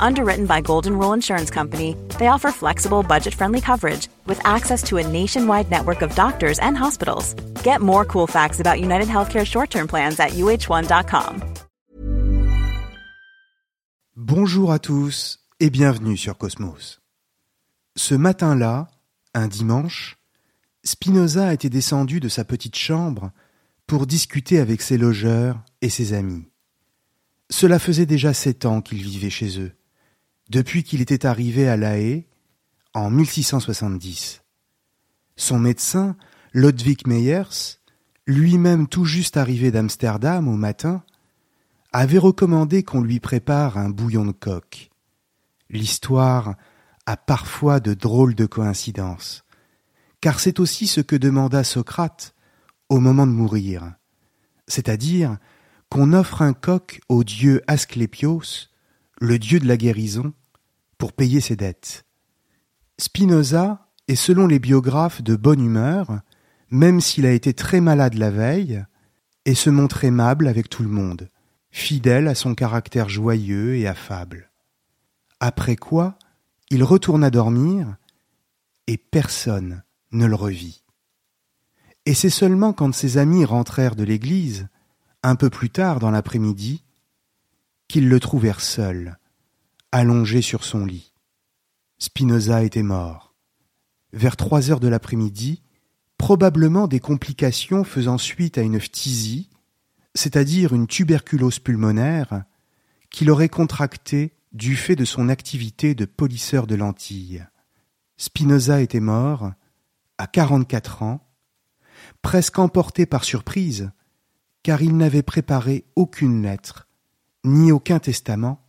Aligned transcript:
Underwritten 0.00 0.46
by 0.46 0.60
Golden 0.62 0.98
Rule 0.98 1.12
Insurance 1.12 1.50
Company, 1.50 1.94
they 2.18 2.28
offer 2.28 2.50
flexible, 2.50 3.02
budget 3.02 3.34
friendly 3.34 3.60
coverage 3.60 4.08
with 4.26 4.40
access 4.44 4.82
to 4.84 4.96
a 4.96 5.06
nationwide 5.06 5.70
network 5.70 6.02
of 6.02 6.14
doctors 6.14 6.58
and 6.60 6.76
hospitals. 6.76 7.34
Get 7.62 7.80
more 7.80 8.04
cool 8.04 8.26
facts 8.26 8.60
about 8.60 8.80
United 8.80 9.08
Healthcare 9.08 9.46
short 9.46 9.70
term 9.70 9.86
plans 9.86 10.18
at 10.18 10.30
uh1.com. 10.30 11.42
Bonjour 14.16 14.72
à 14.72 14.78
tous 14.78 15.38
et 15.60 15.70
bienvenue 15.70 16.16
sur 16.16 16.36
Cosmos. 16.36 17.00
Ce 17.96 18.14
matin-là, 18.14 18.88
un 19.34 19.48
dimanche, 19.48 20.16
Spinoza 20.84 21.52
était 21.52 21.68
descendu 21.70 22.20
de 22.20 22.28
sa 22.28 22.44
petite 22.44 22.76
chambre 22.76 23.32
pour 23.86 24.06
discuter 24.06 24.58
avec 24.58 24.82
ses 24.82 24.98
logeurs 24.98 25.58
et 25.82 25.88
ses 25.88 26.12
amis. 26.12 26.44
Cela 27.50 27.78
faisait 27.78 28.06
déjà 28.06 28.32
sept 28.32 28.64
ans 28.64 28.80
qu'il 28.80 29.02
vivait 29.02 29.30
chez 29.30 29.60
eux 29.60 29.72
depuis 30.50 30.82
qu'il 30.82 31.00
était 31.00 31.26
arrivé 31.26 31.68
à 31.68 31.76
La 31.76 31.98
Haye 31.98 32.26
en 32.92 33.08
1670. 33.08 34.42
Son 35.36 35.58
médecin, 35.58 36.16
Lodwig 36.52 37.06
Meyers, 37.06 37.78
lui-même 38.26 38.88
tout 38.88 39.04
juste 39.04 39.36
arrivé 39.36 39.70
d'Amsterdam 39.70 40.48
au 40.48 40.56
matin, 40.56 41.04
avait 41.92 42.18
recommandé 42.18 42.82
qu'on 42.82 43.00
lui 43.00 43.20
prépare 43.20 43.78
un 43.78 43.90
bouillon 43.90 44.26
de 44.26 44.32
coq. 44.32 44.90
L'histoire 45.70 46.56
a 47.06 47.16
parfois 47.16 47.78
de 47.78 47.94
drôles 47.94 48.34
de 48.34 48.46
coïncidences, 48.46 49.44
car 50.20 50.40
c'est 50.40 50.58
aussi 50.60 50.88
ce 50.88 51.00
que 51.00 51.16
demanda 51.16 51.62
Socrate 51.62 52.34
au 52.88 52.98
moment 52.98 53.26
de 53.26 53.32
mourir, 53.32 53.94
c'est-à-dire 54.66 55.38
qu'on 55.88 56.12
offre 56.12 56.42
un 56.42 56.52
coq 56.52 57.00
au 57.08 57.24
dieu 57.24 57.62
Asclépios, 57.66 58.69
le 59.20 59.38
dieu 59.38 59.60
de 59.60 59.68
la 59.68 59.76
guérison, 59.76 60.32
pour 60.98 61.12
payer 61.12 61.40
ses 61.40 61.56
dettes. 61.56 62.04
Spinoza 62.98 63.88
est 64.08 64.16
selon 64.16 64.46
les 64.46 64.58
biographes 64.58 65.22
de 65.22 65.36
bonne 65.36 65.64
humeur, 65.64 66.20
même 66.70 67.00
s'il 67.00 67.26
a 67.26 67.32
été 67.32 67.54
très 67.54 67.80
malade 67.80 68.14
la 68.14 68.30
veille, 68.30 68.84
et 69.44 69.54
se 69.54 69.70
montre 69.70 70.04
aimable 70.04 70.48
avec 70.48 70.68
tout 70.68 70.82
le 70.82 70.88
monde, 70.88 71.28
fidèle 71.70 72.28
à 72.28 72.34
son 72.34 72.54
caractère 72.54 73.08
joyeux 73.08 73.76
et 73.76 73.86
affable. 73.86 74.50
Après 75.38 75.76
quoi, 75.76 76.18
il 76.70 76.82
retourna 76.82 77.30
dormir, 77.30 77.96
et 78.86 78.96
personne 78.96 79.82
ne 80.12 80.26
le 80.26 80.34
revit. 80.34 80.82
Et 82.06 82.14
c'est 82.14 82.30
seulement 82.30 82.72
quand 82.72 82.94
ses 82.94 83.18
amis 83.18 83.44
rentrèrent 83.44 83.96
de 83.96 84.04
l'église, 84.04 84.68
un 85.22 85.36
peu 85.36 85.50
plus 85.50 85.70
tard 85.70 85.98
dans 85.98 86.10
l'après-midi, 86.10 86.84
qu'ils 87.90 88.08
le 88.08 88.20
trouvèrent 88.20 88.60
seul, 88.60 89.18
allongé 89.90 90.42
sur 90.42 90.62
son 90.62 90.86
lit. 90.86 91.12
Spinoza 91.98 92.62
était 92.62 92.84
mort. 92.84 93.34
Vers 94.12 94.36
trois 94.36 94.70
heures 94.70 94.78
de 94.78 94.86
l'après-midi, 94.86 95.64
probablement 96.16 96.86
des 96.86 97.00
complications 97.00 97.82
faisant 97.82 98.16
suite 98.16 98.58
à 98.58 98.62
une 98.62 98.78
phtisie, 98.78 99.50
c'est-à-dire 100.14 100.72
une 100.72 100.86
tuberculose 100.86 101.58
pulmonaire, 101.58 102.44
qu'il 103.10 103.28
aurait 103.28 103.48
contractée 103.48 104.36
du 104.52 104.76
fait 104.76 104.94
de 104.94 105.04
son 105.04 105.28
activité 105.28 105.96
de 105.96 106.04
polisseur 106.04 106.68
de 106.68 106.76
lentilles. 106.76 107.44
Spinoza 108.18 108.82
était 108.82 109.00
mort, 109.00 109.50
à 110.16 110.28
quarante-quatre 110.28 111.02
ans, 111.02 111.28
presque 112.22 112.60
emporté 112.60 113.04
par 113.04 113.24
surprise, 113.24 113.90
car 114.62 114.80
il 114.80 114.96
n'avait 114.96 115.24
préparé 115.24 115.86
aucune 115.96 116.42
lettre, 116.42 116.86
ni 117.44 117.72
aucun 117.72 117.98
testament, 117.98 118.60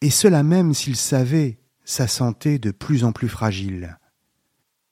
et 0.00 0.10
cela 0.10 0.42
même 0.42 0.74
s'il 0.74 0.96
savait 0.96 1.58
sa 1.84 2.06
santé 2.06 2.58
de 2.58 2.70
plus 2.70 3.04
en 3.04 3.12
plus 3.12 3.28
fragile. 3.28 3.98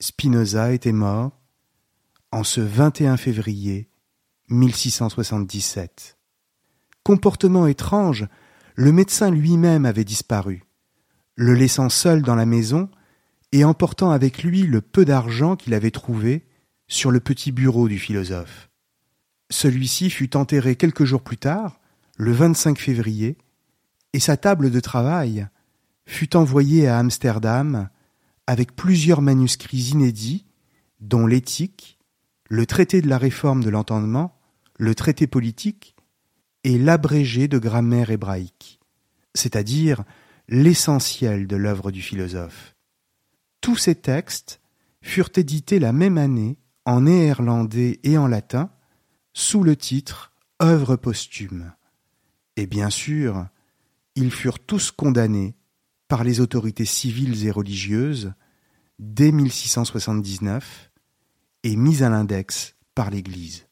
Spinoza 0.01 0.73
était 0.73 0.93
mort 0.93 1.41
en 2.31 2.45
ce 2.45 2.61
21 2.61 3.17
février 3.17 3.89
1677. 4.49 6.19
Comportement 7.03 7.67
étrange, 7.67 8.27
le 8.75 8.93
médecin 8.93 9.31
lui-même 9.31 9.87
avait 9.87 10.05
disparu, 10.05 10.65
le 11.37 11.55
laissant 11.55 11.89
seul 11.89 12.23
dans 12.23 12.35
la 12.35 12.47
maison 12.47 12.89
et 13.53 13.65
emportant 13.65 14.11
avec 14.11 14.43
lui 14.43 14.63
le 14.63 14.81
peu 14.81 15.05
d'argent 15.05 15.55
qu'il 15.57 15.75
avait 15.75 15.91
trouvé 15.91 16.47
sur 16.89 17.11
le 17.11 17.21
petit 17.21 17.53
bureau 17.53 17.89
du 17.89 17.99
philosophe. 17.99 18.71
Celui-ci 19.51 20.11
fut 20.11 20.37
enterré 20.37 20.77
quelques 20.77 21.05
jours 21.05 21.23
plus 21.23 21.39
tard, 21.39 21.81
le 22.17 22.33
25 22.33 22.79
février, 22.79 23.37
et 24.13 24.21
sa 24.21 24.37
table 24.37 24.71
de 24.71 24.81
travail 24.81 25.49
fut 26.07 26.37
envoyée 26.37 26.87
à 26.87 26.99
Amsterdam 26.99 27.89
avec 28.47 28.77
plusieurs 28.77 29.23
manuscrits 29.23 29.91
inédits, 29.91 30.47
dont 31.01 31.27
l'éthique, 31.27 31.99
le 32.49 32.67
traité 32.67 33.01
de 33.01 33.09
la 33.09 33.19
réforme 33.19 33.65
de 33.65 33.71
l'entendement, 33.71 34.39
le 34.79 34.95
traité 34.95 35.27
politique 35.27 35.97
et 36.63 36.79
l'abrégé 36.79 37.49
de 37.49 37.59
grammaire 37.59 38.11
hébraïque, 38.11 38.81
c'est-à-dire 39.35 40.05
l'essentiel 40.49 41.47
de 41.47 41.57
l'œuvre 41.57 41.91
du 41.91 42.03
philosophe. 42.03 42.75
Tous 43.61 43.77
ces 43.77 43.95
textes 43.95 44.61
furent 45.03 45.31
édités 45.37 45.79
la 45.79 45.93
même 45.93 46.19
année 46.19 46.59
en 46.85 47.03
néerlandais 47.03 48.01
et 48.03 48.19
en 48.19 48.27
latin 48.27 48.71
sous 49.33 49.63
le 49.63 49.77
titre 49.77 50.33
Œuvre 50.63 50.97
posthume. 50.97 51.73
Et 52.57 52.67
bien 52.67 52.91
sûr, 52.91 53.47
ils 54.15 54.31
furent 54.31 54.61
tous 54.61 54.91
condamnés 54.91 55.57
par 56.09 56.25
les 56.25 56.41
autorités 56.41 56.85
civiles 56.85 57.47
et 57.47 57.51
religieuses 57.51 58.33
dès 58.99 59.33
1679 59.33 60.91
et 61.65 61.77
mis 61.77 62.03
à 62.03 62.09
l'index 62.09 62.77
par 62.95 63.11
l'Église. 63.11 63.67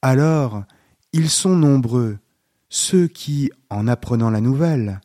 Alors, 0.00 0.64
ils 1.12 1.30
sont 1.30 1.56
nombreux, 1.56 2.18
ceux 2.68 3.08
qui, 3.08 3.50
en 3.70 3.88
apprenant 3.88 4.30
la 4.30 4.40
nouvelle, 4.40 5.00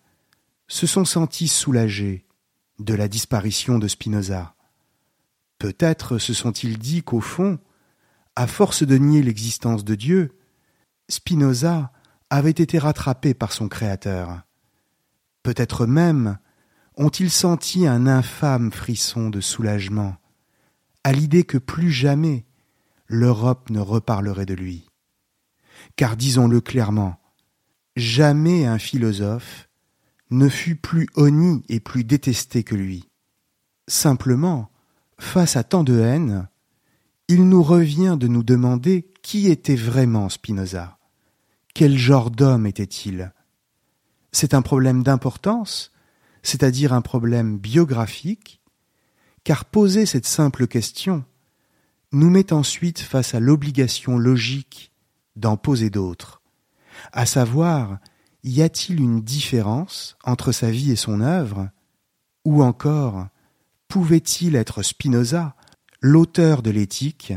se 0.67 0.87
sont 0.87 1.05
sentis 1.05 1.47
soulagés 1.47 2.25
de 2.79 2.93
la 2.93 3.07
disparition 3.07 3.79
de 3.79 3.87
Spinoza. 3.87 4.55
Peut-être 5.57 6.17
se 6.17 6.33
sont-ils 6.33 6.77
dit 6.77 7.03
qu'au 7.03 7.21
fond, 7.21 7.59
à 8.35 8.47
force 8.47 8.83
de 8.83 8.97
nier 8.97 9.23
l'existence 9.23 9.83
de 9.83 9.95
Dieu, 9.95 10.37
Spinoza 11.09 11.91
avait 12.33 12.49
été 12.49 12.79
rattrapé 12.79 13.35
par 13.35 13.53
son 13.53 13.67
Créateur. 13.67 14.41
Peut-être 15.43 15.85
même 15.85 16.39
ont-ils 16.95 17.29
senti 17.29 17.85
un 17.85 18.07
infâme 18.07 18.71
frisson 18.71 19.29
de 19.29 19.39
soulagement 19.39 20.15
à 21.03 21.11
l'idée 21.11 21.43
que 21.43 21.59
plus 21.59 21.91
jamais 21.91 22.43
l'Europe 23.05 23.69
ne 23.69 23.79
reparlerait 23.79 24.47
de 24.47 24.55
lui. 24.55 24.89
Car 25.95 26.17
disons-le 26.17 26.59
clairement, 26.59 27.19
jamais 27.95 28.65
un 28.65 28.79
philosophe 28.79 29.69
ne 30.31 30.49
fut 30.49 30.75
plus 30.75 31.09
honni 31.15 31.63
et 31.69 31.79
plus 31.79 32.03
détesté 32.03 32.63
que 32.63 32.73
lui. 32.73 33.09
Simplement, 33.87 34.71
face 35.19 35.55
à 35.55 35.63
tant 35.63 35.83
de 35.83 35.99
haine, 35.99 36.47
il 37.27 37.47
nous 37.47 37.61
revient 37.61 38.17
de 38.19 38.27
nous 38.27 38.43
demander 38.43 39.11
qui 39.21 39.51
était 39.51 39.75
vraiment 39.75 40.29
Spinoza. 40.29 40.97
Quel 41.73 41.97
genre 41.97 42.29
d'homme 42.29 42.67
était-il? 42.67 43.33
C'est 44.31 44.53
un 44.53 44.61
problème 44.61 45.01
d'importance, 45.01 45.91
c'est-à-dire 46.43 46.93
un 46.93 47.01
problème 47.01 47.57
biographique, 47.57 48.61
car 49.43 49.65
poser 49.65 50.05
cette 50.05 50.27
simple 50.27 50.67
question 50.67 51.25
nous 52.11 52.29
met 52.29 52.53
ensuite 52.53 52.99
face 52.99 53.33
à 53.33 53.39
l'obligation 53.39 54.19
logique 54.19 54.91
d'en 55.35 55.57
poser 55.57 55.89
d'autres, 55.89 56.43
à 57.11 57.25
savoir 57.25 57.97
y 58.43 58.61
a-t-il 58.61 58.99
une 58.99 59.21
différence 59.21 60.15
entre 60.23 60.51
sa 60.51 60.69
vie 60.69 60.91
et 60.91 60.95
son 60.95 61.21
œuvre, 61.21 61.69
ou 62.45 62.61
encore 62.61 63.27
pouvait-il 63.87 64.55
être 64.55 64.83
Spinoza, 64.83 65.55
l'auteur 66.01 66.61
de 66.61 66.69
l'éthique, 66.69 67.33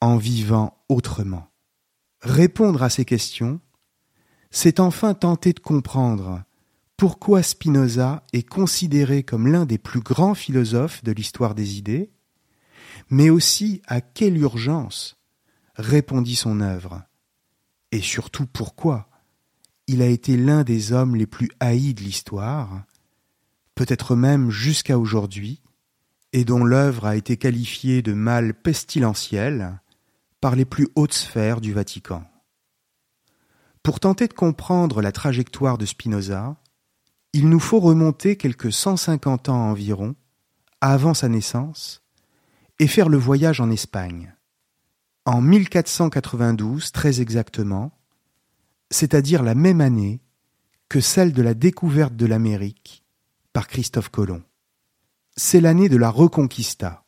en 0.00 0.18
vivant 0.18 0.78
autrement? 0.88 1.48
Répondre 2.24 2.82
à 2.82 2.88
ces 2.88 3.04
questions, 3.04 3.60
c'est 4.50 4.80
enfin 4.80 5.12
tenter 5.12 5.52
de 5.52 5.60
comprendre 5.60 6.42
pourquoi 6.96 7.42
Spinoza 7.42 8.22
est 8.32 8.48
considéré 8.48 9.22
comme 9.22 9.46
l'un 9.46 9.66
des 9.66 9.76
plus 9.76 10.00
grands 10.00 10.34
philosophes 10.34 11.04
de 11.04 11.12
l'histoire 11.12 11.54
des 11.54 11.76
idées, 11.76 12.10
mais 13.10 13.28
aussi 13.28 13.82
à 13.86 14.00
quelle 14.00 14.38
urgence 14.38 15.20
répondit 15.74 16.36
son 16.36 16.62
œuvre, 16.62 17.02
et 17.92 18.00
surtout 18.00 18.46
pourquoi 18.46 19.10
il 19.86 20.00
a 20.00 20.06
été 20.06 20.38
l'un 20.38 20.64
des 20.64 20.92
hommes 20.92 21.16
les 21.16 21.26
plus 21.26 21.50
haïs 21.60 21.92
de 21.92 22.00
l'histoire, 22.00 22.84
peut-être 23.74 24.16
même 24.16 24.50
jusqu'à 24.50 24.98
aujourd'hui, 24.98 25.60
et 26.32 26.46
dont 26.46 26.64
l'œuvre 26.64 27.04
a 27.04 27.16
été 27.16 27.36
qualifiée 27.36 28.00
de 28.00 28.14
mal 28.14 28.54
pestilentiel 28.54 29.78
les 30.52 30.64
plus 30.66 30.88
hautes 30.94 31.14
sphères 31.14 31.60
du 31.60 31.72
Vatican. 31.72 32.24
Pour 33.82 34.00
tenter 34.00 34.28
de 34.28 34.34
comprendre 34.34 35.02
la 35.02 35.12
trajectoire 35.12 35.78
de 35.78 35.86
Spinoza, 35.86 36.56
il 37.32 37.48
nous 37.48 37.60
faut 37.60 37.80
remonter 37.80 38.36
quelques 38.36 38.72
150 38.72 39.48
ans 39.48 39.70
environ, 39.70 40.14
avant 40.80 41.14
sa 41.14 41.28
naissance, 41.28 42.02
et 42.78 42.86
faire 42.86 43.08
le 43.08 43.18
voyage 43.18 43.60
en 43.60 43.70
Espagne. 43.70 44.34
En 45.26 45.40
1492, 45.40 46.92
très 46.92 47.20
exactement, 47.20 47.98
c'est-à-dire 48.90 49.42
la 49.42 49.54
même 49.54 49.80
année 49.80 50.20
que 50.88 51.00
celle 51.00 51.32
de 51.32 51.42
la 51.42 51.54
découverte 51.54 52.14
de 52.14 52.26
l'Amérique 52.26 53.04
par 53.52 53.66
Christophe 53.68 54.10
Colomb. 54.10 54.42
C'est 55.36 55.60
l'année 55.60 55.88
de 55.88 55.96
la 55.96 56.10
Reconquista, 56.10 57.03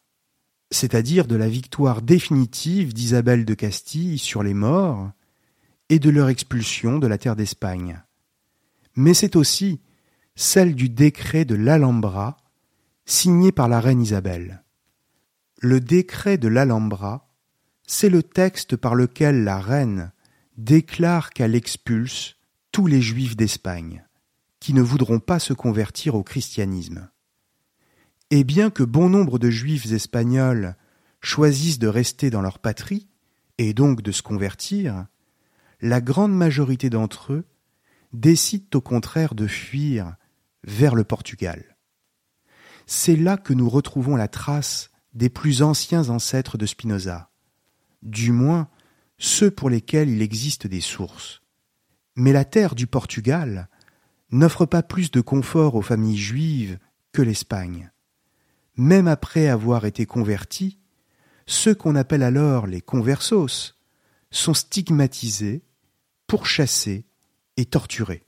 c'est-à-dire 0.71 1.27
de 1.27 1.37
la 1.37 1.49
victoire 1.49 2.03
définitive 2.03 2.93
d'Isabelle 2.93 3.45
de 3.45 3.55
Castille 3.55 4.19
sur 4.19 4.43
les 4.43 4.55
morts 4.55 5.11
et 5.89 5.99
de 5.99 6.11
leur 6.11 6.29
expulsion 6.29 6.99
de 6.99 7.07
la 7.07 7.19
terre 7.19 7.37
d'Espagne. 7.37 8.03
Mais 8.97 9.15
c'est 9.15 9.37
aussi 9.37 9.81
celle 10.35 10.75
du 10.75 10.89
décret 10.89 11.45
de 11.45 11.55
l'Alhambra, 11.55 12.37
signé 13.05 13.53
par 13.53 13.69
la 13.69 13.81
reine 13.81 14.03
Isabelle. 14.03 14.65
Le 15.61 15.81
décret 15.81 16.37
de 16.37 16.49
l'Alhambra, 16.49 17.31
c'est 17.87 18.09
le 18.09 18.23
texte 18.23 18.77
par 18.77 18.95
lequel 18.95 19.45
la 19.45 19.59
reine 19.59 20.13
déclare 20.59 21.31
qu'elle 21.31 21.55
expulse 21.55 22.37
tous 22.73 22.87
les 22.87 23.01
juifs 23.01 23.37
d'Espagne, 23.37 24.05
qui 24.61 24.75
ne 24.75 24.83
voudront 24.83 25.21
pas 25.21 25.39
se 25.39 25.53
convertir 25.53 26.15
au 26.15 26.23
christianisme. 26.23 27.09
Et 28.31 28.44
bien 28.44 28.70
que 28.70 28.82
bon 28.82 29.08
nombre 29.08 29.38
de 29.38 29.50
juifs 29.50 29.93
espagnols 29.93 30.76
choisissent 31.20 31.78
de 31.78 31.88
rester 31.88 32.31
dans 32.31 32.43
leur 32.43 32.58
patrie, 32.58 33.08
et 33.58 33.73
donc 33.73 34.02
de 34.02 34.12
se 34.12 34.23
convertir, 34.23 35.06
la 35.81 36.00
grande 36.00 36.34
majorité 36.34 36.90
d'entre 36.90 37.32
eux 37.32 37.44
décident 38.12 38.67
au 38.75 38.81
contraire 38.81 39.34
de 39.34 39.46
fuir 39.46 40.17
vers 40.64 40.94
le 40.94 41.05
Portugal. 41.05 41.76
C'est 42.87 43.17
là 43.17 43.37
que 43.37 43.52
nous 43.52 43.69
retrouvons 43.69 44.17
la 44.17 44.29
trace 44.29 44.90
des 45.14 45.29
plus 45.29 45.62
anciens 45.62 46.08
ancêtres 46.08 46.58
de 46.58 46.67
Spinoza, 46.67 47.31
du 48.02 48.32
moins 48.32 48.69
ceux 49.19 49.50
pour 49.50 49.70
lesquels 49.70 50.11
il 50.11 50.22
existe 50.22 50.67
des 50.67 50.81
sources. 50.81 51.43
Mais 52.17 52.32
la 52.32 52.44
terre 52.44 52.75
du 52.75 52.87
Portugal 52.87 53.69
n'offre 54.31 54.67
pas 54.67 54.82
plus 54.82 55.11
de 55.11 55.20
confort 55.20 55.75
aux 55.75 55.82
familles 55.82 56.19
juives 56.19 56.79
que 57.12 57.22
l'Espagne. 57.22 57.90
Même 58.76 59.08
après 59.08 59.49
avoir 59.49 59.84
été 59.87 60.06
convertis, 60.06 60.78
ceux 61.46 61.75
qu'on 61.75 61.96
appelle 61.96 62.23
alors 62.23 62.67
les 62.67 62.81
conversos 62.81 63.78
sont 64.31 64.55
stigmatisés, 64.55 65.62
pourchassés 66.26 67.06
et 67.56 67.64
torturés 67.64 68.26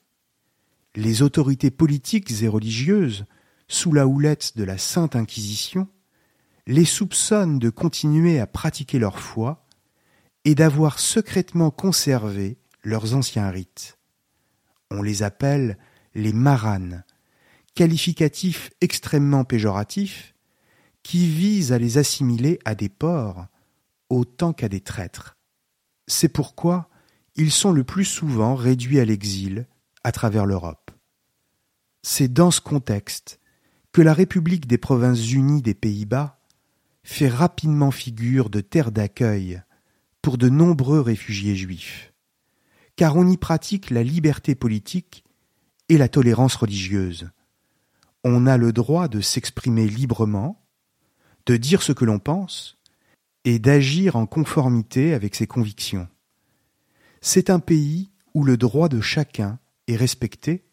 les 0.98 1.22
autorités 1.22 1.70
politiques 1.70 2.42
et 2.42 2.48
religieuses, 2.48 3.24
sous 3.68 3.92
la 3.92 4.06
houlette 4.06 4.56
de 4.56 4.64
la 4.64 4.78
Sainte 4.78 5.14
Inquisition, 5.14 5.86
les 6.66 6.84
soupçonnent 6.84 7.60
de 7.60 7.70
continuer 7.70 8.40
à 8.40 8.48
pratiquer 8.48 8.98
leur 8.98 9.20
foi 9.20 9.64
et 10.44 10.56
d'avoir 10.56 10.98
secrètement 10.98 11.70
conservé 11.70 12.58
leurs 12.82 13.14
anciens 13.14 13.48
rites. 13.48 13.98
On 14.90 15.02
les 15.02 15.22
appelle 15.22 15.78
les 16.16 16.32
maranes, 16.32 17.04
qualificatif 17.76 18.70
extrêmement 18.80 19.44
péjoratif 19.44 20.34
qui 21.02 21.28
vise 21.28 21.72
à 21.72 21.78
les 21.78 21.98
assimiler 21.98 22.58
à 22.64 22.74
des 22.74 22.88
porcs 22.88 23.46
autant 24.10 24.52
qu'à 24.52 24.68
des 24.68 24.80
traîtres. 24.80 25.36
C'est 26.06 26.28
pourquoi 26.28 26.88
ils 27.36 27.52
sont 27.52 27.72
le 27.72 27.84
plus 27.84 28.04
souvent 28.04 28.54
réduits 28.54 29.00
à 29.00 29.04
l'exil 29.04 29.66
à 30.04 30.12
travers 30.12 30.46
l'Europe. 30.46 30.90
C'est 32.02 32.32
dans 32.32 32.50
ce 32.50 32.60
contexte 32.60 33.40
que 33.92 34.02
la 34.02 34.14
République 34.14 34.66
des 34.66 34.78
Provinces 34.78 35.30
unies 35.32 35.62
des 35.62 35.74
Pays-Bas 35.74 36.40
fait 37.02 37.28
rapidement 37.28 37.90
figure 37.90 38.50
de 38.50 38.60
terre 38.60 38.92
d'accueil 38.92 39.62
pour 40.22 40.36
de 40.38 40.48
nombreux 40.48 41.00
réfugiés 41.00 41.56
juifs, 41.56 42.12
car 42.96 43.16
on 43.16 43.28
y 43.28 43.36
pratique 43.36 43.90
la 43.90 44.02
liberté 44.02 44.54
politique 44.54 45.24
et 45.88 45.96
la 45.96 46.08
tolérance 46.08 46.54
religieuse. 46.54 47.30
On 48.24 48.46
a 48.46 48.56
le 48.56 48.72
droit 48.72 49.08
de 49.08 49.20
s'exprimer 49.20 49.88
librement, 49.88 50.67
de 51.48 51.56
dire 51.56 51.82
ce 51.82 51.92
que 51.92 52.04
l'on 52.04 52.18
pense, 52.18 52.76
et 53.44 53.58
d'agir 53.58 54.16
en 54.16 54.26
conformité 54.26 55.14
avec 55.14 55.34
ses 55.34 55.46
convictions. 55.46 56.06
C'est 57.22 57.48
un 57.48 57.58
pays 57.58 58.10
où 58.34 58.44
le 58.44 58.58
droit 58.58 58.90
de 58.90 59.00
chacun 59.00 59.58
et 59.86 59.96
respecté, 59.96 60.66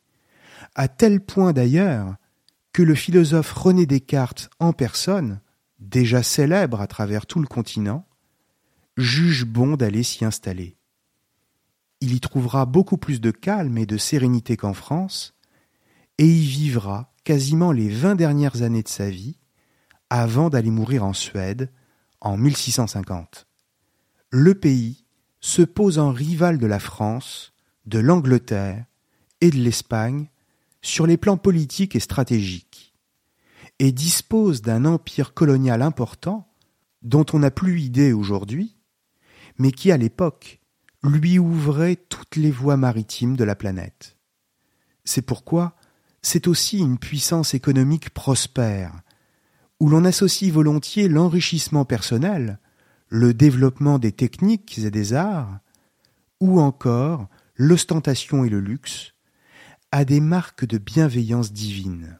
à 0.75 0.89
tel 0.89 1.21
point 1.21 1.53
d'ailleurs 1.53 2.15
que 2.73 2.83
le 2.83 2.93
philosophe 2.93 3.53
René 3.53 3.85
Descartes 3.85 4.49
en 4.59 4.73
personne, 4.73 5.39
déjà 5.79 6.21
célèbre 6.23 6.81
à 6.81 6.87
travers 6.87 7.25
tout 7.25 7.39
le 7.39 7.47
continent, 7.47 8.05
juge 8.97 9.45
bon 9.45 9.77
d'aller 9.77 10.03
s'y 10.03 10.25
installer. 10.25 10.75
Il 12.01 12.13
y 12.13 12.19
trouvera 12.19 12.65
beaucoup 12.65 12.97
plus 12.97 13.21
de 13.21 13.31
calme 13.31 13.77
et 13.77 13.85
de 13.85 13.95
sérénité 13.95 14.57
qu'en 14.57 14.73
France, 14.73 15.35
et 16.17 16.27
y 16.27 16.45
vivra 16.45 17.13
quasiment 17.23 17.71
les 17.71 17.87
vingt 17.87 18.15
dernières 18.15 18.61
années 18.61 18.83
de 18.83 18.89
sa 18.89 19.09
vie 19.09 19.37
avant 20.09 20.49
d'aller 20.49 20.71
mourir 20.71 21.03
en 21.03 21.13
Suède 21.13 21.71
en 22.21 22.37
1650. 22.37 23.47
Le 24.31 24.55
pays 24.55 25.05
se 25.39 25.61
pose 25.61 25.99
en 25.99 26.11
rival 26.11 26.57
de 26.57 26.65
la 26.65 26.79
France, 26.79 27.53
de 27.85 27.99
l'Angleterre 27.99 28.85
et 29.41 29.49
de 29.49 29.57
l'Espagne 29.57 30.27
sur 30.81 31.07
les 31.07 31.17
plans 31.17 31.37
politiques 31.37 31.95
et 31.95 31.99
stratégiques, 31.99 32.95
et 33.79 33.91
dispose 33.91 34.61
d'un 34.61 34.85
empire 34.85 35.33
colonial 35.33 35.81
important 35.81 36.47
dont 37.01 37.25
on 37.33 37.39
n'a 37.39 37.51
plus 37.51 37.81
idée 37.81 38.13
aujourd'hui, 38.13 38.77
mais 39.57 39.71
qui 39.71 39.91
à 39.91 39.97
l'époque 39.97 40.59
lui 41.03 41.39
ouvrait 41.39 41.95
toutes 41.95 42.35
les 42.35 42.51
voies 42.51 42.77
maritimes 42.77 43.35
de 43.35 43.43
la 43.43 43.55
planète. 43.55 44.17
C'est 45.03 45.21
pourquoi 45.21 45.75
c'est 46.21 46.47
aussi 46.47 46.79
une 46.79 46.97
puissance 46.97 47.53
économique 47.53 48.09
prospère, 48.09 48.91
où 49.79 49.89
l'on 49.89 50.05
associe 50.05 50.51
volontiers 50.51 51.07
l'enrichissement 51.07 51.85
personnel, 51.85 52.59
le 53.07 53.33
développement 53.33 53.99
des 53.99 54.11
techniques 54.11 54.77
et 54.77 54.91
des 54.91 55.13
arts, 55.13 55.59
ou 56.39 56.59
encore 56.59 57.27
l'ostentation 57.55 58.45
et 58.45 58.49
le 58.49 58.59
luxe, 58.59 59.13
à 59.91 60.05
des 60.05 60.19
marques 60.19 60.65
de 60.65 60.77
bienveillance 60.77 61.53
divine. 61.53 62.19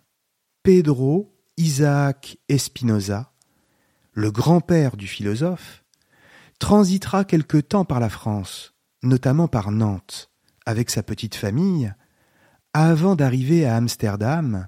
Pedro 0.63 1.33
Isaac 1.57 2.37
Espinosa, 2.49 3.33
le 4.13 4.31
grand-père 4.31 4.97
du 4.97 5.07
philosophe, 5.07 5.83
transitera 6.59 7.25
quelque 7.25 7.57
temps 7.57 7.85
par 7.85 7.99
la 7.99 8.09
France, 8.09 8.73
notamment 9.03 9.47
par 9.47 9.71
Nantes, 9.71 10.31
avec 10.65 10.89
sa 10.89 11.03
petite 11.03 11.35
famille, 11.35 11.93
avant 12.73 13.15
d'arriver 13.15 13.65
à 13.65 13.75
Amsterdam, 13.75 14.67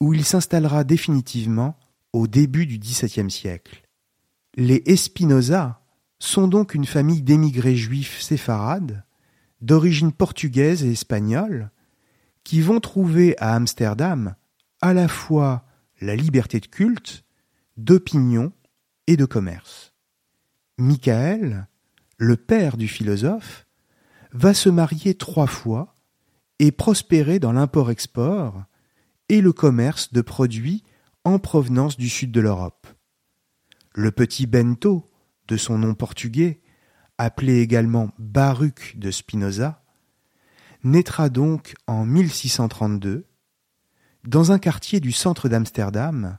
où 0.00 0.14
il 0.14 0.24
s'installera 0.24 0.84
définitivement 0.84 1.76
au 2.12 2.26
début 2.26 2.66
du 2.66 2.78
XVIIe 2.78 3.30
siècle. 3.30 3.82
Les 4.56 4.82
Espinosa 4.86 5.82
sont 6.18 6.48
donc 6.48 6.74
une 6.74 6.86
famille 6.86 7.22
d'émigrés 7.22 7.76
juifs 7.76 8.20
séfarades, 8.20 9.04
d'origine 9.60 10.12
portugaise 10.12 10.84
et 10.84 10.92
espagnole, 10.92 11.70
qui 12.44 12.60
vont 12.60 12.80
trouver 12.80 13.36
à 13.38 13.54
Amsterdam 13.54 14.34
à 14.80 14.92
la 14.92 15.08
fois 15.08 15.64
la 16.00 16.16
liberté 16.16 16.60
de 16.60 16.66
culte, 16.66 17.24
d'opinion 17.76 18.52
et 19.06 19.16
de 19.16 19.24
commerce. 19.24 19.92
Michael, 20.78 21.68
le 22.16 22.36
père 22.36 22.76
du 22.76 22.88
philosophe, 22.88 23.66
va 24.32 24.54
se 24.54 24.68
marier 24.68 25.14
trois 25.14 25.46
fois 25.46 25.94
et 26.58 26.72
prospérer 26.72 27.38
dans 27.38 27.52
l'import-export 27.52 28.64
et 29.28 29.40
le 29.40 29.52
commerce 29.52 30.12
de 30.12 30.20
produits 30.20 30.84
en 31.30 31.38
provenance 31.38 31.96
du 31.96 32.08
sud 32.08 32.32
de 32.32 32.40
l'Europe. 32.40 32.86
Le 33.94 34.10
petit 34.10 34.46
Bento, 34.46 35.10
de 35.46 35.56
son 35.56 35.78
nom 35.78 35.94
portugais, 35.94 36.60
appelé 37.18 37.60
également 37.60 38.10
Baruch 38.18 38.96
de 38.96 39.10
Spinoza, 39.10 39.84
naîtra 40.82 41.28
donc 41.28 41.74
en 41.86 42.04
1632 42.04 43.26
dans 44.24 44.52
un 44.52 44.58
quartier 44.58 44.98
du 45.00 45.12
centre 45.12 45.48
d'Amsterdam, 45.48 46.38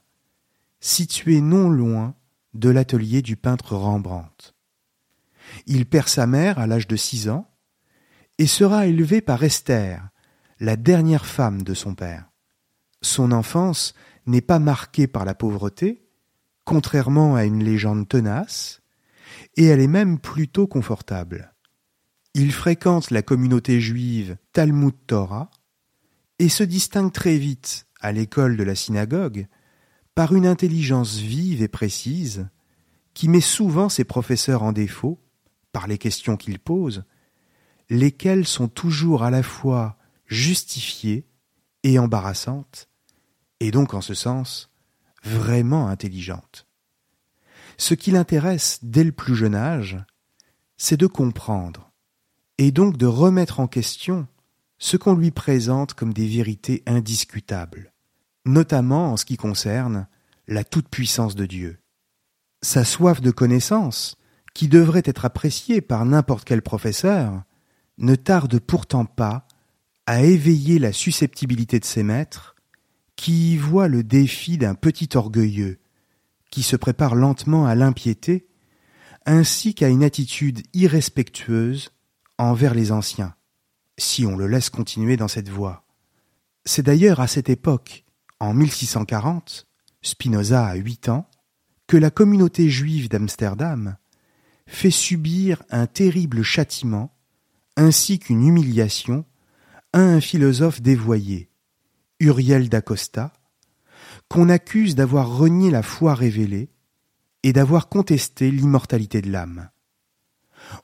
situé 0.81 1.39
non 1.39 1.69
loin 1.69 2.15
de 2.53 2.69
l'atelier 2.69 3.21
du 3.21 3.37
peintre 3.37 3.75
Rembrandt. 3.75 4.53
Il 5.67 5.85
perd 5.85 6.07
sa 6.07 6.27
mère 6.27 6.59
à 6.59 6.67
l'âge 6.67 6.87
de 6.87 6.95
six 6.97 7.29
ans 7.29 7.49
et 8.37 8.47
sera 8.47 8.87
élevé 8.87 9.21
par 9.21 9.43
Esther, 9.43 10.09
la 10.59 10.75
dernière 10.75 11.25
femme 11.25 11.63
de 11.63 11.73
son 11.73 11.95
père. 11.95 12.29
Son 13.01 13.31
enfance 13.31 13.93
n'est 14.25 14.41
pas 14.41 14.59
marquée 14.59 15.07
par 15.07 15.25
la 15.25 15.33
pauvreté, 15.33 16.07
contrairement 16.63 17.35
à 17.35 17.45
une 17.45 17.63
légende 17.63 18.07
tenace, 18.07 18.81
et 19.55 19.65
elle 19.65 19.79
est 19.79 19.87
même 19.87 20.19
plutôt 20.19 20.67
confortable. 20.67 21.53
Il 22.33 22.51
fréquente 22.51 23.11
la 23.11 23.21
communauté 23.21 23.81
juive 23.81 24.37
Talmud 24.53 24.95
Torah 25.05 25.49
et 26.39 26.49
se 26.49 26.63
distingue 26.63 27.11
très 27.11 27.37
vite 27.37 27.87
à 27.99 28.11
l'école 28.11 28.57
de 28.57 28.63
la 28.63 28.75
synagogue 28.75 29.47
par 30.15 30.33
une 30.33 30.47
intelligence 30.47 31.17
vive 31.17 31.61
et 31.61 31.67
précise 31.67 32.47
qui 33.13 33.27
met 33.27 33.41
souvent 33.41 33.89
ses 33.89 34.03
professeurs 34.03 34.63
en 34.63 34.71
défaut 34.71 35.19
par 35.71 35.87
les 35.87 35.97
questions 35.97 36.37
qu'il 36.37 36.59
pose, 36.59 37.03
lesquelles 37.89 38.47
sont 38.47 38.67
toujours 38.67 39.23
à 39.23 39.31
la 39.31 39.43
fois 39.43 39.97
justifiées 40.25 41.27
et 41.83 41.99
embarrassantes, 41.99 42.87
et 43.61 43.69
donc 43.69 43.93
en 43.93 44.01
ce 44.01 44.15
sens 44.15 44.71
vraiment 45.23 45.87
intelligentes. 45.87 46.65
Ce 47.77 47.93
qui 47.93 48.09
l'intéresse 48.09 48.79
dès 48.81 49.03
le 49.03 49.11
plus 49.11 49.35
jeune 49.35 49.53
âge, 49.53 50.03
c'est 50.77 50.97
de 50.97 51.05
comprendre 51.05 51.91
et 52.57 52.71
donc 52.71 52.97
de 52.97 53.05
remettre 53.05 53.59
en 53.59 53.67
question 53.67 54.27
ce 54.79 54.97
qu'on 54.97 55.13
lui 55.13 55.29
présente 55.29 55.93
comme 55.93 56.11
des 56.11 56.27
vérités 56.27 56.81
indiscutables, 56.87 57.93
notamment 58.45 59.11
en 59.11 59.17
ce 59.17 59.25
qui 59.25 59.37
concerne 59.37 60.07
la 60.47 60.63
toute-puissance 60.63 61.35
de 61.35 61.45
Dieu. 61.45 61.77
Sa 62.63 62.83
soif 62.83 63.21
de 63.21 63.29
connaissance, 63.29 64.17
qui 64.55 64.69
devrait 64.69 65.03
être 65.05 65.23
appréciée 65.23 65.81
par 65.81 66.03
n'importe 66.05 66.45
quel 66.45 66.63
professeur, 66.63 67.43
ne 67.99 68.15
tarde 68.15 68.59
pourtant 68.59 69.05
pas 69.05 69.47
à 70.07 70.23
éveiller 70.23 70.79
la 70.79 70.93
susceptibilité 70.93 71.79
de 71.79 71.85
ses 71.85 72.01
maîtres, 72.01 72.55
qui 73.21 73.53
y 73.53 73.57
voient 73.57 73.87
le 73.87 74.01
défi 74.01 74.57
d'un 74.57 74.73
petit 74.73 75.09
orgueilleux, 75.13 75.77
qui 76.49 76.63
se 76.63 76.75
prépare 76.75 77.13
lentement 77.13 77.67
à 77.67 77.75
l'impiété, 77.75 78.47
ainsi 79.27 79.75
qu'à 79.75 79.89
une 79.89 80.03
attitude 80.03 80.63
irrespectueuse 80.73 81.91
envers 82.39 82.73
les 82.73 82.91
anciens, 82.91 83.35
si 83.99 84.25
on 84.25 84.35
le 84.35 84.47
laisse 84.47 84.71
continuer 84.71 85.17
dans 85.17 85.27
cette 85.27 85.49
voie. 85.49 85.85
C'est 86.65 86.81
d'ailleurs 86.81 87.19
à 87.19 87.27
cette 87.27 87.51
époque, 87.51 88.05
en 88.39 88.55
1640, 88.55 89.67
Spinoza 90.01 90.65
a 90.65 90.73
huit 90.73 91.07
ans, 91.07 91.29
que 91.85 91.97
la 91.97 92.09
communauté 92.09 92.71
juive 92.71 93.07
d'Amsterdam 93.07 93.97
fait 94.65 94.89
subir 94.89 95.61
un 95.69 95.85
terrible 95.85 96.41
châtiment 96.41 97.15
ainsi 97.77 98.17
qu'une 98.17 98.47
humiliation 98.47 99.25
à 99.93 99.99
un 99.99 100.21
philosophe 100.21 100.81
dévoyé, 100.81 101.50
Uriel 102.21 102.69
d'Acosta, 102.69 103.33
qu'on 104.29 104.47
accuse 104.47 104.95
d'avoir 104.95 105.35
renié 105.35 105.71
la 105.71 105.81
foi 105.81 106.13
révélée 106.13 106.69
et 107.41 107.51
d'avoir 107.51 107.89
contesté 107.89 108.51
l'immortalité 108.51 109.21
de 109.21 109.31
l'âme. 109.31 109.69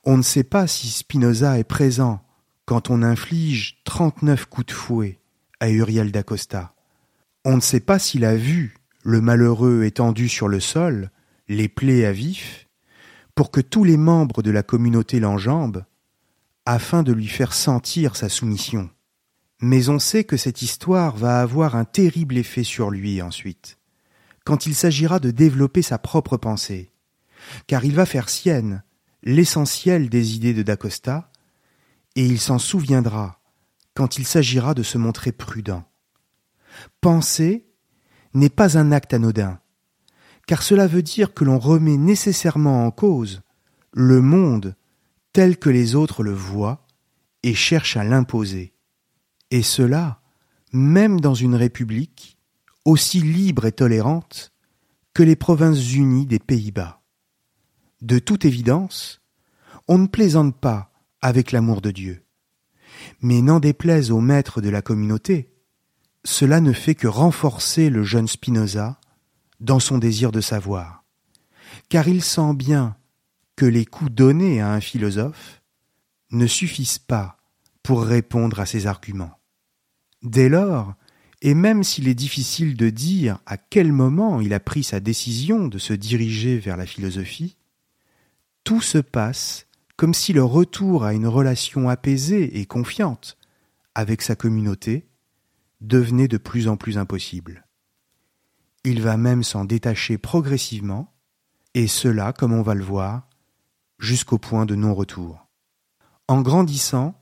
On 0.04 0.18
ne 0.18 0.24
sait 0.24 0.44
pas 0.44 0.66
si 0.66 0.90
Spinoza 0.90 1.60
est 1.60 1.64
présent 1.64 2.24
quand 2.66 2.90
on 2.90 3.04
inflige 3.04 3.82
trente-neuf 3.86 4.46
coups 4.46 4.68
de 4.68 4.74
fouet 4.74 5.20
à 5.60 5.70
Uriel 5.70 6.12
d'Acosta. 6.12 6.74
On 7.46 7.56
ne 7.56 7.62
sait 7.62 7.82
pas 7.82 8.00
s'il 8.00 8.26
a 8.26 8.36
vu 8.36 8.76
le 9.04 9.22
malheureux 9.22 9.84
étendu 9.84 10.30
sur 10.30 10.48
le 10.48 10.60
sol, 10.60 11.12
les 11.48 11.70
plaies 11.70 12.06
à 12.06 12.12
vif, 12.12 12.68
pour 13.36 13.52
que 13.52 13.62
tous 13.62 13.84
les 13.84 13.98
membres 13.98 14.42
de 14.42 14.50
la 14.52 14.64
communauté 14.64 15.20
l'enjambent, 15.20 15.86
afin 16.66 17.04
de 17.04 17.14
lui 17.14 17.28
faire 17.28 17.54
sentir 17.54 18.16
sa 18.16 18.28
soumission. 18.28 18.90
Mais 19.62 19.90
on 19.90 20.00
sait 20.00 20.24
que 20.24 20.38
cette 20.38 20.62
histoire 20.62 21.16
va 21.16 21.40
avoir 21.40 21.76
un 21.76 21.86
terrible 21.86 22.38
effet 22.38 22.64
sur 22.64 22.92
lui 22.92 23.22
ensuite, 23.22 23.80
quand 24.46 24.66
il 24.66 24.76
s'agira 24.76 25.20
de 25.20 25.32
développer 25.32 25.82
sa 25.82 25.98
propre 25.98 26.38
pensée, 26.38 26.92
car 27.66 27.84
il 27.84 27.96
va 27.96 28.06
faire 28.06 28.30
sienne 28.30 28.84
l'essentiel 29.24 30.10
des 30.10 30.36
idées 30.36 30.54
de 30.54 30.64
D'Acosta, 30.64 31.32
et 32.16 32.26
il 32.26 32.40
s'en 32.40 32.60
souviendra 32.60 33.42
quand 33.94 34.18
il 34.18 34.28
s'agira 34.28 34.74
de 34.74 34.84
se 34.84 34.98
montrer 34.98 35.32
prudent. 35.32 35.84
Penser 37.02 37.66
n'est 38.34 38.50
pas 38.50 38.78
un 38.78 38.92
acte 38.92 39.14
anodin, 39.14 39.60
car 40.46 40.62
cela 40.62 40.86
veut 40.86 41.02
dire 41.02 41.34
que 41.34 41.44
l'on 41.44 41.58
remet 41.58 41.98
nécessairement 41.98 42.86
en 42.86 42.92
cause 42.92 43.42
le 43.92 44.22
monde 44.22 44.76
tel 45.34 45.58
que 45.58 45.70
les 45.70 45.96
autres 45.96 46.24
le 46.24 46.34
voient 46.34 46.86
et 47.42 47.56
cherchent 47.56 47.98
à 47.98 48.04
l'imposer. 48.04 48.77
Et 49.52 49.64
cela, 49.64 50.22
même 50.74 51.22
dans 51.22 51.34
une 51.34 51.56
république 51.56 52.38
aussi 52.86 53.20
libre 53.20 53.66
et 53.66 53.72
tolérante 53.72 54.54
que 55.14 55.24
les 55.24 55.36
provinces 55.36 55.94
unies 55.94 56.26
des 56.26 56.40
Pays-Bas. 56.40 57.02
De 58.02 58.20
toute 58.20 58.46
évidence, 58.46 59.22
on 59.88 59.98
ne 59.98 60.08
plaisante 60.08 60.56
pas 60.56 60.92
avec 61.22 61.52
l'amour 61.52 61.82
de 61.82 61.92
Dieu. 61.92 62.24
Mais 63.22 63.42
n'en 63.42 63.60
déplaise 63.60 64.12
au 64.12 64.22
maître 64.22 64.62
de 64.62 64.70
la 64.70 64.82
communauté, 64.82 65.52
cela 66.24 66.62
ne 66.62 66.74
fait 66.74 66.96
que 66.96 67.08
renforcer 67.08 67.90
le 67.90 68.04
jeune 68.04 68.28
Spinoza 68.28 69.00
dans 69.60 69.80
son 69.80 69.98
désir 69.98 70.32
de 70.32 70.42
savoir, 70.42 71.04
car 71.90 72.08
il 72.08 72.24
sent 72.24 72.54
bien 72.54 72.96
que 73.56 73.66
les 73.66 73.86
coups 73.86 74.12
donnés 74.12 74.62
à 74.62 74.72
un 74.72 74.82
philosophe 74.82 75.62
ne 76.32 76.46
suffisent 76.48 77.00
pas 77.00 77.37
pour 77.88 78.04
répondre 78.04 78.60
à 78.60 78.66
ses 78.66 78.86
arguments. 78.86 79.40
Dès 80.22 80.50
lors, 80.50 80.96
et 81.42 81.54
même 81.54 81.86
s'il 81.86 82.10
est 82.10 82.16
difficile 82.16 82.76
de 82.76 82.90
dire 82.90 83.40
à 83.46 83.56
quel 83.56 83.94
moment 83.94 84.42
il 84.42 84.54
a 84.54 84.60
pris 84.60 84.84
sa 84.84 85.00
décision 85.00 85.70
de 85.70 85.78
se 85.78 85.94
diriger 85.94 86.60
vers 86.60 86.76
la 86.76 86.86
philosophie, 86.86 87.56
tout 88.66 88.82
se 88.82 88.98
passe 88.98 89.68
comme 89.96 90.14
si 90.14 90.34
le 90.34 90.44
retour 90.44 91.06
à 91.06 91.14
une 91.14 91.28
relation 91.28 91.88
apaisée 91.88 92.60
et 92.60 92.66
confiante 92.66 93.38
avec 93.96 94.22
sa 94.22 94.36
communauté 94.36 95.08
devenait 95.80 96.28
de 96.28 96.38
plus 96.38 96.68
en 96.68 96.76
plus 96.76 96.98
impossible. 96.98 97.66
Il 98.84 99.02
va 99.02 99.16
même 99.16 99.44
s'en 99.44 99.64
détacher 99.64 100.18
progressivement, 100.18 101.16
et 101.74 101.88
cela, 101.88 102.34
comme 102.34 102.52
on 102.52 102.64
va 102.64 102.74
le 102.74 102.84
voir, 102.84 103.30
jusqu'au 103.98 104.40
point 104.40 104.66
de 104.66 104.76
non-retour. 104.76 105.48
En 106.28 106.42
grandissant, 106.42 107.18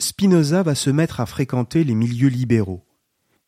Spinoza 0.00 0.62
va 0.62 0.74
se 0.74 0.90
mettre 0.90 1.20
à 1.20 1.26
fréquenter 1.26 1.84
les 1.84 1.94
milieux 1.94 2.28
libéraux, 2.28 2.86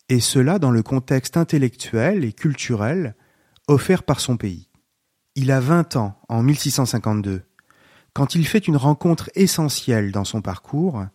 et 0.09 0.21
cela 0.21 0.59
dans 0.59 0.71
le 0.71 0.83
contexte 0.83 1.37
intellectuel 1.37 2.25
et 2.25 2.33
culturel 2.33 3.17
offert 3.69 4.03
par 4.03 4.21
son 4.21 4.37
pays. 4.37 4.69
Il 5.35 5.51
a 5.51 5.61
vingt 5.61 5.97
ans 5.97 6.21
en 6.29 6.43
1652, 6.43 7.43
quand 8.13 8.35
il 8.35 8.47
fait 8.47 8.69
une 8.69 8.77
rencontre 8.77 9.31
essentielle 9.35 10.13
dans 10.13 10.25
son 10.25 10.43
parcours, 10.43 11.07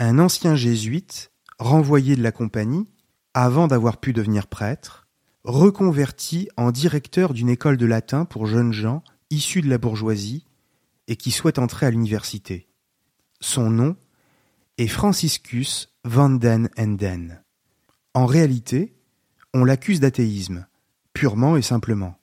un 0.00 0.18
ancien 0.18 0.56
jésuite, 0.56 1.30
renvoyé 1.60 2.16
de 2.16 2.22
la 2.22 2.32
compagnie, 2.32 2.88
avant 3.32 3.68
d'avoir 3.68 3.98
pu 3.98 4.12
devenir 4.12 4.48
prêtre, 4.48 5.06
reconverti 5.44 6.48
en 6.56 6.72
directeur 6.72 7.32
d'une 7.32 7.48
école 7.48 7.76
de 7.76 7.86
latin 7.86 8.24
pour 8.24 8.46
jeunes 8.46 8.72
gens 8.72 9.04
issus 9.30 9.60
de 9.60 9.70
la 9.70 9.78
bourgeoisie 9.78 10.46
et 11.06 11.16
qui 11.16 11.30
souhaitent 11.30 11.58
entrer 11.58 11.86
à 11.86 11.90
l'université. 11.90 12.66
Son 13.40 13.70
nom 13.70 13.96
est 14.78 14.88
Franciscus 14.88 15.88
van 16.04 16.30
den 16.30 16.68
Enden. 16.78 17.42
En 18.14 18.26
réalité, 18.26 18.94
on 19.52 19.64
l'accuse 19.64 20.00
d'athéisme, 20.00 20.66
purement 21.12 21.56
et 21.56 21.62
simplement 21.62 22.18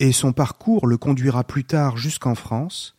et 0.00 0.12
son 0.12 0.32
parcours 0.32 0.86
le 0.86 0.96
conduira 0.96 1.44
plus 1.44 1.64
tard 1.64 1.96
jusqu'en 1.96 2.34
France, 2.34 2.96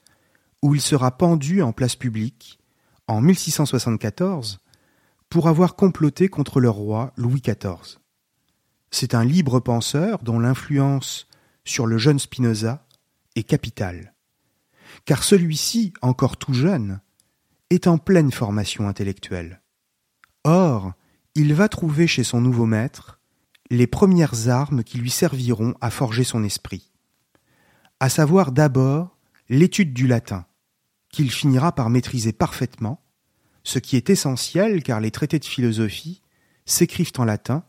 où 0.61 0.75
il 0.75 0.81
sera 0.81 1.17
pendu 1.17 1.61
en 1.61 1.71
place 1.71 1.95
publique 1.95 2.59
en 3.07 3.21
1674 3.21 4.59
pour 5.29 5.47
avoir 5.47 5.75
comploté 5.75 6.27
contre 6.27 6.59
le 6.59 6.69
roi 6.69 7.11
Louis 7.17 7.41
XIV. 7.41 7.99
C'est 8.91 9.13
un 9.13 9.25
libre 9.25 9.59
penseur 9.59 10.23
dont 10.23 10.39
l'influence 10.39 11.27
sur 11.65 11.85
le 11.85 11.97
jeune 11.97 12.19
Spinoza 12.19 12.87
est 13.35 13.43
capitale, 13.43 14.13
car 15.03 15.23
celui-ci, 15.23 15.93
encore 16.01 16.37
tout 16.37 16.53
jeune, 16.53 17.01
est 17.69 17.87
en 17.87 17.97
pleine 17.97 18.31
formation 18.31 18.87
intellectuelle. 18.87 19.61
Or, 20.43 20.93
il 21.33 21.53
va 21.53 21.67
trouver 21.67 22.07
chez 22.07 22.23
son 22.23 22.41
nouveau 22.41 22.65
maître 22.65 23.19
les 23.69 23.87
premières 23.87 24.49
armes 24.49 24.83
qui 24.83 24.97
lui 24.97 25.09
serviront 25.09 25.73
à 25.81 25.89
forger 25.89 26.23
son 26.23 26.43
esprit, 26.43 26.91
à 27.99 28.09
savoir 28.09 28.51
d'abord 28.51 29.17
l'étude 29.49 29.93
du 29.93 30.07
latin, 30.07 30.45
qu'il 31.09 31.31
finira 31.31 31.71
par 31.73 31.89
maîtriser 31.89 32.31
parfaitement, 32.31 33.01
ce 33.63 33.79
qui 33.79 33.95
est 33.95 34.09
essentiel 34.09 34.83
car 34.83 34.99
les 34.99 35.11
traités 35.11 35.39
de 35.39 35.45
philosophie 35.45 36.21
s'écrivent 36.65 37.13
en 37.17 37.25
latin, 37.25 37.63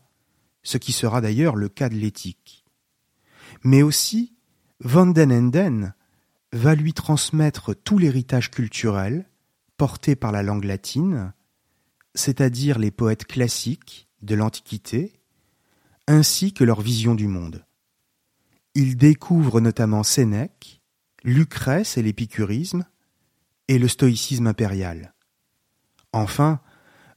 ce 0.63 0.77
qui 0.77 0.91
sera 0.91 1.21
d'ailleurs 1.21 1.55
le 1.55 1.69
cas 1.69 1.89
de 1.89 1.95
l'éthique. 1.95 2.65
Mais 3.63 3.81
aussi, 3.81 4.35
Van 4.79 5.07
den 5.07 5.31
Enden 5.31 5.93
va 6.53 6.75
lui 6.75 6.93
transmettre 6.93 7.75
tout 7.75 7.97
l'héritage 7.97 8.51
culturel 8.51 9.27
porté 9.77 10.15
par 10.15 10.31
la 10.31 10.43
langue 10.43 10.65
latine, 10.65 11.33
c'est-à-dire 12.15 12.79
les 12.79 12.91
poètes 12.91 13.25
classiques 13.25 14.09
de 14.21 14.35
l'Antiquité, 14.35 15.13
ainsi 16.07 16.53
que 16.53 16.63
leur 16.63 16.81
vision 16.81 17.15
du 17.15 17.27
monde. 17.27 17.65
Il 18.73 18.97
découvre 18.97 19.61
notamment 19.61 20.03
Sénèque, 20.03 20.81
Lucrèce 21.23 21.97
et 21.97 22.03
l'épicurisme, 22.03 22.85
et 23.67 23.79
le 23.79 23.87
stoïcisme 23.87 24.47
impérial. 24.47 25.13
Enfin, 26.13 26.61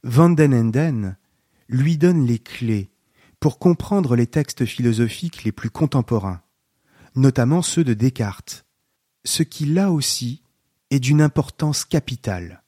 Van 0.03 0.29
den 0.29 0.53
Enden 0.53 1.17
lui 1.69 1.97
donne 1.97 2.25
les 2.25 2.39
clés 2.39 2.91
pour 3.39 3.57
comprendre 3.57 4.15
les 4.15 4.27
textes 4.27 4.65
philosophiques 4.65 5.43
les 5.43 5.51
plus 5.51 5.69
contemporains, 5.69 6.41
notamment 7.15 7.61
ceux 7.61 7.83
de 7.83 7.93
Descartes, 7.93 8.65
ce 9.23 9.43
qui 9.43 9.65
là 9.65 9.91
aussi 9.91 10.43
est 10.91 10.99
d'une 10.99 11.21
importance 11.21 11.85
capitale. 11.85 12.63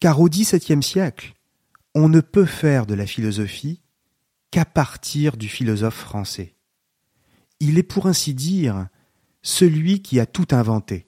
Car 0.00 0.20
au 0.20 0.28
XVIIe 0.28 0.82
siècle, 0.82 1.34
on 1.94 2.08
ne 2.08 2.20
peut 2.20 2.46
faire 2.46 2.86
de 2.86 2.94
la 2.94 3.06
philosophie 3.06 3.80
qu'à 4.50 4.64
partir 4.64 5.36
du 5.36 5.48
philosophe 5.48 5.96
français. 5.96 6.56
Il 7.60 7.78
est 7.78 7.84
pour 7.84 8.06
ainsi 8.06 8.34
dire 8.34 8.88
celui 9.42 10.02
qui 10.02 10.18
a 10.18 10.26
tout 10.26 10.48
inventé, 10.50 11.06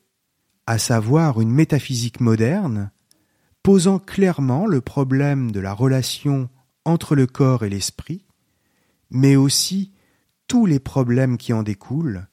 à 0.66 0.78
savoir 0.78 1.40
une 1.40 1.50
métaphysique 1.50 2.20
moderne, 2.20 2.90
posant 3.62 3.98
clairement 3.98 4.66
le 4.66 4.80
problème 4.80 5.50
de 5.50 5.58
la 5.58 5.72
relation 5.72 6.48
entre 6.84 7.16
le 7.16 7.26
corps 7.26 7.64
et 7.64 7.68
l'esprit, 7.68 8.26
mais 9.10 9.36
aussi 9.36 9.92
tous 10.46 10.66
les 10.66 10.78
problèmes 10.78 11.36
qui 11.36 11.52
en 11.52 11.62
découlent 11.62 12.28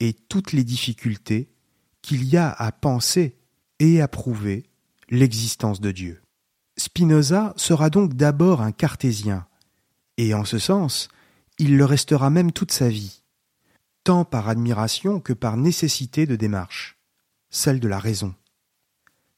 et 0.00 0.14
toutes 0.14 0.52
les 0.52 0.64
difficultés 0.64 1.53
qu'il 2.04 2.24
y 2.24 2.36
a 2.36 2.52
à 2.52 2.70
penser 2.70 3.34
et 3.78 4.02
à 4.02 4.08
prouver 4.08 4.64
l'existence 5.08 5.80
de 5.80 5.90
Dieu. 5.90 6.20
Spinoza 6.76 7.54
sera 7.56 7.88
donc 7.88 8.12
d'abord 8.12 8.60
un 8.60 8.72
cartésien, 8.72 9.46
et 10.18 10.34
en 10.34 10.44
ce 10.44 10.58
sens, 10.58 11.08
il 11.58 11.78
le 11.78 11.84
restera 11.86 12.28
même 12.28 12.52
toute 12.52 12.72
sa 12.72 12.90
vie, 12.90 13.22
tant 14.04 14.26
par 14.26 14.50
admiration 14.50 15.18
que 15.18 15.32
par 15.32 15.56
nécessité 15.56 16.26
de 16.26 16.36
démarche, 16.36 16.98
celle 17.48 17.80
de 17.80 17.88
la 17.88 17.98
raison. 17.98 18.34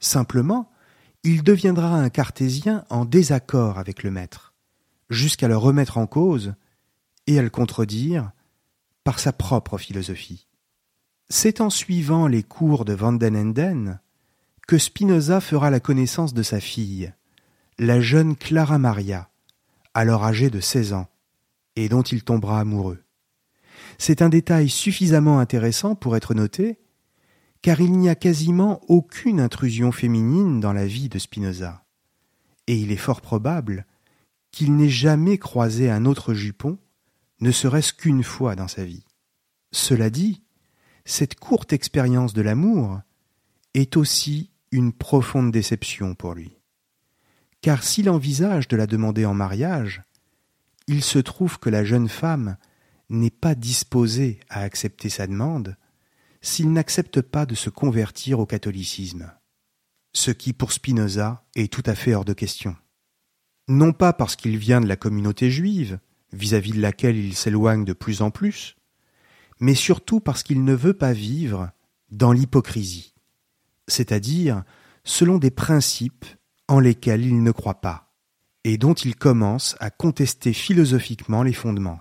Simplement, 0.00 0.68
il 1.22 1.44
deviendra 1.44 1.94
un 1.94 2.08
cartésien 2.08 2.84
en 2.90 3.04
désaccord 3.04 3.78
avec 3.78 4.02
le 4.02 4.10
maître, 4.10 4.54
jusqu'à 5.08 5.46
le 5.46 5.56
remettre 5.56 5.98
en 5.98 6.08
cause 6.08 6.54
et 7.28 7.38
à 7.38 7.42
le 7.42 7.50
contredire 7.50 8.32
par 9.04 9.20
sa 9.20 9.32
propre 9.32 9.78
philosophie. 9.78 10.48
C'est 11.28 11.60
en 11.60 11.70
suivant 11.70 12.28
les 12.28 12.44
cours 12.44 12.84
de 12.84 12.92
Van 12.92 13.12
den 13.12 13.36
Enden 13.36 13.98
que 14.68 14.78
Spinoza 14.78 15.40
fera 15.40 15.70
la 15.70 15.80
connaissance 15.80 16.34
de 16.34 16.42
sa 16.42 16.60
fille, 16.60 17.12
la 17.78 18.00
jeune 18.00 18.36
Clara 18.36 18.78
Maria, 18.78 19.28
alors 19.92 20.24
âgée 20.24 20.50
de 20.50 20.60
seize 20.60 20.92
ans, 20.92 21.08
et 21.74 21.88
dont 21.88 22.02
il 22.02 22.22
tombera 22.22 22.60
amoureux. 22.60 23.02
C'est 23.98 24.22
un 24.22 24.28
détail 24.28 24.68
suffisamment 24.68 25.40
intéressant 25.40 25.96
pour 25.96 26.16
être 26.16 26.34
noté, 26.34 26.78
car 27.60 27.80
il 27.80 27.92
n'y 27.92 28.08
a 28.08 28.14
quasiment 28.14 28.80
aucune 28.88 29.40
intrusion 29.40 29.90
féminine 29.90 30.60
dans 30.60 30.72
la 30.72 30.86
vie 30.86 31.08
de 31.08 31.18
Spinoza, 31.18 31.84
et 32.68 32.76
il 32.76 32.92
est 32.92 32.96
fort 32.96 33.20
probable 33.20 33.84
qu'il 34.52 34.76
n'ait 34.76 34.88
jamais 34.88 35.38
croisé 35.38 35.90
un 35.90 36.04
autre 36.04 36.34
jupon, 36.34 36.78
ne 37.40 37.50
serait-ce 37.50 37.92
qu'une 37.92 38.22
fois 38.22 38.54
dans 38.54 38.68
sa 38.68 38.84
vie. 38.84 39.04
Cela 39.72 40.08
dit, 40.08 40.45
cette 41.06 41.36
courte 41.36 41.72
expérience 41.72 42.34
de 42.34 42.42
l'amour 42.42 43.00
est 43.74 43.96
aussi 43.96 44.50
une 44.72 44.92
profonde 44.92 45.52
déception 45.52 46.16
pour 46.16 46.34
lui. 46.34 46.58
Car 47.62 47.84
s'il 47.84 48.10
envisage 48.10 48.66
de 48.66 48.76
la 48.76 48.88
demander 48.88 49.24
en 49.24 49.32
mariage, 49.32 50.02
il 50.88 51.02
se 51.02 51.20
trouve 51.20 51.58
que 51.60 51.70
la 51.70 51.84
jeune 51.84 52.08
femme 52.08 52.56
n'est 53.08 53.30
pas 53.30 53.54
disposée 53.54 54.40
à 54.50 54.62
accepter 54.62 55.08
sa 55.08 55.28
demande 55.28 55.76
s'il 56.42 56.72
n'accepte 56.72 57.22
pas 57.22 57.46
de 57.46 57.54
se 57.54 57.70
convertir 57.70 58.40
au 58.40 58.46
catholicisme, 58.46 59.32
ce 60.12 60.32
qui 60.32 60.52
pour 60.52 60.72
Spinoza 60.72 61.44
est 61.54 61.72
tout 61.72 61.84
à 61.86 61.94
fait 61.94 62.14
hors 62.14 62.24
de 62.24 62.32
question. 62.32 62.76
Non 63.68 63.92
pas 63.92 64.12
parce 64.12 64.34
qu'il 64.34 64.58
vient 64.58 64.80
de 64.80 64.88
la 64.88 64.96
communauté 64.96 65.52
juive, 65.52 66.00
vis-à-vis 66.32 66.72
-vis 66.72 66.76
de 66.76 66.82
laquelle 66.82 67.16
il 67.16 67.36
s'éloigne 67.36 67.84
de 67.84 67.92
plus 67.92 68.22
en 68.22 68.30
plus, 68.30 68.76
mais 69.60 69.74
surtout 69.74 70.20
parce 70.20 70.42
qu'il 70.42 70.64
ne 70.64 70.74
veut 70.74 70.94
pas 70.94 71.12
vivre 71.12 71.70
dans 72.10 72.32
l'hypocrisie, 72.32 73.14
c'est-à-dire 73.88 74.62
selon 75.04 75.38
des 75.38 75.50
principes 75.50 76.26
en 76.68 76.80
lesquels 76.80 77.24
il 77.24 77.42
ne 77.42 77.50
croit 77.52 77.80
pas, 77.80 78.12
et 78.64 78.78
dont 78.78 78.94
il 78.94 79.16
commence 79.16 79.76
à 79.80 79.90
contester 79.90 80.52
philosophiquement 80.52 81.42
les 81.42 81.52
fondements. 81.52 82.00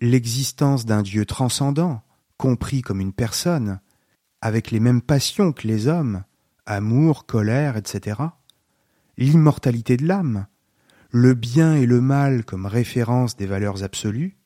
L'existence 0.00 0.84
d'un 0.84 1.02
Dieu 1.02 1.24
transcendant, 1.24 2.02
compris 2.36 2.82
comme 2.82 3.00
une 3.00 3.12
personne, 3.12 3.80
avec 4.40 4.70
les 4.70 4.80
mêmes 4.80 5.00
passions 5.00 5.52
que 5.52 5.66
les 5.66 5.86
hommes, 5.86 6.24
amour, 6.66 7.26
colère, 7.26 7.76
etc., 7.76 8.20
l'immortalité 9.16 9.96
de 9.96 10.06
l'âme, 10.06 10.46
le 11.10 11.34
bien 11.34 11.74
et 11.74 11.86
le 11.86 12.00
mal 12.00 12.44
comme 12.44 12.66
référence 12.66 13.36
des 13.36 13.46
valeurs 13.46 13.82
absolues, 13.82 14.36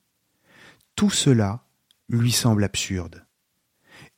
tout 0.94 1.10
cela 1.10 1.64
lui 2.10 2.32
semble 2.32 2.64
absurde. 2.64 3.24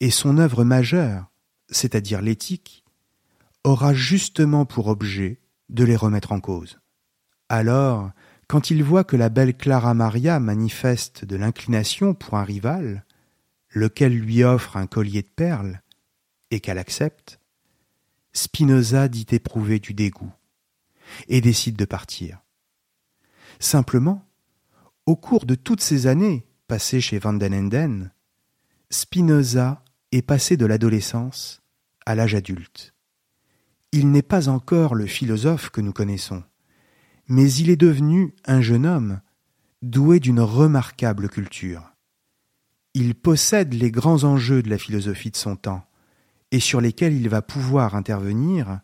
Et 0.01 0.11
son 0.11 0.39
œuvre 0.39 0.65
majeure, 0.65 1.27
c'est-à-dire 1.69 2.23
l'éthique, 2.23 2.85
aura 3.65 3.95
justement 3.95 4.65
pour 4.65 4.89
objet 4.89 5.41
de 5.69 5.85
les 5.85 5.97
remettre 5.97 6.33
en 6.33 6.41
cause. 6.41 6.81
Alors, 7.49 8.11
quand 8.49 8.71
il 8.71 8.83
voit 8.83 9.05
que 9.05 9.17
la 9.17 9.29
belle 9.29 9.57
Clara 9.57 9.95
Maria 9.95 10.41
manifeste 10.41 11.25
de 11.25 11.37
l'inclination 11.37 12.15
pour 12.15 12.35
un 12.35 12.45
rival, 12.45 13.05
lequel 13.71 14.19
lui 14.19 14.43
offre 14.43 14.77
un 14.77 14.87
collier 14.87 15.23
de 15.23 15.29
perles, 15.29 15.83
et 16.51 16.61
qu'elle 16.61 16.79
accepte, 16.79 17.41
Spinoza 18.33 19.09
dit 19.09 19.27
éprouver 19.31 19.79
du 19.79 19.95
dégoût, 19.95 20.33
et 21.29 21.41
décide 21.41 21.77
de 21.77 21.85
partir. 21.85 22.43
Simplement, 23.61 24.27
au 25.07 25.17
cours 25.17 25.47
de 25.47 25.55
toutes 25.55 25.83
ces 25.83 26.07
années 26.07 26.47
passé 26.73 27.03
chez 27.03 27.19
Van 27.19 27.35
den 27.35 27.53
Enden, 27.53 28.13
Spinoza 28.89 29.85
est 30.11 30.23
passé 30.23 30.57
de 30.57 30.65
l'adolescence 30.65 31.61
à 32.07 32.15
l'âge 32.15 32.35
adulte. 32.35 32.95
Il 33.93 34.11
n'est 34.11 34.23
pas 34.23 34.49
encore 34.49 34.95
le 34.95 35.05
philosophe 35.05 35.69
que 35.69 35.83
nous 35.83 35.93
connaissons, 35.93 36.43
mais 37.29 37.53
il 37.53 37.69
est 37.69 37.77
devenu 37.77 38.35
un 38.47 38.63
jeune 38.63 38.87
homme 38.87 39.21
doué 39.83 40.19
d'une 40.19 40.41
remarquable 40.41 41.29
culture. 41.29 41.93
Il 42.95 43.17
possède 43.17 43.75
les 43.75 43.91
grands 43.91 44.25
enjeux 44.25 44.63
de 44.63 44.71
la 44.71 44.79
philosophie 44.79 45.31
de 45.31 45.37
son 45.37 45.57
temps, 45.57 45.85
et 46.53 46.61
sur 46.61 46.81
lesquels 46.81 47.13
il 47.13 47.29
va 47.29 47.43
pouvoir 47.43 47.97
intervenir 47.97 48.81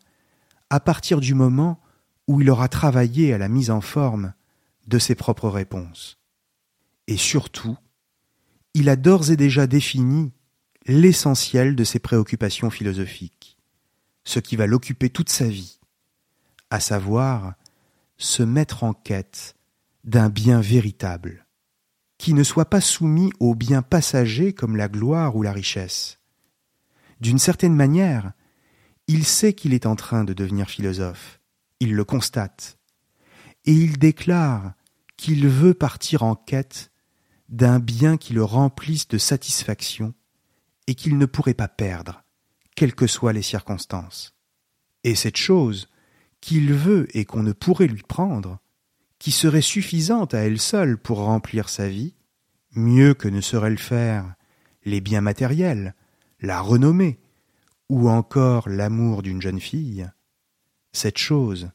à 0.69 0.79
partir 0.79 1.21
du 1.21 1.33
moment 1.33 1.81
où 2.27 2.39
il 2.39 2.51
aura 2.51 2.67
travaillé 2.67 3.33
à 3.33 3.39
la 3.39 3.47
mise 3.47 3.71
en 3.71 3.81
forme 3.81 4.33
de 4.85 4.99
ses 4.99 5.15
propres 5.15 5.49
réponses 5.49 6.18
et 7.09 7.17
surtout, 7.17 7.75
il 8.75 8.87
a 8.87 8.95
d'ores 8.95 9.31
et 9.31 9.35
déjà 9.35 9.65
défini 9.65 10.31
l'essentiel 10.85 11.75
de 11.75 11.83
ses 11.83 11.97
préoccupations 11.97 12.69
philosophiques, 12.69 13.57
ce 14.25 14.39
qui 14.39 14.55
va 14.55 14.67
l'occuper 14.67 15.09
toute 15.09 15.29
sa 15.29 15.47
vie, 15.47 15.79
à 16.69 16.79
savoir 16.79 17.55
se 18.19 18.43
mettre 18.43 18.83
en 18.83 18.93
quête 18.93 19.55
d'un 20.03 20.29
bien 20.29 20.61
véritable, 20.61 21.47
qui 22.19 22.35
ne 22.35 22.43
soit 22.43 22.69
pas 22.69 22.79
soumis 22.79 23.31
aux 23.39 23.55
biens 23.55 23.81
passagers 23.81 24.53
comme 24.53 24.75
la 24.75 24.87
gloire 24.87 25.35
ou 25.35 25.41
la 25.41 25.51
richesse. 25.51 26.19
D'une 27.21 27.39
certaine 27.39 27.75
manière, 27.75 28.33
il 29.07 29.25
sait 29.25 29.53
qu'il 29.53 29.73
est 29.73 29.87
en 29.87 29.95
train 29.95 30.25
de 30.25 30.33
devenir 30.33 30.69
philosophe, 30.69 31.41
il 31.79 31.95
le 31.95 32.03
constate, 32.03 32.77
et 33.65 33.73
il 33.73 33.97
déclare 33.97 34.73
qu'il 35.17 35.47
veut 35.47 35.73
partir 35.73 36.21
en 36.21 36.35
quête 36.35 36.91
d'un 37.49 37.79
bien 37.79 38.17
qui 38.17 38.33
le 38.33 38.43
remplisse 38.43 39.07
de 39.07 39.17
satisfaction 39.17 40.13
et 40.87 40.95
qu'il 40.95 41.17
ne 41.17 41.25
pourrait 41.25 41.53
pas 41.53 41.67
perdre, 41.67 42.23
quelles 42.75 42.95
que 42.95 43.07
soient 43.07 43.33
les 43.33 43.41
circonstances. 43.41 44.35
Et 45.03 45.15
cette 45.15 45.37
chose 45.37 45.89
qu'il 46.41 46.73
veut 46.73 47.07
et 47.17 47.25
qu'on 47.25 47.43
ne 47.43 47.51
pourrait 47.51 47.87
lui 47.87 48.03
prendre, 48.03 48.59
qui 49.17 49.31
serait 49.31 49.61
suffisante 49.61 50.33
à 50.33 50.39
elle 50.39 50.59
seule 50.59 50.97
pour 50.97 51.19
remplir 51.19 51.69
sa 51.69 51.89
vie, 51.89 52.15
mieux 52.71 53.13
que 53.13 53.27
ne 53.27 53.41
saurait 53.41 53.69
le 53.71 53.77
faire 53.77 54.35
les 54.85 55.01
biens 55.01 55.21
matériels, 55.21 55.95
la 56.39 56.61
renommée, 56.61 57.19
ou 57.89 58.09
encore 58.09 58.69
l'amour 58.69 59.23
d'une 59.23 59.41
jeune 59.41 59.59
fille, 59.59 60.09
cette 60.91 61.17
chose, 61.17 61.71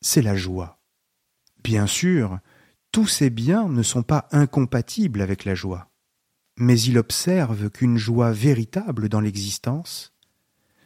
c'est 0.00 0.22
la 0.22 0.36
joie. 0.36 0.78
Bien 1.62 1.86
sûr, 1.86 2.40
tous 2.92 3.06
ces 3.06 3.30
biens 3.30 3.68
ne 3.68 3.82
sont 3.82 4.02
pas 4.02 4.28
incompatibles 4.32 5.22
avec 5.22 5.46
la 5.46 5.54
joie, 5.54 5.90
mais 6.58 6.78
il 6.78 6.98
observe 6.98 7.70
qu'une 7.70 7.96
joie 7.96 8.32
véritable 8.32 9.08
dans 9.08 9.20
l'existence 9.20 10.12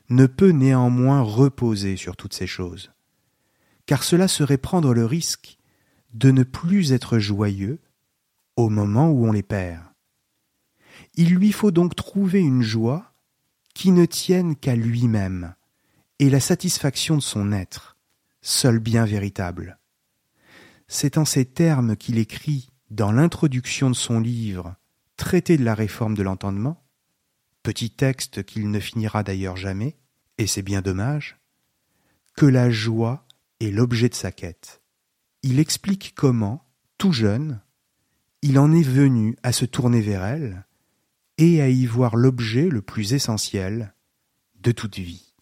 ne 0.09 0.27
peut 0.27 0.51
néanmoins 0.51 1.21
reposer 1.21 1.97
sur 1.97 2.17
toutes 2.17 2.35
ces 2.35 2.47
choses, 2.47 2.93
car 3.87 4.05
cela 4.05 4.29
serait 4.29 4.57
prendre 4.57 4.95
le 4.95 5.05
risque 5.05 5.59
de 6.15 6.31
ne 6.31 6.45
plus 6.45 6.93
être 6.93 7.19
joyeux 7.19 7.81
au 8.55 8.69
moment 8.69 9.11
où 9.11 9.27
on 9.27 9.33
les 9.33 9.43
perd. 9.43 9.83
Il 11.15 11.35
lui 11.35 11.51
faut 11.51 11.73
donc 11.73 11.97
trouver 11.97 12.39
une 12.41 12.63
joie 12.63 13.13
qui 13.75 13.91
ne 13.91 14.05
tienne 14.05 14.55
qu'à 14.55 14.77
lui-même 14.77 15.55
et 16.21 16.31
la 16.31 16.41
satisfaction 16.41 17.17
de 17.17 17.23
son 17.23 17.51
être, 17.51 17.97
seul 18.43 18.79
bien 18.79 19.05
véritable. 19.05 19.79
C'est 20.89 21.19
en 21.19 21.25
ces 21.25 21.45
termes 21.45 21.97
qu'il 21.97 22.19
écrit 22.19 22.71
dans 22.91 23.13
l'introduction 23.13 23.91
de 23.91 23.97
son 23.97 24.21
livre 24.21 24.77
Traité 25.17 25.57
de 25.57 25.65
la 25.65 25.75
réforme 25.75 26.15
de 26.15 26.23
l'entendement, 26.23 26.85
petit 27.63 27.91
texte 27.91 28.45
qu'il 28.45 28.71
ne 28.71 28.79
finira 28.79 29.23
d'ailleurs 29.23 29.57
jamais, 29.57 29.97
et 30.37 30.47
c'est 30.47 30.63
bien 30.63 30.83
dommage, 30.83 31.39
que 32.37 32.47
la 32.47 32.71
joie 32.71 33.27
est 33.61 33.71
l'objet 33.71 34.11
de 34.11 34.15
sa 34.15 34.31
quête. 34.31 34.83
Il 35.43 35.59
explique 35.59 36.15
comment, 36.15 36.69
tout 36.99 37.13
jeune, 37.13 37.61
il 38.43 38.59
en 38.59 38.73
est 38.73 38.83
venu 38.83 39.37
à 39.43 39.53
se 39.53 39.65
tourner 39.65 40.03
vers 40.03 40.23
elle 40.23 40.67
et 41.39 41.63
à 41.63 41.69
y 41.69 41.87
voir 41.87 42.15
l'objet 42.15 42.69
le 42.69 42.83
plus 42.83 43.15
essentiel 43.15 43.95
de 44.61 44.73
toute 44.73 44.99
vie. 44.99 45.35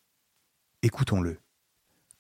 Écoutons-le. 0.82 1.38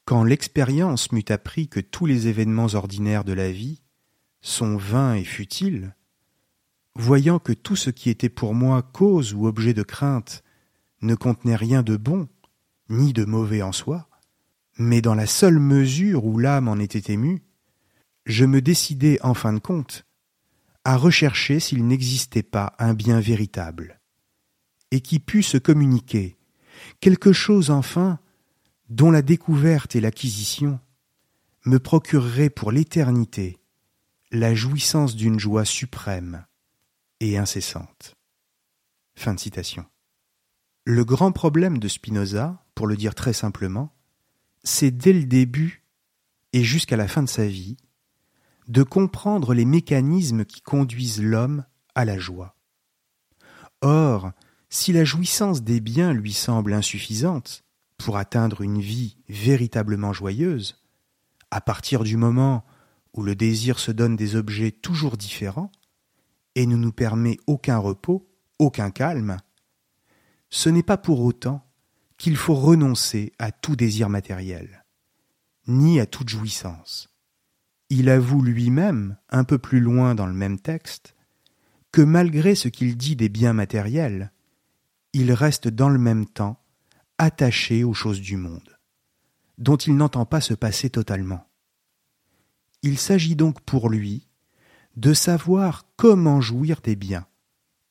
Quand 0.04 0.22
l'expérience 0.22 1.12
m'eut 1.12 1.24
appris 1.30 1.68
que 1.68 1.80
tous 1.80 2.04
les 2.04 2.28
événements 2.28 2.74
ordinaires 2.74 3.24
de 3.24 3.32
la 3.32 3.50
vie 3.50 3.80
sont 4.42 4.76
vains 4.76 5.14
et 5.14 5.24
futiles, 5.24 5.96
voyant 6.94 7.38
que 7.38 7.52
tout 7.52 7.76
ce 7.76 7.88
qui 7.90 8.10
était 8.10 8.28
pour 8.28 8.54
moi 8.54 8.82
cause 8.82 9.32
ou 9.32 9.46
objet 9.46 9.72
de 9.72 9.82
crainte 9.82 10.44
ne 11.00 11.14
contenait 11.14 11.56
rien 11.56 11.82
de 11.82 11.96
bon, 11.96 12.28
ni 12.90 13.14
de 13.14 13.24
mauvais 13.24 13.62
en 13.62 13.72
soi, 13.72 14.08
mais 14.78 15.00
dans 15.00 15.14
la 15.14 15.26
seule 15.26 15.58
mesure 15.58 16.26
où 16.26 16.38
l'âme 16.38 16.68
en 16.68 16.76
était 16.76 17.12
émue, 17.12 17.42
je 18.26 18.44
me 18.44 18.60
décidai 18.60 19.18
en 19.22 19.34
fin 19.34 19.52
de 19.52 19.58
compte 19.58 20.06
à 20.84 20.98
rechercher 20.98 21.60
s'il 21.60 21.86
n'existait 21.86 22.42
pas 22.42 22.74
un 22.78 22.92
bien 22.92 23.20
véritable, 23.20 24.00
et 24.90 25.00
qui 25.00 25.18
pût 25.18 25.42
se 25.42 25.56
communiquer, 25.56 26.36
quelque 27.00 27.32
chose 27.32 27.70
enfin 27.70 28.18
dont 28.88 29.10
la 29.10 29.22
découverte 29.22 29.96
et 29.96 30.00
l'acquisition 30.00 30.80
me 31.64 31.78
procureraient 31.78 32.50
pour 32.50 32.72
l'éternité 32.72 33.58
la 34.30 34.54
jouissance 34.54 35.14
d'une 35.14 35.38
joie 35.38 35.64
suprême 35.64 36.44
et 37.20 37.38
incessante. 37.38 38.16
Le 40.84 41.04
grand 41.04 41.32
problème 41.32 41.78
de 41.78 41.88
Spinoza, 41.88 42.62
pour 42.74 42.86
le 42.86 42.96
dire 42.96 43.14
très 43.14 43.32
simplement, 43.32 43.94
c'est 44.64 44.90
dès 44.90 45.12
le 45.12 45.24
début 45.24 45.84
et 46.52 46.62
jusqu'à 46.62 46.96
la 46.96 47.08
fin 47.08 47.22
de 47.22 47.28
sa 47.28 47.46
vie 47.46 47.76
de 48.68 48.82
comprendre 48.82 49.54
les 49.54 49.64
mécanismes 49.64 50.44
qui 50.44 50.62
conduisent 50.62 51.22
l'homme 51.22 51.64
à 51.94 52.04
la 52.04 52.18
joie. 52.18 52.56
Or, 53.82 54.32
si 54.70 54.92
la 54.92 55.04
jouissance 55.04 55.62
des 55.62 55.80
biens 55.80 56.12
lui 56.12 56.32
semble 56.32 56.72
insuffisante, 56.72 57.63
pour 57.98 58.16
atteindre 58.16 58.62
une 58.62 58.80
vie 58.80 59.16
véritablement 59.28 60.12
joyeuse, 60.12 60.82
à 61.50 61.60
partir 61.60 62.04
du 62.04 62.16
moment 62.16 62.64
où 63.12 63.22
le 63.22 63.34
désir 63.34 63.78
se 63.78 63.92
donne 63.92 64.16
des 64.16 64.36
objets 64.36 64.72
toujours 64.72 65.16
différents 65.16 65.70
et 66.54 66.66
ne 66.66 66.76
nous 66.76 66.92
permet 66.92 67.36
aucun 67.46 67.78
repos, 67.78 68.28
aucun 68.58 68.90
calme, 68.90 69.36
ce 70.50 70.68
n'est 70.68 70.82
pas 70.82 70.96
pour 70.96 71.20
autant 71.20 71.66
qu'il 72.16 72.36
faut 72.36 72.54
renoncer 72.54 73.32
à 73.38 73.52
tout 73.52 73.76
désir 73.76 74.08
matériel, 74.08 74.84
ni 75.66 76.00
à 76.00 76.06
toute 76.06 76.28
jouissance. 76.28 77.08
Il 77.90 78.08
avoue 78.08 78.42
lui-même, 78.42 79.16
un 79.30 79.44
peu 79.44 79.58
plus 79.58 79.80
loin 79.80 80.14
dans 80.14 80.26
le 80.26 80.32
même 80.32 80.58
texte, 80.58 81.14
que 81.92 82.02
malgré 82.02 82.54
ce 82.54 82.68
qu'il 82.68 82.96
dit 82.96 83.16
des 83.16 83.28
biens 83.28 83.52
matériels, 83.52 84.32
il 85.12 85.32
reste 85.32 85.68
dans 85.68 85.88
le 85.88 85.98
même 85.98 86.26
temps 86.26 86.63
attaché 87.18 87.84
aux 87.84 87.94
choses 87.94 88.20
du 88.20 88.36
monde, 88.36 88.78
dont 89.58 89.76
il 89.76 89.96
n'entend 89.96 90.26
pas 90.26 90.40
se 90.40 90.54
passer 90.54 90.90
totalement. 90.90 91.48
Il 92.82 92.98
s'agit 92.98 93.36
donc 93.36 93.60
pour 93.62 93.88
lui 93.88 94.28
de 94.96 95.14
savoir 95.14 95.86
comment 95.96 96.40
jouir 96.40 96.80
des 96.80 96.96
biens, 96.96 97.26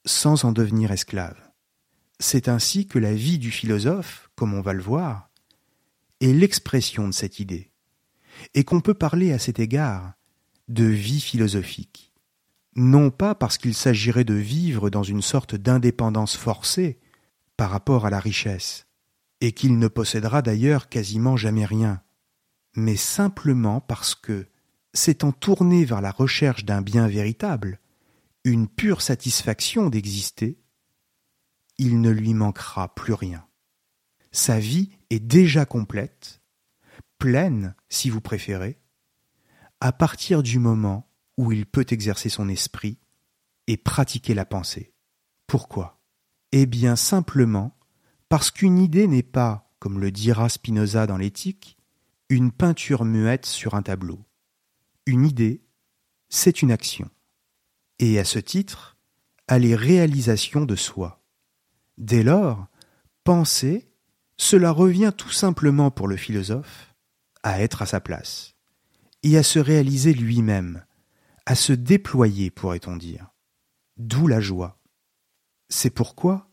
sans 0.05 0.45
en 0.45 0.51
devenir 0.51 0.91
esclave. 0.91 1.37
C'est 2.19 2.47
ainsi 2.47 2.87
que 2.87 2.99
la 2.99 3.13
vie 3.13 3.39
du 3.39 3.51
philosophe, 3.51 4.29
comme 4.35 4.53
on 4.53 4.61
va 4.61 4.73
le 4.73 4.81
voir, 4.81 5.29
est 6.21 6.33
l'expression 6.33 7.07
de 7.07 7.13
cette 7.13 7.39
idée, 7.39 7.71
et 8.53 8.63
qu'on 8.63 8.81
peut 8.81 8.93
parler 8.93 9.33
à 9.33 9.39
cet 9.39 9.59
égard 9.59 10.13
de 10.69 10.85
vie 10.85 11.21
philosophique. 11.21 12.13
Non 12.75 13.11
pas 13.11 13.35
parce 13.35 13.57
qu'il 13.57 13.73
s'agirait 13.73 14.23
de 14.23 14.33
vivre 14.33 14.89
dans 14.89 15.03
une 15.03 15.21
sorte 15.21 15.55
d'indépendance 15.55 16.35
forcée 16.35 16.99
par 17.57 17.69
rapport 17.69 18.05
à 18.05 18.09
la 18.09 18.19
richesse, 18.19 18.87
et 19.43 19.51
qu'il 19.51 19.77
ne 19.77 19.89
possédera 19.89 20.41
d'ailleurs 20.41 20.87
quasiment 20.87 21.35
jamais 21.35 21.65
rien, 21.65 22.01
mais 22.77 22.95
simplement 22.95 23.81
parce 23.81 24.15
que, 24.15 24.47
s'étant 24.93 25.33
tourné 25.33 25.83
vers 25.83 25.99
la 25.99 26.11
recherche 26.11 26.63
d'un 26.63 26.81
bien 26.81 27.09
véritable, 27.09 27.81
une 28.45 28.69
pure 28.69 29.01
satisfaction 29.01 29.89
d'exister, 29.89 30.61
il 31.77 31.99
ne 31.99 32.09
lui 32.09 32.33
manquera 32.33 32.95
plus 32.95 33.11
rien. 33.11 33.45
Sa 34.31 34.59
vie 34.59 34.91
est 35.09 35.19
déjà 35.19 35.65
complète, 35.65 36.41
pleine 37.17 37.75
si 37.89 38.09
vous 38.09 38.21
préférez, 38.21 38.79
à 39.81 39.91
partir 39.91 40.41
du 40.41 40.57
moment 40.57 41.11
où 41.35 41.51
il 41.51 41.65
peut 41.65 41.85
exercer 41.89 42.29
son 42.29 42.47
esprit 42.47 42.97
et 43.67 43.75
pratiquer 43.75 44.35
la 44.35 44.45
pensée. 44.45 44.93
Pourquoi? 45.47 45.99
Eh 46.53 46.65
bien 46.65 46.95
simplement 46.95 47.77
parce 48.33 48.49
qu'une 48.49 48.79
idée 48.79 49.05
n'est 49.05 49.21
pas, 49.21 49.71
comme 49.77 49.99
le 49.99 50.09
dira 50.09 50.49
Spinoza 50.49 51.05
dans 51.05 51.17
l'éthique, 51.17 51.77
une 52.29 52.51
peinture 52.51 53.05
muette 53.05 53.45
sur 53.45 53.75
un 53.75 53.83
tableau. 53.83 54.25
Une 55.05 55.23
idée, 55.23 55.61
c'est 56.29 56.63
une 56.63 56.71
action. 56.71 57.11
Et 57.99 58.17
à 58.17 58.25
ce 58.25 58.39
titre, 58.39 58.97
elle 59.47 59.65
est 59.65 59.75
réalisation 59.75 60.65
de 60.65 60.75
soi. 60.75 61.23
Dès 61.99 62.23
lors, 62.23 62.65
penser, 63.23 63.87
cela 64.35 64.71
revient 64.71 65.13
tout 65.15 65.29
simplement 65.29 65.91
pour 65.91 66.07
le 66.07 66.17
philosophe 66.17 66.95
à 67.43 67.61
être 67.61 67.83
à 67.83 67.85
sa 67.85 67.99
place, 67.99 68.55
et 69.21 69.37
à 69.37 69.43
se 69.43 69.59
réaliser 69.59 70.15
lui-même, 70.15 70.83
à 71.45 71.53
se 71.53 71.71
déployer, 71.71 72.49
pourrait-on 72.49 72.95
dire. 72.95 73.31
D'où 73.97 74.25
la 74.25 74.41
joie. 74.41 74.81
C'est 75.69 75.91
pourquoi, 75.91 76.49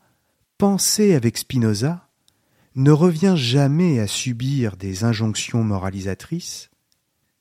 penser 0.60 1.14
avec 1.14 1.38
Spinoza 1.38 2.10
ne 2.74 2.90
revient 2.90 3.32
jamais 3.34 3.98
à 3.98 4.06
subir 4.06 4.76
des 4.76 5.04
injonctions 5.04 5.64
moralisatrices 5.64 6.68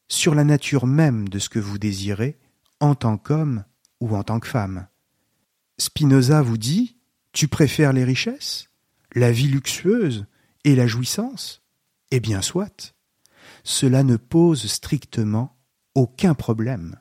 sur 0.08 0.34
la 0.36 0.46
nature 0.46 0.88
même 0.88 1.28
de 1.28 1.38
ce 1.38 1.50
que 1.50 1.60
vous 1.60 1.78
désirez 1.78 2.40
en 2.80 2.96
tant 2.96 3.18
qu'homme 3.18 3.66
ou 4.00 4.16
en 4.16 4.24
tant 4.24 4.40
que 4.40 4.48
femme. 4.48 4.88
Spinoza 5.78 6.42
vous 6.42 6.58
dit 6.58 6.96
Tu 7.34 7.50
préfères 7.50 7.92
les 7.92 8.06
richesses, 8.06 8.70
la 9.14 9.34
vie 9.34 9.50
luxueuse 9.50 10.26
et 10.64 10.78
la 10.78 10.88
jouissance? 10.88 11.62
Eh 12.12 12.22
bien, 12.22 12.42
soit. 12.42 12.96
Cela 13.66 14.04
ne 14.04 14.16
pose 14.16 14.66
strictement 14.66 15.58
aucun 15.94 16.36
problème. 16.36 16.96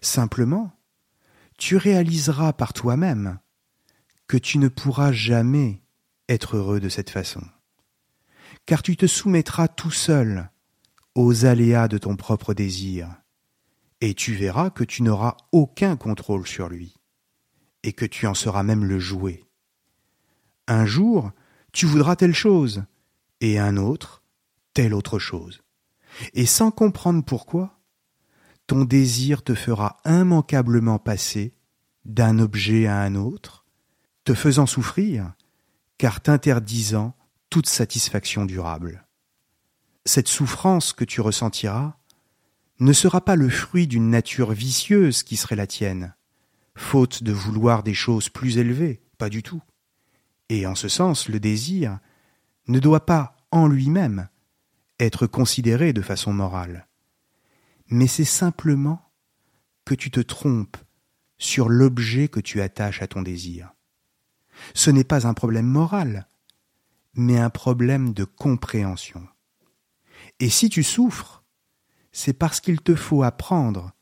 Simplement, 0.00 0.72
tu 1.58 1.76
réaliseras 1.76 2.54
par 2.54 2.72
toi-même 2.72 3.38
que 4.28 4.36
tu 4.36 4.58
ne 4.58 4.68
pourras 4.68 5.12
jamais 5.12 5.82
être 6.28 6.56
heureux 6.56 6.80
de 6.80 6.88
cette 6.88 7.10
façon, 7.10 7.42
car 8.66 8.82
tu 8.82 8.96
te 8.96 9.06
soumettras 9.06 9.68
tout 9.68 9.90
seul 9.90 10.50
aux 11.14 11.44
aléas 11.44 11.88
de 11.88 11.98
ton 11.98 12.16
propre 12.16 12.52
désir, 12.52 13.08
et 14.00 14.14
tu 14.14 14.34
verras 14.34 14.70
que 14.70 14.84
tu 14.84 15.02
n'auras 15.02 15.36
aucun 15.52 15.96
contrôle 15.96 16.46
sur 16.46 16.68
lui, 16.68 16.94
et 17.82 17.92
que 17.92 18.04
tu 18.04 18.26
en 18.26 18.34
seras 18.34 18.62
même 18.62 18.84
le 18.84 18.98
jouet. 18.98 19.44
Un 20.66 20.84
jour, 20.84 21.30
tu 21.72 21.86
voudras 21.86 22.16
telle 22.16 22.34
chose, 22.34 22.84
et 23.40 23.58
un 23.58 23.76
autre, 23.76 24.22
telle 24.74 24.94
autre 24.94 25.18
chose. 25.18 25.62
Et 26.34 26.46
sans 26.46 26.70
comprendre 26.70 27.24
pourquoi, 27.24 27.78
ton 28.66 28.84
désir 28.84 29.42
te 29.44 29.54
fera 29.54 29.98
immanquablement 30.04 30.98
passer 30.98 31.54
d'un 32.04 32.38
objet 32.38 32.86
à 32.86 33.00
un 33.00 33.14
autre, 33.14 33.65
te 34.26 34.34
faisant 34.34 34.66
souffrir, 34.66 35.32
car 35.98 36.20
t'interdisant 36.20 37.16
toute 37.48 37.68
satisfaction 37.68 38.44
durable. 38.44 39.06
Cette 40.04 40.26
souffrance 40.26 40.92
que 40.92 41.04
tu 41.04 41.20
ressentiras 41.20 41.96
ne 42.80 42.92
sera 42.92 43.24
pas 43.24 43.36
le 43.36 43.48
fruit 43.48 43.86
d'une 43.86 44.10
nature 44.10 44.50
vicieuse 44.50 45.22
qui 45.22 45.36
serait 45.36 45.54
la 45.54 45.68
tienne, 45.68 46.16
faute 46.74 47.22
de 47.22 47.32
vouloir 47.32 47.84
des 47.84 47.94
choses 47.94 48.28
plus 48.28 48.58
élevées, 48.58 49.00
pas 49.16 49.28
du 49.28 49.44
tout. 49.44 49.62
Et 50.48 50.66
en 50.66 50.74
ce 50.74 50.88
sens, 50.88 51.28
le 51.28 51.38
désir 51.38 52.00
ne 52.66 52.80
doit 52.80 53.06
pas, 53.06 53.36
en 53.52 53.68
lui-même, 53.68 54.28
être 54.98 55.28
considéré 55.28 55.92
de 55.92 56.02
façon 56.02 56.32
morale. 56.32 56.88
Mais 57.90 58.08
c'est 58.08 58.24
simplement 58.24 59.08
que 59.84 59.94
tu 59.94 60.10
te 60.10 60.20
trompes 60.20 60.78
sur 61.38 61.68
l'objet 61.68 62.26
que 62.26 62.40
tu 62.40 62.60
attaches 62.60 63.02
à 63.02 63.06
ton 63.06 63.22
désir. 63.22 63.75
Ce 64.74 64.90
n'est 64.90 65.04
pas 65.04 65.26
un 65.26 65.34
problème 65.34 65.66
moral, 65.66 66.28
mais 67.14 67.38
un 67.38 67.50
problème 67.50 68.12
de 68.12 68.24
compréhension. 68.24 69.26
Et 70.40 70.50
si 70.50 70.68
tu 70.68 70.82
souffres, 70.82 71.44
c'est 72.12 72.32
parce 72.32 72.60
qu'il 72.60 72.80
te 72.80 72.94
faut 72.94 73.22
apprendre 73.22 73.92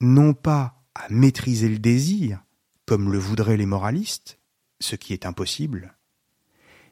non 0.00 0.34
pas 0.34 0.82
à 0.94 1.08
maîtriser 1.08 1.68
le 1.68 1.78
désir, 1.78 2.44
comme 2.86 3.10
le 3.10 3.18
voudraient 3.18 3.56
les 3.56 3.66
moralistes, 3.66 4.38
ce 4.80 4.96
qui 4.96 5.12
est 5.12 5.26
impossible, 5.26 5.96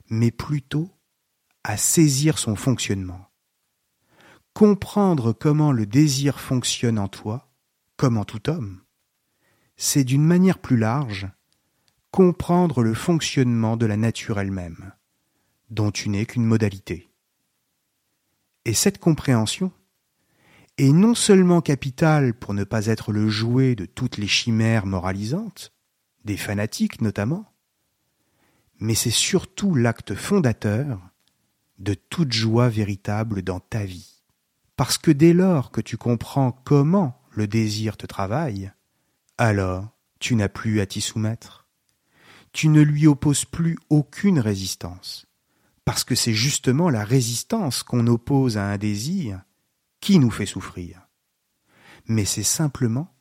mais 0.08 0.30
plutôt 0.30 0.90
à 1.64 1.76
saisir 1.76 2.38
son 2.38 2.56
fonctionnement. 2.56 3.28
Comprendre 4.54 5.32
comment 5.32 5.72
le 5.72 5.86
désir 5.86 6.40
fonctionne 6.40 6.98
en 6.98 7.08
toi, 7.08 7.52
comme 7.96 8.18
en 8.18 8.24
tout 8.24 8.50
homme, 8.50 8.82
c'est 9.76 10.04
d'une 10.04 10.24
manière 10.24 10.58
plus 10.58 10.76
large 10.76 11.28
comprendre 12.12 12.82
le 12.82 12.92
fonctionnement 12.92 13.78
de 13.78 13.86
la 13.86 13.96
nature 13.96 14.38
elle-même, 14.38 14.92
dont 15.70 15.90
tu 15.90 16.10
n'es 16.10 16.26
qu'une 16.26 16.44
modalité. 16.44 17.08
Et 18.66 18.74
cette 18.74 18.98
compréhension 18.98 19.72
est 20.76 20.92
non 20.92 21.14
seulement 21.14 21.62
capitale 21.62 22.34
pour 22.34 22.52
ne 22.52 22.64
pas 22.64 22.86
être 22.86 23.12
le 23.12 23.30
jouet 23.30 23.74
de 23.74 23.86
toutes 23.86 24.18
les 24.18 24.28
chimères 24.28 24.84
moralisantes, 24.84 25.72
des 26.26 26.36
fanatiques 26.36 27.00
notamment, 27.00 27.50
mais 28.78 28.94
c'est 28.94 29.10
surtout 29.10 29.74
l'acte 29.74 30.14
fondateur 30.14 31.00
de 31.78 31.94
toute 31.94 32.32
joie 32.32 32.68
véritable 32.68 33.40
dans 33.40 33.60
ta 33.60 33.86
vie. 33.86 34.22
Parce 34.76 34.98
que 34.98 35.10
dès 35.10 35.32
lors 35.32 35.70
que 35.70 35.80
tu 35.80 35.96
comprends 35.96 36.52
comment 36.52 37.22
le 37.30 37.46
désir 37.46 37.96
te 37.96 38.04
travaille, 38.04 38.70
alors 39.38 39.88
tu 40.18 40.36
n'as 40.36 40.50
plus 40.50 40.80
à 40.80 40.86
t'y 40.86 41.00
soumettre 41.00 41.61
tu 42.52 42.68
ne 42.68 42.82
lui 42.82 43.06
opposes 43.06 43.44
plus 43.44 43.78
aucune 43.90 44.38
résistance, 44.38 45.26
parce 45.84 46.04
que 46.04 46.14
c'est 46.14 46.34
justement 46.34 46.90
la 46.90 47.04
résistance 47.04 47.82
qu'on 47.82 48.06
oppose 48.06 48.56
à 48.56 48.66
un 48.66 48.78
désir 48.78 49.42
qui 50.00 50.18
nous 50.18 50.30
fait 50.30 50.46
souffrir. 50.46 51.08
Mais 52.06 52.24
c'est 52.24 52.42
simplement 52.42 53.14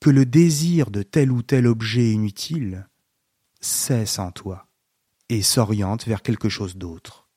que 0.00 0.10
le 0.10 0.26
désir 0.26 0.90
de 0.90 1.02
tel 1.02 1.32
ou 1.32 1.42
tel 1.42 1.66
objet 1.66 2.10
inutile 2.10 2.88
cesse 3.60 4.18
en 4.18 4.30
toi 4.30 4.68
et 5.30 5.42
s'oriente 5.42 6.06
vers 6.06 6.22
quelque 6.22 6.50
chose 6.50 6.76
d'autre, 6.76 7.28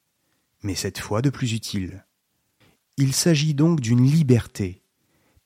mais 0.61 0.75
cette 0.75 0.99
fois 0.99 1.21
de 1.21 1.29
plus 1.29 1.53
utile. 1.53 2.05
Il 2.97 3.13
s'agit 3.13 3.53
donc 3.53 3.79
d'une 3.79 4.03
liberté, 4.03 4.83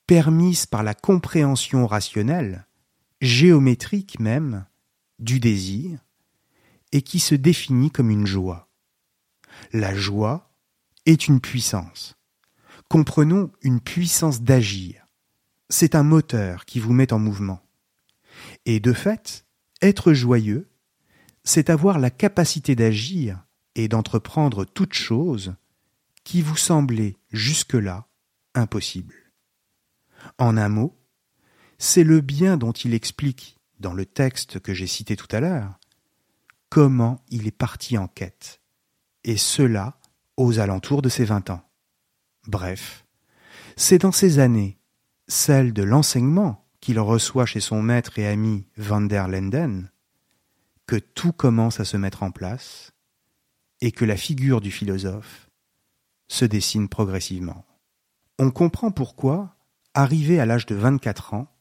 permise 0.06 0.66
par 0.66 0.82
la 0.82 0.94
compréhension 0.94 1.86
rationnelle, 1.86 2.66
géométrique 3.20 4.18
même, 4.18 4.66
du 5.22 5.40
désir, 5.40 5.98
et 6.92 7.02
qui 7.02 7.18
se 7.18 7.34
définit 7.34 7.90
comme 7.90 8.10
une 8.10 8.26
joie. 8.26 8.68
La 9.72 9.94
joie 9.94 10.52
est 11.06 11.28
une 11.28 11.40
puissance. 11.40 12.16
Comprenons 12.88 13.50
une 13.62 13.80
puissance 13.80 14.42
d'agir. 14.42 15.06
C'est 15.70 15.94
un 15.94 16.02
moteur 16.02 16.66
qui 16.66 16.78
vous 16.78 16.92
met 16.92 17.12
en 17.12 17.18
mouvement. 17.18 17.62
Et 18.66 18.80
de 18.80 18.92
fait, 18.92 19.46
être 19.80 20.12
joyeux, 20.12 20.68
c'est 21.44 21.70
avoir 21.70 21.98
la 21.98 22.10
capacité 22.10 22.76
d'agir 22.76 23.42
et 23.74 23.88
d'entreprendre 23.88 24.64
toute 24.64 24.92
chose 24.92 25.54
qui 26.24 26.42
vous 26.42 26.56
semblait 26.56 27.16
jusque-là 27.30 28.06
impossible. 28.54 29.14
En 30.38 30.56
un 30.56 30.68
mot, 30.68 30.96
c'est 31.78 32.04
le 32.04 32.20
bien 32.20 32.56
dont 32.56 32.72
il 32.72 32.94
explique 32.94 33.58
dans 33.82 33.92
le 33.92 34.06
texte 34.06 34.60
que 34.60 34.72
j'ai 34.72 34.86
cité 34.86 35.16
tout 35.16 35.28
à 35.30 35.40
l'heure, 35.40 35.78
comment 36.70 37.22
il 37.28 37.46
est 37.46 37.50
parti 37.50 37.98
en 37.98 38.08
quête, 38.08 38.62
et 39.24 39.36
cela 39.36 39.98
aux 40.38 40.58
alentours 40.58 41.02
de 41.02 41.10
ses 41.10 41.26
vingt 41.26 41.50
ans. 41.50 41.68
Bref, 42.46 43.04
c'est 43.76 43.98
dans 43.98 44.12
ces 44.12 44.38
années, 44.38 44.78
celles 45.28 45.74
de 45.74 45.82
l'enseignement 45.82 46.64
qu'il 46.80 46.98
reçoit 46.98 47.44
chez 47.44 47.60
son 47.60 47.82
maître 47.82 48.18
et 48.18 48.26
ami 48.26 48.66
van 48.78 49.02
der 49.02 49.28
Lenden, 49.28 49.90
que 50.86 50.96
tout 50.96 51.32
commence 51.32 51.78
à 51.78 51.84
se 51.84 51.98
mettre 51.98 52.22
en 52.22 52.30
place, 52.30 52.92
et 53.80 53.92
que 53.92 54.04
la 54.04 54.16
figure 54.16 54.60
du 54.60 54.70
philosophe 54.70 55.50
se 56.28 56.44
dessine 56.44 56.88
progressivement. 56.88 57.66
On 58.38 58.50
comprend 58.50 58.90
pourquoi, 58.90 59.56
arrivé 59.92 60.40
à 60.40 60.46
l'âge 60.46 60.66
de 60.66 60.74
vingt-quatre 60.74 61.34
ans, 61.34 61.51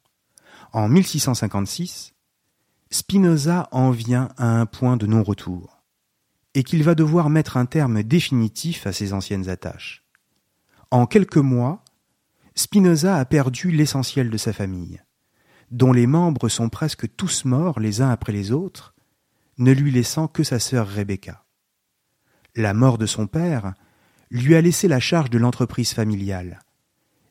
en 0.73 0.88
1656, 0.88 2.13
Spinoza 2.89 3.67
en 3.71 3.91
vient 3.91 4.29
à 4.38 4.60
un 4.60 4.65
point 4.65 4.97
de 4.97 5.05
non-retour, 5.05 5.81
et 6.53 6.63
qu'il 6.63 6.84
va 6.84 6.95
devoir 6.95 7.29
mettre 7.29 7.57
un 7.57 7.65
terme 7.65 8.03
définitif 8.03 8.88
à 8.88 8.93
ses 8.93 9.13
anciennes 9.13 9.49
attaches. 9.49 10.03
En 10.89 11.05
quelques 11.05 11.38
mois, 11.38 11.84
Spinoza 12.55 13.17
a 13.17 13.25
perdu 13.25 13.71
l'essentiel 13.71 14.29
de 14.29 14.38
sa 14.38 14.53
famille, 14.53 15.01
dont 15.71 15.93
les 15.93 16.07
membres 16.07 16.49
sont 16.49 16.69
presque 16.69 17.15
tous 17.15 17.45
morts 17.45 17.79
les 17.79 18.01
uns 18.01 18.10
après 18.10 18.34
les 18.34 18.51
autres, 18.51 18.93
ne 19.57 19.71
lui 19.71 19.91
laissant 19.91 20.27
que 20.27 20.43
sa 20.43 20.60
sœur 20.60 20.88
Rebecca. 20.88 21.45
La 22.55 22.73
mort 22.73 22.97
de 22.97 23.05
son 23.05 23.27
père 23.27 23.73
lui 24.29 24.55
a 24.55 24.62
laissé 24.62 24.88
la 24.88 24.99
charge 24.99 25.29
de 25.29 25.38
l'entreprise 25.38 25.93
familiale, 25.93 26.60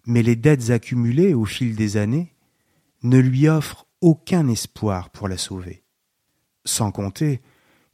mais 0.07 0.23
les 0.23 0.37
dettes 0.37 0.71
accumulées 0.71 1.35
au 1.35 1.45
fil 1.45 1.77
des 1.77 1.97
années 1.97 2.35
ne 3.03 3.19
lui 3.19 3.49
offrent 3.49 3.87
aucun 4.01 4.49
espoir 4.49 5.11
pour 5.11 5.29
la 5.29 5.39
sauver. 5.39 5.85
Sans 6.65 6.93
compter 6.93 7.41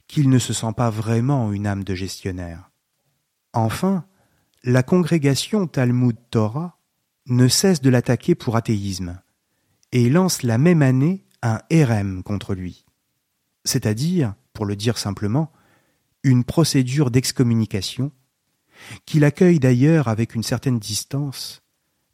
qu'il 0.07 0.29
ne 0.29 0.39
se 0.39 0.53
sent 0.53 0.73
pas 0.75 0.89
vraiment 0.89 1.51
une 1.51 1.67
âme 1.67 1.83
de 1.83 1.95
gestionnaire. 1.95 2.71
Enfin, 3.53 4.05
la 4.63 4.83
congrégation 4.83 5.67
Talmud 5.67 6.17
Torah 6.31 6.79
ne 7.27 7.47
cesse 7.47 7.81
de 7.81 7.89
l'attaquer 7.89 8.35
pour 8.35 8.55
athéisme 8.55 9.21
et 9.91 10.09
lance 10.09 10.43
la 10.43 10.57
même 10.57 10.81
année 10.81 11.25
un 11.41 11.59
RM 11.71 12.23
contre 12.23 12.55
lui, 12.55 12.85
c'est-à-dire, 13.63 14.33
pour 14.53 14.65
le 14.65 14.75
dire 14.75 14.97
simplement, 14.97 15.51
une 16.23 16.43
procédure 16.43 17.11
d'excommunication 17.11 18.11
qu'il 19.05 19.23
accueille 19.23 19.59
d'ailleurs 19.59 20.07
avec 20.07 20.35
une 20.35 20.43
certaine 20.43 20.79
distance 20.79 21.61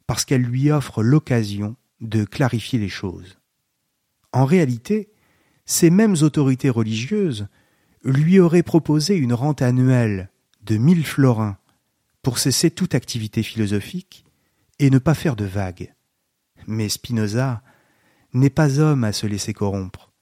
parce 0.06 0.24
qu'elle 0.24 0.42
lui 0.42 0.70
offre 0.70 1.02
l'occasion 1.02 1.76
de 2.00 2.24
clarifier 2.24 2.78
les 2.78 2.88
choses. 2.88 3.38
En 4.32 4.44
réalité, 4.44 5.12
ces 5.66 5.90
mêmes 5.90 6.16
autorités 6.22 6.70
religieuses 6.70 7.46
lui 8.02 8.38
auraient 8.38 8.62
proposé 8.62 9.16
une 9.16 9.32
rente 9.32 9.62
annuelle 9.62 10.30
de 10.62 10.76
mille 10.76 11.06
florins 11.06 11.58
pour 12.22 12.38
cesser 12.38 12.70
toute 12.70 12.94
activité 12.94 13.42
philosophique 13.42 14.24
et 14.78 14.90
ne 14.90 14.98
pas 14.98 15.14
faire 15.14 15.36
de 15.36 15.44
vagues. 15.44 15.94
Mais 16.66 16.88
Spinoza 16.88 17.62
n'est 18.32 18.50
pas 18.50 18.80
homme 18.80 19.04
à 19.04 19.12
se 19.12 19.26
laisser 19.26 19.52
corrompre. 19.52 20.12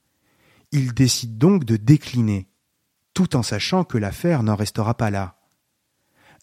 Il 0.71 0.93
décide 0.93 1.37
donc 1.37 1.65
de 1.65 1.77
décliner, 1.77 2.47
tout 3.13 3.35
en 3.35 3.43
sachant 3.43 3.83
que 3.83 3.97
l'affaire 3.97 4.43
n'en 4.43 4.55
restera 4.55 4.95
pas 4.95 5.11
là. 5.11 5.39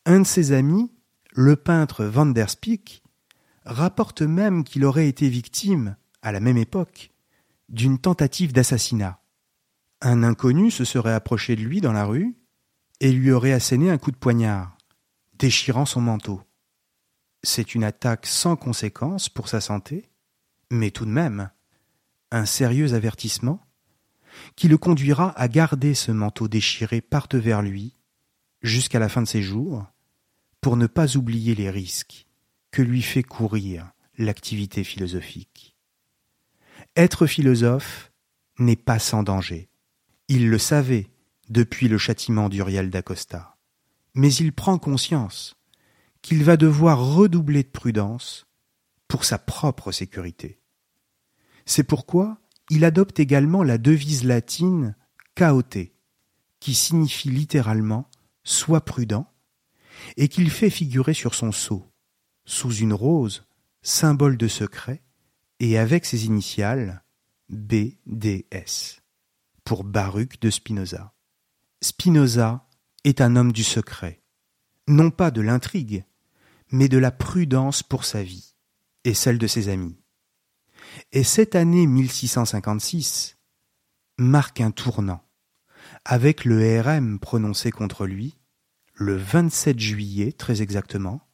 Un 0.06 0.20
de 0.20 0.26
ses 0.26 0.52
amis, 0.52 0.92
le 1.32 1.56
peintre 1.56 2.04
Van 2.04 2.26
der 2.26 2.48
rapporte 3.64 4.22
même 4.22 4.64
qu'il 4.64 4.84
aurait 4.84 5.08
été 5.08 5.28
victime, 5.28 5.96
à 6.22 6.32
la 6.32 6.40
même 6.40 6.56
époque, 6.56 7.10
d'une 7.68 7.98
tentative 7.98 8.52
d'assassinat. 8.52 9.20
Un 10.00 10.22
inconnu 10.22 10.70
se 10.70 10.84
serait 10.84 11.12
approché 11.12 11.56
de 11.56 11.62
lui 11.62 11.80
dans 11.80 11.92
la 11.92 12.04
rue 12.04 12.34
et 13.00 13.12
lui 13.12 13.30
aurait 13.30 13.52
asséné 13.52 13.90
un 13.90 13.98
coup 13.98 14.10
de 14.10 14.16
poignard, 14.16 14.76
déchirant 15.38 15.86
son 15.86 16.00
manteau. 16.00 16.42
c'est 17.42 17.74
une 17.74 17.84
attaque 17.84 18.26
sans 18.26 18.54
conséquence 18.54 19.30
pour 19.30 19.48
sa 19.48 19.62
santé, 19.62 20.10
mais 20.70 20.90
tout 20.90 21.06
de 21.06 21.10
même 21.10 21.50
un 22.30 22.44
sérieux 22.44 22.92
avertissement 22.92 23.66
qui 24.56 24.68
le 24.68 24.76
conduira 24.76 25.30
à 25.40 25.48
garder 25.48 25.94
ce 25.94 26.12
manteau 26.12 26.48
déchiré 26.48 27.00
par 27.00 27.28
devers 27.28 27.62
lui 27.62 27.96
jusqu'à 28.62 28.98
la 28.98 29.08
fin 29.08 29.22
de 29.22 29.26
ses 29.26 29.42
jours, 29.42 29.86
pour 30.60 30.76
ne 30.76 30.86
pas 30.86 31.16
oublier 31.16 31.54
les 31.54 31.70
risques 31.70 32.29
que 32.70 32.82
lui 32.82 33.02
fait 33.02 33.22
courir 33.22 33.92
l'activité 34.18 34.84
philosophique. 34.84 35.76
Être 36.96 37.26
philosophe 37.26 38.12
n'est 38.58 38.76
pas 38.76 38.98
sans 38.98 39.22
danger. 39.22 39.68
Il 40.28 40.48
le 40.50 40.58
savait 40.58 41.10
depuis 41.48 41.88
le 41.88 41.98
châtiment 41.98 42.48
d'Uriel 42.48 42.90
d'Acosta. 42.90 43.56
Mais 44.14 44.32
il 44.34 44.52
prend 44.52 44.78
conscience 44.78 45.56
qu'il 46.22 46.44
va 46.44 46.56
devoir 46.56 47.14
redoubler 47.14 47.62
de 47.62 47.68
prudence 47.68 48.46
pour 49.08 49.24
sa 49.24 49.38
propre 49.38 49.92
sécurité. 49.92 50.60
C'est 51.64 51.84
pourquoi 51.84 52.40
il 52.68 52.84
adopte 52.84 53.18
également 53.18 53.62
la 53.62 53.78
devise 53.78 54.24
latine 54.24 54.94
caote, 55.34 55.78
qui 56.60 56.74
signifie 56.74 57.30
littéralement 57.30 58.08
sois 58.44 58.84
prudent, 58.84 59.26
et 60.16 60.28
qu'il 60.28 60.50
fait 60.50 60.70
figurer 60.70 61.14
sur 61.14 61.34
son 61.34 61.52
sceau, 61.52 61.89
sous 62.44 62.74
une 62.74 62.92
rose, 62.92 63.46
symbole 63.82 64.36
de 64.36 64.48
secret, 64.48 65.02
et 65.60 65.78
avec 65.78 66.04
ses 66.04 66.26
initiales 66.26 67.04
BDS, 67.48 69.00
pour 69.64 69.84
Baruch 69.84 70.40
de 70.40 70.50
Spinoza. 70.50 71.12
Spinoza 71.82 72.66
est 73.04 73.20
un 73.20 73.36
homme 73.36 73.52
du 73.52 73.64
secret, 73.64 74.22
non 74.88 75.10
pas 75.10 75.30
de 75.30 75.40
l'intrigue, 75.40 76.04
mais 76.70 76.88
de 76.88 76.98
la 76.98 77.10
prudence 77.10 77.82
pour 77.82 78.04
sa 78.04 78.22
vie 78.22 78.54
et 79.04 79.14
celle 79.14 79.38
de 79.38 79.46
ses 79.46 79.68
amis. 79.68 79.96
Et 81.12 81.24
cette 81.24 81.54
année 81.54 81.86
1656 81.86 83.38
marque 84.18 84.60
un 84.60 84.70
tournant, 84.70 85.22
avec 86.04 86.44
le 86.44 86.80
RM 86.80 87.18
prononcé 87.18 87.70
contre 87.70 88.06
lui 88.06 88.36
le 88.94 89.16
27 89.16 89.78
juillet 89.78 90.32
très 90.32 90.60
exactement, 90.60 91.26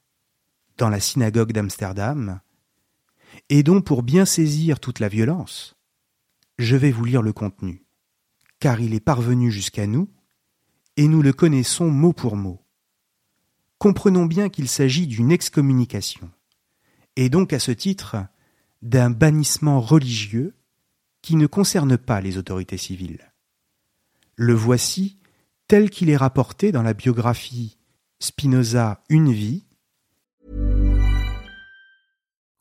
dans 0.76 0.88
la 0.88 1.00
synagogue 1.00 1.52
d'Amsterdam, 1.52 2.40
et 3.48 3.62
dont 3.62 3.80
pour 3.80 4.02
bien 4.02 4.24
saisir 4.24 4.80
toute 4.80 5.00
la 5.00 5.08
violence, 5.08 5.76
je 6.58 6.76
vais 6.76 6.90
vous 6.90 7.04
lire 7.04 7.22
le 7.22 7.32
contenu, 7.32 7.84
car 8.60 8.80
il 8.80 8.94
est 8.94 9.00
parvenu 9.00 9.50
jusqu'à 9.50 9.86
nous, 9.86 10.08
et 10.96 11.08
nous 11.08 11.22
le 11.22 11.32
connaissons 11.32 11.90
mot 11.90 12.12
pour 12.12 12.36
mot. 12.36 12.62
Comprenons 13.78 14.24
bien 14.24 14.48
qu'il 14.48 14.68
s'agit 14.68 15.06
d'une 15.06 15.30
excommunication, 15.30 16.30
et 17.16 17.28
donc 17.28 17.52
à 17.52 17.58
ce 17.58 17.72
titre 17.72 18.16
d'un 18.82 19.10
bannissement 19.10 19.80
religieux 19.80 20.54
qui 21.22 21.36
ne 21.36 21.46
concerne 21.46 21.98
pas 21.98 22.20
les 22.20 22.38
autorités 22.38 22.78
civiles. 22.78 23.32
Le 24.36 24.54
voici 24.54 25.18
tel 25.68 25.90
qu'il 25.90 26.10
est 26.10 26.16
rapporté 26.16 26.72
dans 26.72 26.82
la 26.82 26.94
biographie 26.94 27.78
Spinoza 28.20 29.02
Une 29.08 29.32
vie. 29.32 29.65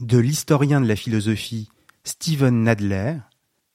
De 0.00 0.18
l'historien 0.18 0.82
de 0.82 0.86
la 0.86 0.94
philosophie 0.94 1.70
Stephen 2.04 2.64
Nadler, 2.64 3.16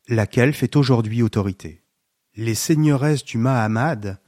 laquelle 0.07 0.53
fait 0.53 0.75
aujourd'hui 0.75 1.23
autorité. 1.23 1.81
Les 2.35 2.53
seigneuresses 2.53 3.25
du 3.25 3.39
Mahamad 3.39 4.19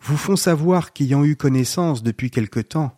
vous 0.00 0.16
font 0.16 0.36
savoir 0.36 0.92
qu'ayant 0.92 1.24
eu 1.24 1.34
connaissance 1.34 2.04
depuis 2.04 2.30
quelque 2.30 2.60
temps 2.60 2.96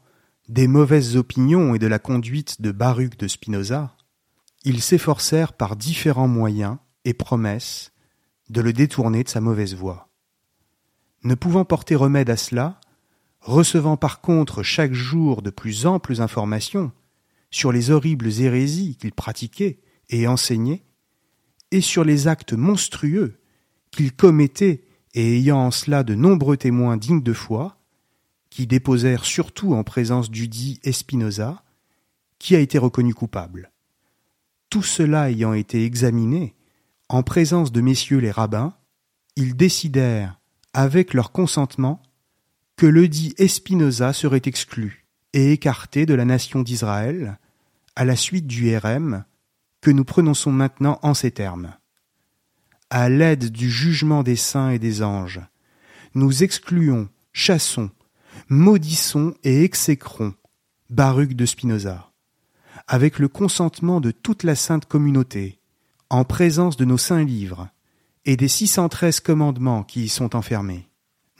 des 0.50 0.68
mauvaises 0.68 1.16
opinions 1.16 1.74
et 1.74 1.78
de 1.78 1.86
la 1.86 1.98
conduite 1.98 2.60
de 2.60 2.72
Baruch 2.72 3.16
de 3.16 3.26
Spinoza, 3.26 3.96
ils 4.64 4.82
s'efforcèrent 4.82 5.54
par 5.54 5.74
différents 5.74 6.28
moyens 6.28 6.76
et 7.06 7.14
promesses 7.14 7.92
de 8.50 8.60
le 8.60 8.74
détourner 8.74 9.24
de 9.24 9.30
sa 9.30 9.40
mauvaise 9.40 9.74
voie. 9.74 10.10
Ne 11.24 11.36
pouvant 11.36 11.64
porter 11.64 11.94
remède 11.94 12.28
à 12.28 12.36
cela, 12.36 12.80
recevant 13.40 13.96
par 13.96 14.20
contre 14.20 14.62
chaque 14.62 14.92
jour 14.92 15.40
de 15.40 15.48
plus 15.48 15.86
amples 15.86 16.20
informations 16.20 16.92
sur 17.52 17.70
les 17.70 17.90
horribles 17.90 18.40
hérésies 18.40 18.96
qu'il 18.96 19.12
pratiquait 19.12 19.78
et 20.08 20.26
enseignait, 20.26 20.82
et 21.70 21.80
sur 21.80 22.02
les 22.02 22.26
actes 22.26 22.54
monstrueux 22.54 23.38
qu'il 23.92 24.12
commettait 24.12 24.82
et 25.14 25.38
ayant 25.38 25.58
en 25.58 25.70
cela 25.70 26.02
de 26.02 26.14
nombreux 26.14 26.56
témoins 26.56 26.96
dignes 26.96 27.22
de 27.22 27.32
foi, 27.32 27.78
qui 28.50 28.66
déposèrent 28.66 29.24
surtout 29.24 29.74
en 29.74 29.84
présence 29.84 30.30
du 30.30 30.48
dit 30.48 30.80
Espinosa, 30.82 31.62
qui 32.38 32.56
a 32.56 32.58
été 32.58 32.78
reconnu 32.78 33.14
coupable. 33.14 33.70
Tout 34.68 34.82
cela 34.82 35.30
ayant 35.30 35.52
été 35.52 35.84
examiné, 35.84 36.54
en 37.08 37.22
présence 37.22 37.72
de 37.72 37.80
messieurs 37.80 38.18
les 38.18 38.30
rabbins, 38.30 38.74
ils 39.36 39.56
décidèrent, 39.56 40.40
avec 40.72 41.12
leur 41.12 41.32
consentement, 41.32 42.02
que 42.76 42.86
le 42.86 43.08
dit 43.08 43.34
Espinosa 43.36 44.12
serait 44.12 44.42
exclu 44.44 45.06
et 45.34 45.52
écarté 45.52 46.06
de 46.06 46.14
la 46.14 46.24
nation 46.24 46.62
d'Israël, 46.62 47.38
à 47.96 48.04
la 48.04 48.16
suite 48.16 48.46
du 48.46 48.76
RM, 48.76 49.24
que 49.80 49.90
nous 49.90 50.04
prononçons 50.04 50.52
maintenant 50.52 50.98
en 51.02 51.14
ces 51.14 51.30
termes. 51.30 51.74
À 52.90 53.08
l'aide 53.08 53.50
du 53.50 53.70
jugement 53.70 54.22
des 54.22 54.36
saints 54.36 54.70
et 54.70 54.78
des 54.78 55.02
anges, 55.02 55.40
nous 56.14 56.42
excluons, 56.42 57.08
chassons, 57.32 57.90
maudissons 58.48 59.34
et 59.44 59.64
exécrons 59.64 60.34
Baruch 60.90 61.34
de 61.34 61.46
Spinoza, 61.46 62.10
avec 62.86 63.18
le 63.18 63.28
consentement 63.28 64.00
de 64.00 64.10
toute 64.10 64.42
la 64.42 64.54
sainte 64.54 64.86
communauté, 64.86 65.58
en 66.10 66.24
présence 66.24 66.76
de 66.76 66.84
nos 66.84 66.98
saints 66.98 67.24
livres 67.24 67.68
et 68.24 68.36
des 68.36 68.48
613 68.48 69.20
commandements 69.20 69.82
qui 69.82 70.04
y 70.04 70.08
sont 70.08 70.36
enfermés. 70.36 70.88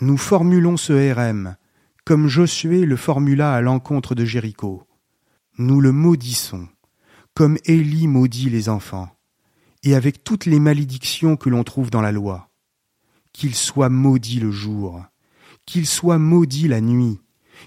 Nous 0.01 0.17
formulons 0.17 0.77
ce 0.77 1.13
RM, 1.13 1.57
comme 2.05 2.29
Josué 2.29 2.87
le 2.87 2.97
formula 2.97 3.55
à 3.55 3.61
l'encontre 3.61 4.15
de 4.15 4.25
Jéricho. 4.25 4.87
Nous 5.59 5.83
le 5.83 5.93
maudissons, 5.93 6.67
comme 7.35 7.59
Élie 7.67 8.07
maudit 8.07 8.49
les 8.49 8.71
enfants, 8.71 9.11
et 9.83 9.95
avec 9.95 10.25
toutes 10.25 10.47
les 10.47 10.59
malédictions 10.59 11.37
que 11.37 11.51
l'on 11.51 11.63
trouve 11.63 11.91
dans 11.91 12.01
la 12.01 12.11
loi. 12.11 12.49
Qu'il 13.35 13.55
soit 13.55 13.91
maudit 13.91 14.41
le 14.41 14.51
jour, 14.51 15.05
qu'il 15.67 15.87
soit 15.87 16.17
maudit 16.17 16.69
la 16.69 16.81
nuit, 16.81 17.21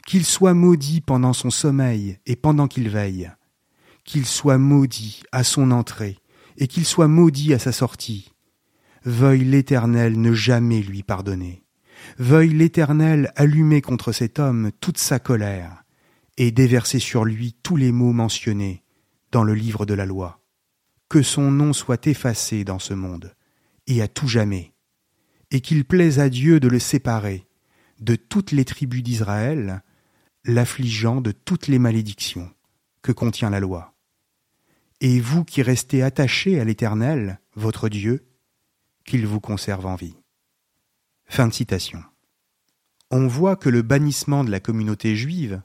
qu'il 0.07 0.25
soit 0.25 0.55
maudit 0.55 0.99
pendant 0.99 1.33
son 1.33 1.51
sommeil 1.51 2.17
et 2.25 2.36
pendant 2.36 2.67
qu'il 2.67 2.89
veille, 2.89 3.31
qu'il 4.03 4.25
soit 4.25 4.57
maudit 4.57 5.21
à 5.31 5.43
son 5.43 5.69
entrée 5.69 6.17
et 6.57 6.67
qu'il 6.67 6.86
soit 6.86 7.07
maudit 7.07 7.53
à 7.53 7.59
sa 7.59 7.71
sortie. 7.71 8.31
Veuille 9.03 9.45
l'Éternel 9.45 10.19
ne 10.19 10.33
jamais 10.33 10.81
lui 10.81 11.03
pardonner. 11.03 11.63
Veuille 12.17 12.53
l'Éternel 12.53 13.31
allumer 13.36 13.81
contre 13.81 14.11
cet 14.11 14.39
homme 14.39 14.71
toute 14.81 14.97
sa 14.97 15.19
colère 15.19 15.84
et 16.38 16.51
déverser 16.51 16.99
sur 16.99 17.25
lui 17.25 17.53
tous 17.63 17.75
les 17.75 17.91
mots 17.91 18.13
mentionnés 18.13 18.83
dans 19.31 19.43
le 19.43 19.53
livre 19.53 19.86
de 19.86 19.93
la 19.93 20.05
loi. 20.05 20.41
Que 21.09 21.21
son 21.21 21.51
nom 21.51 21.73
soit 21.73 22.07
effacé 22.07 22.63
dans 22.63 22.79
ce 22.79 22.93
monde 22.93 23.36
et 23.88 24.01
à 24.01 24.07
tout 24.07 24.27
jamais, 24.27 24.73
et 25.51 25.61
qu'il 25.61 25.86
plaise 25.86 26.19
à 26.19 26.29
Dieu 26.29 26.59
de 26.59 26.67
le 26.67 26.79
séparer 26.79 27.47
de 27.99 28.15
toutes 28.15 28.51
les 28.51 28.65
tribus 28.65 29.03
d'Israël, 29.03 29.83
l'affligeant 30.43 31.21
de 31.21 31.31
toutes 31.31 31.67
les 31.67 31.79
malédictions 31.79 32.51
que 33.01 33.11
contient 33.11 33.49
la 33.49 33.59
loi. 33.59 33.93
Et 35.01 35.19
vous 35.19 35.43
qui 35.43 35.61
restez 35.61 36.01
attachés 36.01 36.59
à 36.59 36.63
l'Éternel, 36.63 37.39
votre 37.55 37.89
Dieu, 37.89 38.27
qu'il 39.05 39.25
vous 39.27 39.39
conserve 39.39 39.86
en 39.86 39.95
vie. 39.95 40.17
Fin 41.25 41.49
citation. 41.51 42.03
On 43.11 43.27
voit 43.27 43.55
que 43.55 43.69
le 43.69 43.81
bannissement 43.81 44.43
de 44.43 44.51
la 44.51 44.59
communauté 44.59 45.15
juive 45.15 45.61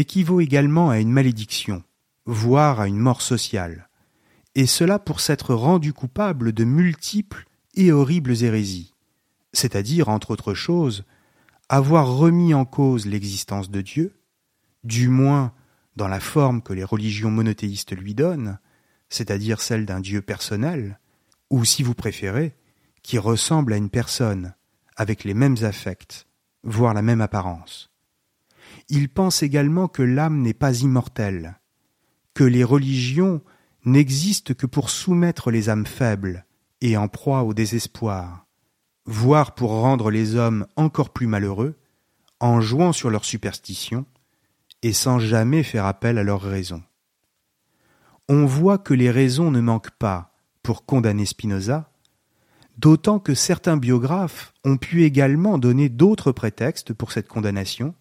équivaut 0.00 0.40
également 0.40 0.90
à 0.90 0.98
une 0.98 1.12
malédiction, 1.12 1.84
voire 2.26 2.80
à 2.80 2.88
une 2.88 2.98
mort 2.98 3.22
sociale, 3.22 3.88
et 4.54 4.66
cela 4.66 4.98
pour 4.98 5.20
s'être 5.20 5.54
rendu 5.54 5.92
coupable 5.92 6.52
de 6.52 6.64
multiples 6.64 7.46
et 7.74 7.92
horribles 7.92 8.42
hérésies, 8.42 8.94
c'est-à-dire, 9.52 10.08
entre 10.08 10.32
autres 10.32 10.54
choses, 10.54 11.04
avoir 11.68 12.16
remis 12.16 12.52
en 12.52 12.64
cause 12.64 13.06
l'existence 13.06 13.70
de 13.70 13.80
Dieu, 13.80 14.16
du 14.82 15.08
moins 15.08 15.52
dans 15.96 16.08
la 16.08 16.20
forme 16.20 16.62
que 16.62 16.72
les 16.72 16.84
religions 16.84 17.30
monothéistes 17.30 17.96
lui 17.96 18.14
donnent, 18.14 18.58
c'est-à-dire 19.08 19.60
celle 19.60 19.86
d'un 19.86 20.00
Dieu 20.00 20.22
personnel, 20.22 20.98
ou 21.50 21.64
si 21.64 21.82
vous 21.82 21.94
préférez, 21.94 22.56
qui 23.02 23.18
ressemble 23.18 23.72
à 23.72 23.76
une 23.76 23.90
personne, 23.90 24.54
avec 24.96 25.24
les 25.24 25.34
mêmes 25.34 25.56
affects, 25.62 26.26
voire 26.62 26.94
la 26.94 27.02
même 27.02 27.20
apparence. 27.20 27.89
Il 28.90 29.08
pense 29.08 29.44
également 29.44 29.86
que 29.86 30.02
l'âme 30.02 30.42
n'est 30.42 30.52
pas 30.52 30.80
immortelle, 30.80 31.60
que 32.34 32.42
les 32.42 32.64
religions 32.64 33.40
n'existent 33.84 34.52
que 34.52 34.66
pour 34.66 34.90
soumettre 34.90 35.52
les 35.52 35.68
âmes 35.68 35.86
faibles 35.86 36.44
et 36.80 36.96
en 36.96 37.06
proie 37.06 37.44
au 37.44 37.54
désespoir, 37.54 38.46
voire 39.06 39.54
pour 39.54 39.70
rendre 39.70 40.10
les 40.10 40.34
hommes 40.34 40.66
encore 40.74 41.10
plus 41.10 41.28
malheureux, 41.28 41.78
en 42.40 42.60
jouant 42.60 42.92
sur 42.92 43.10
leur 43.10 43.24
superstition, 43.24 44.06
et 44.82 44.92
sans 44.92 45.20
jamais 45.20 45.62
faire 45.62 45.84
appel 45.86 46.18
à 46.18 46.24
leurs 46.24 46.42
raisons. 46.42 46.82
On 48.28 48.44
voit 48.44 48.78
que 48.78 48.94
les 48.94 49.10
raisons 49.10 49.52
ne 49.52 49.60
manquent 49.60 49.96
pas 49.98 50.32
pour 50.62 50.84
condamner 50.84 51.26
Spinoza, 51.26 51.92
d'autant 52.76 53.20
que 53.20 53.34
certains 53.34 53.76
biographes 53.76 54.52
ont 54.64 54.78
pu 54.78 55.04
également 55.04 55.58
donner 55.58 55.88
d'autres 55.88 56.32
prétextes 56.32 56.92
pour 56.92 57.12
cette 57.12 57.28
condamnation, 57.28 57.94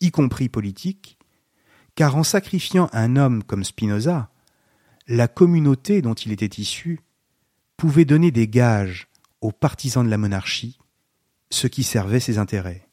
y 0.00 0.10
compris 0.10 0.48
politiques, 0.48 1.18
car 1.94 2.16
en 2.16 2.24
sacrifiant 2.24 2.88
un 2.92 3.16
homme 3.16 3.42
comme 3.44 3.64
Spinoza, 3.64 4.30
la 5.06 5.28
communauté 5.28 6.02
dont 6.02 6.14
il 6.14 6.32
était 6.32 6.60
issu 6.60 7.00
pouvait 7.76 8.04
donner 8.04 8.30
des 8.30 8.48
gages 8.48 9.08
aux 9.40 9.52
partisans 9.52 10.04
de 10.04 10.10
la 10.10 10.18
monarchie, 10.18 10.78
ce 11.50 11.66
qui 11.66 11.82
servait 11.82 12.20
ses 12.20 12.38
intérêts. 12.38 12.88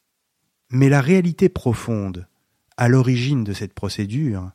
Mais 0.70 0.88
la 0.88 1.00
réalité 1.00 1.48
profonde, 1.48 2.26
à 2.76 2.88
l'origine 2.88 3.44
de 3.44 3.52
cette 3.52 3.74
procédure, 3.74 4.50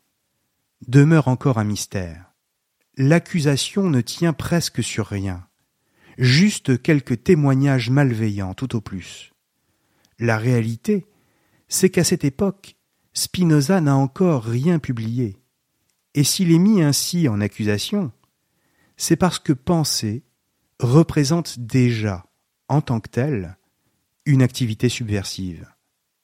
demeure 0.88 1.28
encore 1.28 1.58
un 1.58 1.64
mystère. 1.64 2.34
L'accusation 2.98 3.90
ne 3.90 4.02
tient 4.02 4.34
presque 4.34 4.84
sur 4.84 5.08
rien, 5.08 5.48
juste 6.18 6.82
quelques 6.82 7.24
témoignages 7.24 7.90
malveillants 7.90 8.54
tout 8.54 8.76
au 8.76 8.82
plus. 8.82 9.34
La 10.20 10.38
réalité, 10.38 11.06
c'est 11.68 11.90
qu'à 11.90 12.04
cette 12.04 12.24
époque, 12.24 12.76
Spinoza 13.14 13.82
n'a 13.82 13.96
encore 13.96 14.44
rien 14.44 14.80
publié, 14.80 15.38
et 16.14 16.24
s'il 16.24 16.52
est 16.52 16.60
mis 16.60 16.82
ainsi 16.82 17.28
en 17.28 17.42
accusation, 17.42 18.12
c'est 18.96 19.16
parce 19.16 19.40
que 19.40 19.54
penser 19.54 20.24
représente 20.80 21.60
déjà, 21.60 22.26
en 22.68 22.82
tant 22.82 23.00
que 23.00 23.10
tel, 23.10 23.58
une 24.26 24.42
activité 24.42 24.90
subversive. 24.90 25.68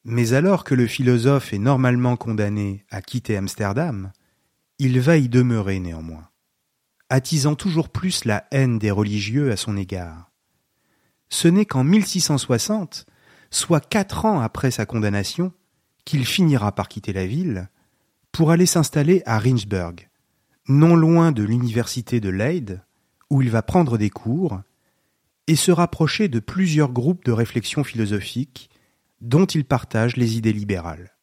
Mais 0.03 0.33
alors 0.33 0.63
que 0.63 0.75
le 0.75 0.87
philosophe 0.87 1.53
est 1.53 1.59
normalement 1.59 2.17
condamné 2.17 2.85
à 2.89 3.01
quitter 3.01 3.37
Amsterdam, 3.37 4.11
il 4.79 4.99
va 4.99 5.17
y 5.17 5.29
demeurer 5.29 5.79
néanmoins, 5.79 6.29
attisant 7.09 7.55
toujours 7.55 7.89
plus 7.89 8.25
la 8.25 8.45
haine 8.51 8.79
des 8.79 8.91
religieux 8.91 9.51
à 9.51 9.57
son 9.57 9.77
égard. 9.77 10.31
Ce 11.29 11.47
n'est 11.47 11.65
qu'en 11.65 11.83
1660, 11.83 13.05
soit 13.53 13.85
quatre 13.85 14.25
ans 14.25 14.39
après 14.39 14.71
sa 14.71 14.85
condamnation, 14.85 15.53
qu'il 16.05 16.25
finira 16.25 16.73
par 16.73 16.89
quitter 16.89 17.13
la 17.13 17.25
ville 17.25 17.69
pour 18.31 18.51
aller 18.51 18.65
s'installer 18.65 19.21
à 19.25 19.37
Ringsburg, 19.37 20.09
non 20.67 20.95
loin 20.95 21.31
de 21.31 21.43
l'université 21.43 22.19
de 22.19 22.29
Leyde, 22.29 22.81
où 23.29 23.41
il 23.41 23.49
va 23.49 23.61
prendre 23.61 23.97
des 23.97 24.09
cours 24.09 24.61
et 25.47 25.55
se 25.55 25.71
rapprocher 25.71 26.27
de 26.27 26.39
plusieurs 26.39 26.91
groupes 26.91 27.25
de 27.25 27.31
réflexion 27.31 27.83
philosophique 27.83 28.69
dont 29.21 29.45
il 29.45 29.65
partage 29.65 30.17
les 30.17 30.37
idées 30.37 30.53
libérales. 30.53 31.15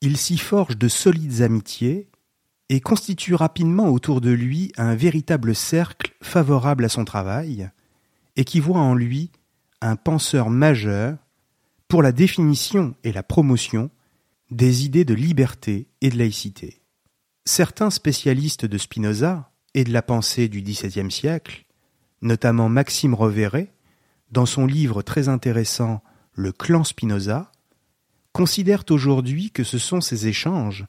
Il 0.00 0.16
s'y 0.16 0.38
forge 0.38 0.78
de 0.78 0.88
solides 0.88 1.42
amitiés 1.42 2.08
et 2.68 2.80
constitue 2.80 3.34
rapidement 3.34 3.88
autour 3.88 4.20
de 4.20 4.30
lui 4.30 4.72
un 4.76 4.94
véritable 4.94 5.54
cercle 5.54 6.14
favorable 6.22 6.84
à 6.84 6.88
son 6.88 7.04
travail 7.04 7.70
et 8.36 8.44
qui 8.44 8.60
voit 8.60 8.80
en 8.80 8.94
lui 8.94 9.32
un 9.80 9.96
penseur 9.96 10.50
majeur 10.50 11.18
pour 11.88 12.02
la 12.02 12.12
définition 12.12 12.94
et 13.02 13.12
la 13.12 13.22
promotion 13.22 13.90
des 14.50 14.84
idées 14.84 15.06
de 15.06 15.14
liberté 15.14 15.88
et 16.00 16.10
de 16.10 16.18
laïcité. 16.18 16.82
Certains 17.46 17.90
spécialistes 17.90 18.66
de 18.66 18.76
Spinoza 18.78 19.50
et 19.74 19.84
de 19.84 19.92
la 19.92 20.02
pensée 20.02 20.48
du 20.48 20.62
XVIIe 20.62 21.10
siècle, 21.10 21.64
notamment 22.20 22.68
Maxime 22.68 23.14
Reveré, 23.14 23.72
dans 24.30 24.46
son 24.46 24.66
livre 24.66 25.02
très 25.02 25.28
intéressant 25.28 26.02
Le 26.34 26.52
clan 26.52 26.84
Spinoza, 26.84 27.50
considèrent 28.32 28.84
aujourd'hui 28.90 29.50
que 29.50 29.64
ce 29.64 29.78
sont 29.78 30.02
ces 30.02 30.26
échanges 30.26 30.86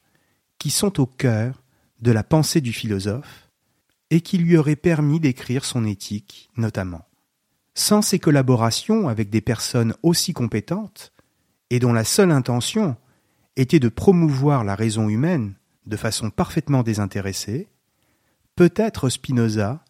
qui 0.57 0.69
sont 0.69 0.99
au 0.99 1.05
cœur 1.05 1.63
de 2.01 2.11
la 2.11 2.23
pensée 2.23 2.61
du 2.61 2.73
philosophe 2.73 3.49
et 4.09 4.21
qui 4.21 4.37
lui 4.37 4.57
auraient 4.57 4.75
permis 4.75 5.19
d'écrire 5.19 5.63
son 5.63 5.85
éthique 5.85 6.49
notamment. 6.57 7.08
Sans 7.73 8.01
ces 8.01 8.19
collaborations 8.19 9.07
avec 9.07 9.29
des 9.29 9.41
personnes 9.41 9.93
aussi 10.03 10.33
compétentes, 10.33 11.13
et 11.69 11.79
dont 11.79 11.93
la 11.93 12.03
seule 12.03 12.31
intention 12.31 12.97
était 13.55 13.79
de 13.79 13.89
promouvoir 13.89 14.63
la 14.63 14.75
raison 14.75 15.09
humaine 15.09 15.53
de 15.85 15.97
façon 15.97 16.29
parfaitement 16.29 16.83
désintéressée, 16.83 17.67
peut-être 18.55 19.09
Spinoza 19.09 19.83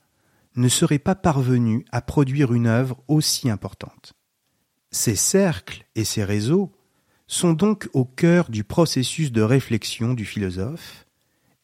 ne 0.56 0.68
serait 0.68 1.00
pas 1.00 1.16
parvenu 1.16 1.86
à 1.92 2.02
produire 2.02 2.54
une 2.54 2.68
œuvre 2.68 2.98
aussi 3.08 3.50
importante. 3.50 4.14
Ces 4.92 5.16
cercles 5.16 5.86
et 5.96 6.04
ces 6.04 6.24
réseaux 6.24 6.72
sont 7.28 7.54
donc 7.54 7.90
au 7.94 8.06
cœur 8.06 8.50
du 8.50 8.64
processus 8.64 9.32
de 9.32 9.42
réflexion 9.42 10.14
du 10.14 10.26
philosophe, 10.26 11.06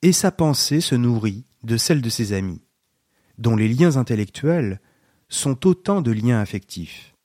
et 0.01 0.11
sa 0.11 0.32
pensée 0.32 0.82
se 0.82 0.93
nourrit 0.93 1.45
de 1.63 1.78
celle 1.78 2.01
de 2.01 2.09
ses 2.09 2.34
amis, 2.34 2.61
dont 3.39 3.55
les 3.55 3.68
liens 3.68 3.97
intellectuels 3.97 4.80
sont 5.30 5.65
autant 5.65 6.01
de 6.01 6.11
liens 6.11 6.39
affectifs. 6.39 7.15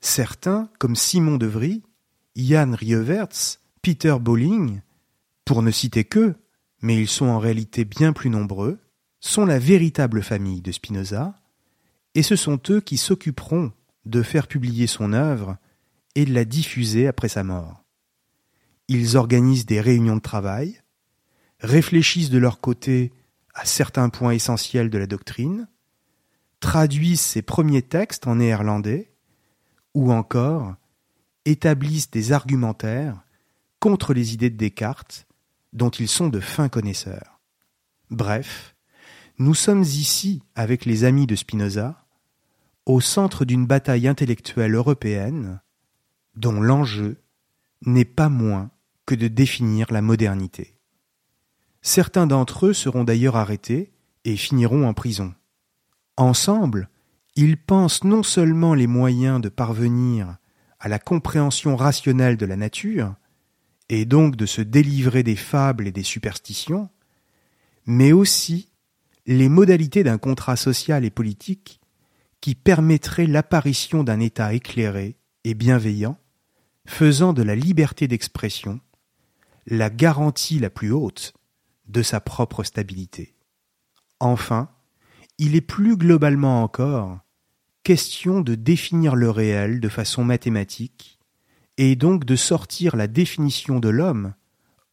Certains, 0.00 0.70
comme 0.78 0.96
Simon 0.96 1.36
de 1.36 1.46
Vries, 1.46 1.82
Jan 2.36 2.72
Rieverts, 2.72 3.58
Peter 3.82 4.16
Bolling, 4.20 4.80
pour 5.44 5.62
ne 5.62 5.70
citer 5.70 6.04
qu'eux, 6.04 6.36
mais 6.82 6.96
ils 6.96 7.08
sont 7.08 7.26
en 7.26 7.38
réalité 7.38 7.84
bien 7.84 8.12
plus 8.12 8.30
nombreux, 8.30 8.78
sont 9.20 9.44
la 9.44 9.58
véritable 9.58 10.22
famille 10.22 10.60
de 10.60 10.72
Spinoza, 10.72 11.34
et 12.14 12.22
ce 12.22 12.36
sont 12.36 12.60
eux 12.70 12.80
qui 12.80 12.96
s'occuperont 12.96 13.72
de 14.04 14.22
faire 14.22 14.46
publier 14.46 14.86
son 14.86 15.12
œuvre 15.12 15.56
et 16.14 16.24
de 16.24 16.32
la 16.32 16.44
diffuser 16.44 17.06
après 17.06 17.28
sa 17.28 17.44
mort. 17.44 17.84
Ils 18.88 19.16
organisent 19.16 19.66
des 19.66 19.80
réunions 19.80 20.16
de 20.16 20.22
travail, 20.22 20.80
réfléchissent 21.60 22.30
de 22.30 22.38
leur 22.38 22.60
côté 22.60 23.12
à 23.54 23.64
certains 23.64 24.08
points 24.08 24.32
essentiels 24.32 24.90
de 24.90 24.98
la 24.98 25.06
doctrine, 25.06 25.68
traduisent 26.60 27.20
ses 27.20 27.42
premiers 27.42 27.82
textes 27.82 28.26
en 28.26 28.36
néerlandais, 28.36 29.12
ou 29.94 30.12
encore 30.12 30.74
établissent 31.44 32.10
des 32.10 32.32
argumentaires 32.32 33.20
contre 33.80 34.12
les 34.12 34.34
idées 34.34 34.50
de 34.50 34.56
Descartes 34.56 35.26
dont 35.72 35.90
ils 35.90 36.08
sont 36.08 36.28
de 36.28 36.40
fins 36.40 36.68
connaisseurs. 36.68 37.40
Bref, 38.10 38.74
nous 39.38 39.54
sommes 39.54 39.82
ici, 39.82 40.42
avec 40.54 40.84
les 40.84 41.04
amis 41.04 41.26
de 41.26 41.36
Spinoza, 41.36 42.04
au 42.86 43.00
centre 43.00 43.44
d'une 43.44 43.66
bataille 43.66 44.08
intellectuelle 44.08 44.74
européenne 44.74 45.60
dont 46.34 46.60
l'enjeu 46.60 47.20
n'est 47.82 48.04
pas 48.04 48.28
moins 48.28 48.70
que 49.06 49.14
de 49.14 49.28
définir 49.28 49.92
la 49.92 50.02
modernité. 50.02 50.74
Certains 51.82 52.26
d'entre 52.26 52.66
eux 52.66 52.72
seront 52.72 53.04
d'ailleurs 53.04 53.36
arrêtés 53.36 53.92
et 54.24 54.36
finiront 54.36 54.86
en 54.86 54.94
prison. 54.94 55.34
Ensemble, 56.18 56.88
ils 57.36 57.56
pensent 57.56 58.02
non 58.02 58.24
seulement 58.24 58.74
les 58.74 58.88
moyens 58.88 59.40
de 59.40 59.48
parvenir 59.48 60.38
à 60.80 60.88
la 60.88 60.98
compréhension 60.98 61.76
rationnelle 61.76 62.36
de 62.36 62.44
la 62.44 62.56
nature, 62.56 63.14
et 63.88 64.04
donc 64.04 64.34
de 64.34 64.44
se 64.44 64.60
délivrer 64.60 65.22
des 65.22 65.36
fables 65.36 65.86
et 65.86 65.92
des 65.92 66.02
superstitions, 66.02 66.90
mais 67.86 68.10
aussi 68.10 68.72
les 69.26 69.48
modalités 69.48 70.02
d'un 70.02 70.18
contrat 70.18 70.56
social 70.56 71.04
et 71.04 71.10
politique 71.10 71.80
qui 72.40 72.56
permettrait 72.56 73.28
l'apparition 73.28 74.02
d'un 74.02 74.18
État 74.18 74.52
éclairé 74.52 75.18
et 75.44 75.54
bienveillant, 75.54 76.18
faisant 76.84 77.32
de 77.32 77.44
la 77.44 77.54
liberté 77.54 78.08
d'expression 78.08 78.80
la 79.66 79.88
garantie 79.88 80.58
la 80.58 80.70
plus 80.70 80.90
haute 80.90 81.32
de 81.86 82.02
sa 82.02 82.20
propre 82.20 82.64
stabilité. 82.64 83.36
Enfin, 84.18 84.68
il 85.38 85.54
est 85.54 85.60
plus 85.60 85.96
globalement 85.96 86.62
encore 86.62 87.20
question 87.84 88.40
de 88.40 88.54
définir 88.54 89.14
le 89.14 89.30
réel 89.30 89.80
de 89.80 89.88
façon 89.88 90.24
mathématique 90.24 91.18
et 91.78 91.96
donc 91.96 92.24
de 92.24 92.36
sortir 92.36 92.96
la 92.96 93.06
définition 93.06 93.78
de 93.78 93.88
l'homme 93.88 94.34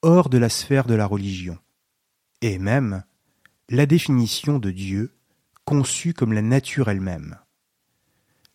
hors 0.04 0.30
de 0.30 0.38
la 0.38 0.50
sphère 0.50 0.86
de 0.86 0.94
la 0.94 1.08
religion, 1.08 1.58
et 2.42 2.60
même 2.60 3.04
la 3.70 3.88
définition 3.88 4.60
de 4.60 4.70
Dieu 4.70 5.18
conçue 5.66 6.14
comme 6.14 6.32
la 6.32 6.44
nature 6.44 6.90
elle-même. 6.90 7.38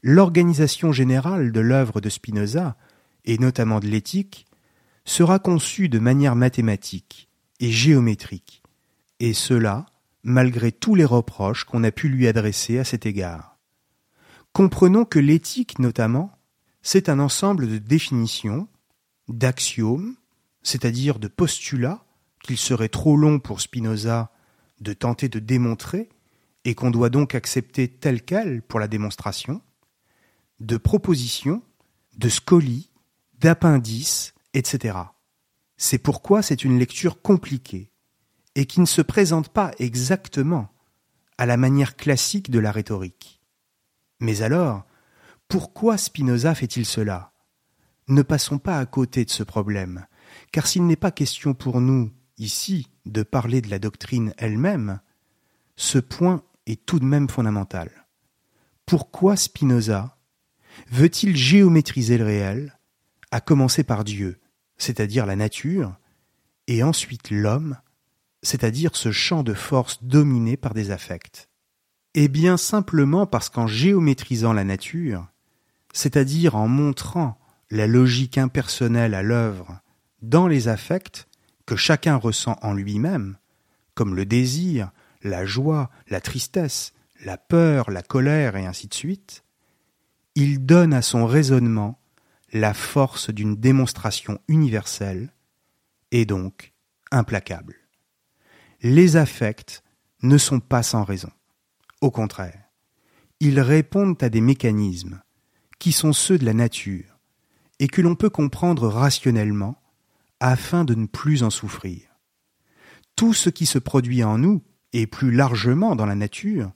L'organisation 0.02 0.92
générale 0.92 1.50
de 1.50 1.60
l'œuvre 1.60 2.00
de 2.00 2.08
Spinoza, 2.08 2.76
et 3.24 3.36
notamment 3.36 3.80
de 3.80 3.88
l'éthique, 3.88 4.46
sera 5.04 5.40
conçue 5.40 5.88
de 5.88 5.98
manière 5.98 6.36
mathématique 6.36 7.28
et 7.58 7.70
géométrique, 7.70 8.62
et 9.18 9.34
cela 9.34 9.86
malgré 10.22 10.72
tous 10.72 10.94
les 10.94 11.04
reproches 11.04 11.64
qu'on 11.64 11.84
a 11.84 11.90
pu 11.90 12.08
lui 12.08 12.28
adresser 12.28 12.78
à 12.78 12.84
cet 12.84 13.06
égard. 13.06 13.58
Comprenons 14.52 15.04
que 15.04 15.18
l'éthique, 15.18 15.78
notamment, 15.78 16.32
c'est 16.82 17.08
un 17.08 17.18
ensemble 17.18 17.68
de 17.68 17.78
définitions, 17.78 18.68
d'axiomes, 19.28 20.16
c'est-à-dire 20.62 21.18
de 21.18 21.28
postulats 21.28 22.04
qu'il 22.42 22.56
serait 22.56 22.88
trop 22.88 23.16
long 23.16 23.38
pour 23.38 23.60
Spinoza 23.60 24.30
de 24.80 24.92
tenter 24.92 25.28
de 25.28 25.38
démontrer 25.38 26.08
et 26.64 26.74
qu'on 26.74 26.90
doit 26.90 27.10
donc 27.10 27.34
accepter 27.34 27.88
tel 27.88 28.22
quel 28.22 28.62
pour 28.62 28.80
la 28.80 28.88
démonstration, 28.88 29.62
de 30.58 30.76
propositions, 30.76 31.62
de 32.16 32.28
scolies, 32.28 32.90
d'appendices, 33.38 34.34
etc. 34.52 34.98
C'est 35.76 35.98
pourquoi 35.98 36.42
c'est 36.42 36.64
une 36.64 36.78
lecture 36.78 37.22
compliquée 37.22 37.89
et 38.54 38.66
qui 38.66 38.80
ne 38.80 38.86
se 38.86 39.02
présente 39.02 39.48
pas 39.48 39.72
exactement 39.78 40.68
à 41.38 41.46
la 41.46 41.56
manière 41.56 41.96
classique 41.96 42.50
de 42.50 42.58
la 42.58 42.72
rhétorique. 42.72 43.40
Mais 44.20 44.42
alors, 44.42 44.84
pourquoi 45.48 45.96
Spinoza 45.96 46.54
fait-il 46.54 46.84
cela? 46.84 47.32
Ne 48.08 48.22
passons 48.22 48.58
pas 48.58 48.78
à 48.78 48.86
côté 48.86 49.24
de 49.24 49.30
ce 49.30 49.42
problème, 49.42 50.06
car 50.52 50.66
s'il 50.66 50.86
n'est 50.86 50.96
pas 50.96 51.10
question 51.10 51.54
pour 51.54 51.80
nous, 51.80 52.12
ici, 52.38 52.88
de 53.06 53.22
parler 53.22 53.62
de 53.62 53.70
la 53.70 53.78
doctrine 53.78 54.34
elle-même, 54.36 55.00
ce 55.76 55.98
point 55.98 56.42
est 56.66 56.84
tout 56.84 56.98
de 56.98 57.04
même 57.04 57.28
fondamental. 57.28 57.90
Pourquoi 58.84 59.36
Spinoza 59.36 60.18
veut-il 60.90 61.36
géométriser 61.36 62.18
le 62.18 62.24
réel, 62.24 62.78
à 63.30 63.40
commencer 63.40 63.84
par 63.84 64.04
Dieu, 64.04 64.40
c'est-à-dire 64.76 65.26
la 65.26 65.36
nature, 65.36 65.96
et 66.66 66.82
ensuite 66.82 67.30
l'homme, 67.30 67.76
c'est-à-dire 68.42 68.96
ce 68.96 69.12
champ 69.12 69.42
de 69.42 69.54
force 69.54 70.02
dominé 70.02 70.56
par 70.56 70.74
des 70.74 70.90
affects 70.90 71.48
Eh 72.14 72.28
bien 72.28 72.56
simplement 72.56 73.26
parce 73.26 73.48
qu'en 73.48 73.66
géométrisant 73.66 74.52
la 74.52 74.64
nature, 74.64 75.26
c'est-à-dire 75.92 76.56
en 76.56 76.68
montrant 76.68 77.38
la 77.70 77.86
logique 77.86 78.38
impersonnelle 78.38 79.14
à 79.14 79.22
l'œuvre 79.22 79.80
dans 80.22 80.46
les 80.46 80.68
affects 80.68 81.28
que 81.66 81.76
chacun 81.76 82.16
ressent 82.16 82.56
en 82.62 82.74
lui-même, 82.74 83.36
comme 83.94 84.14
le 84.14 84.26
désir, 84.26 84.90
la 85.22 85.44
joie, 85.44 85.90
la 86.08 86.20
tristesse, 86.20 86.92
la 87.24 87.36
peur, 87.36 87.90
la 87.90 88.02
colère 88.02 88.56
et 88.56 88.66
ainsi 88.66 88.88
de 88.88 88.94
suite, 88.94 89.44
il 90.34 90.64
donne 90.64 90.94
à 90.94 91.02
son 91.02 91.26
raisonnement 91.26 92.00
la 92.52 92.74
force 92.74 93.30
d'une 93.30 93.56
démonstration 93.56 94.40
universelle 94.48 95.32
et 96.10 96.24
donc 96.24 96.72
implacable. 97.10 97.79
Les 98.82 99.16
affects 99.16 99.82
ne 100.22 100.38
sont 100.38 100.60
pas 100.60 100.82
sans 100.82 101.04
raison. 101.04 101.30
Au 102.00 102.10
contraire, 102.10 102.64
ils 103.38 103.60
répondent 103.60 104.22
à 104.22 104.30
des 104.30 104.40
mécanismes 104.40 105.20
qui 105.78 105.92
sont 105.92 106.12
ceux 106.12 106.38
de 106.38 106.46
la 106.46 106.54
nature 106.54 107.18
et 107.78 107.88
que 107.88 108.00
l'on 108.00 108.14
peut 108.14 108.30
comprendre 108.30 108.88
rationnellement 108.88 109.80
afin 110.40 110.84
de 110.84 110.94
ne 110.94 111.06
plus 111.06 111.42
en 111.42 111.50
souffrir. 111.50 112.02
Tout 113.16 113.34
ce 113.34 113.50
qui 113.50 113.66
se 113.66 113.78
produit 113.78 114.24
en 114.24 114.38
nous 114.38 114.62
et 114.92 115.06
plus 115.06 115.30
largement 115.30 115.94
dans 115.94 116.06
la 116.06 116.14
nature 116.14 116.72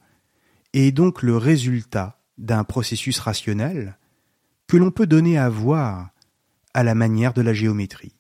est 0.75 0.93
donc 0.93 1.23
le 1.23 1.37
résultat 1.37 2.21
d'un 2.37 2.65
processus 2.65 3.19
rationnel 3.19 3.99
que 4.67 4.77
l'on 4.77 4.91
peut 4.91 5.07
donner 5.07 5.39
à 5.39 5.49
voir 5.49 6.11
à 6.75 6.83
la 6.83 6.95
manière 6.95 7.33
de 7.33 7.43
la 7.43 7.55
géométrie. 7.55 8.17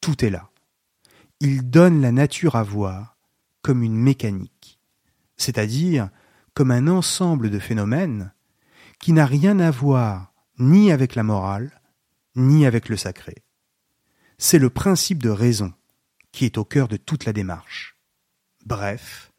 Tout 0.00 0.24
est 0.24 0.30
là. 0.30 0.47
Il 1.40 1.70
donne 1.70 2.00
la 2.00 2.10
nature 2.10 2.56
à 2.56 2.62
voir 2.62 3.16
comme 3.62 3.82
une 3.82 3.96
mécanique, 3.96 4.80
c'est-à-dire 5.36 6.10
comme 6.54 6.70
un 6.70 6.88
ensemble 6.88 7.50
de 7.50 7.58
phénomènes 7.58 8.32
qui 8.98 9.12
n'a 9.12 9.26
rien 9.26 9.60
à 9.60 9.70
voir 9.70 10.32
ni 10.58 10.90
avec 10.90 11.14
la 11.14 11.22
morale, 11.22 11.80
ni 12.34 12.66
avec 12.66 12.88
le 12.88 12.96
sacré. 12.96 13.44
C'est 14.38 14.58
le 14.58 14.70
principe 14.70 15.22
de 15.22 15.30
raison 15.30 15.72
qui 16.32 16.44
est 16.44 16.58
au 16.58 16.64
cœur 16.64 16.88
de 16.88 16.96
toute 16.96 17.24
la 17.24 17.32
démarche. 17.32 17.96
Bref, 18.66 19.32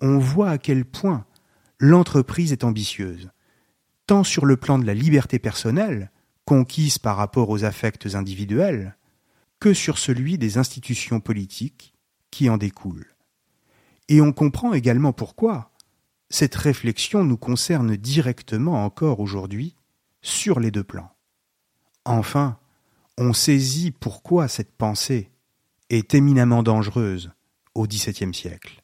on 0.00 0.18
voit 0.18 0.50
à 0.50 0.58
quel 0.58 0.84
point 0.84 1.24
l'entreprise 1.78 2.52
est 2.52 2.64
ambitieuse, 2.64 3.30
tant 4.06 4.24
sur 4.24 4.46
le 4.46 4.56
plan 4.56 4.78
de 4.78 4.86
la 4.86 4.94
liberté 4.94 5.38
personnelle, 5.38 6.10
conquise 6.44 6.98
par 6.98 7.16
rapport 7.16 7.50
aux 7.50 7.64
affects 7.64 8.14
individuels, 8.14 8.96
que 9.60 9.72
sur 9.72 9.98
celui 9.98 10.38
des 10.38 10.58
institutions 10.58 11.20
politiques 11.20 11.94
qui 12.30 12.50
en 12.50 12.56
découlent. 12.56 13.14
Et 14.08 14.20
on 14.20 14.32
comprend 14.32 14.72
également 14.72 15.12
pourquoi 15.12 15.72
cette 16.28 16.54
réflexion 16.54 17.24
nous 17.24 17.36
concerne 17.36 17.96
directement 17.96 18.84
encore 18.84 19.20
aujourd'hui 19.20 19.76
sur 20.22 20.60
les 20.60 20.70
deux 20.70 20.84
plans. 20.84 21.10
Enfin, 22.04 22.58
on 23.18 23.32
saisit 23.32 23.90
pourquoi 23.90 24.48
cette 24.48 24.72
pensée 24.72 25.30
est 25.88 26.14
éminemment 26.14 26.62
dangereuse 26.62 27.30
au 27.74 27.86
XVIIe 27.86 28.34
siècle. 28.34 28.82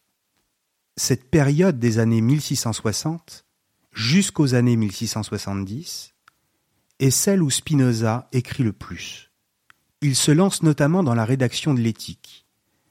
Cette 0.96 1.30
période 1.30 1.78
des 1.78 1.98
années 1.98 2.20
1660 2.20 3.44
jusqu'aux 3.92 4.54
années 4.54 4.76
1670 4.76 6.14
est 6.98 7.10
celle 7.10 7.42
où 7.42 7.50
Spinoza 7.50 8.28
écrit 8.32 8.62
le 8.62 8.72
plus. 8.72 9.31
Il 10.04 10.16
se 10.16 10.32
lance 10.32 10.64
notamment 10.64 11.04
dans 11.04 11.14
la 11.14 11.24
rédaction 11.24 11.74
de 11.74 11.80
l'éthique, 11.80 12.44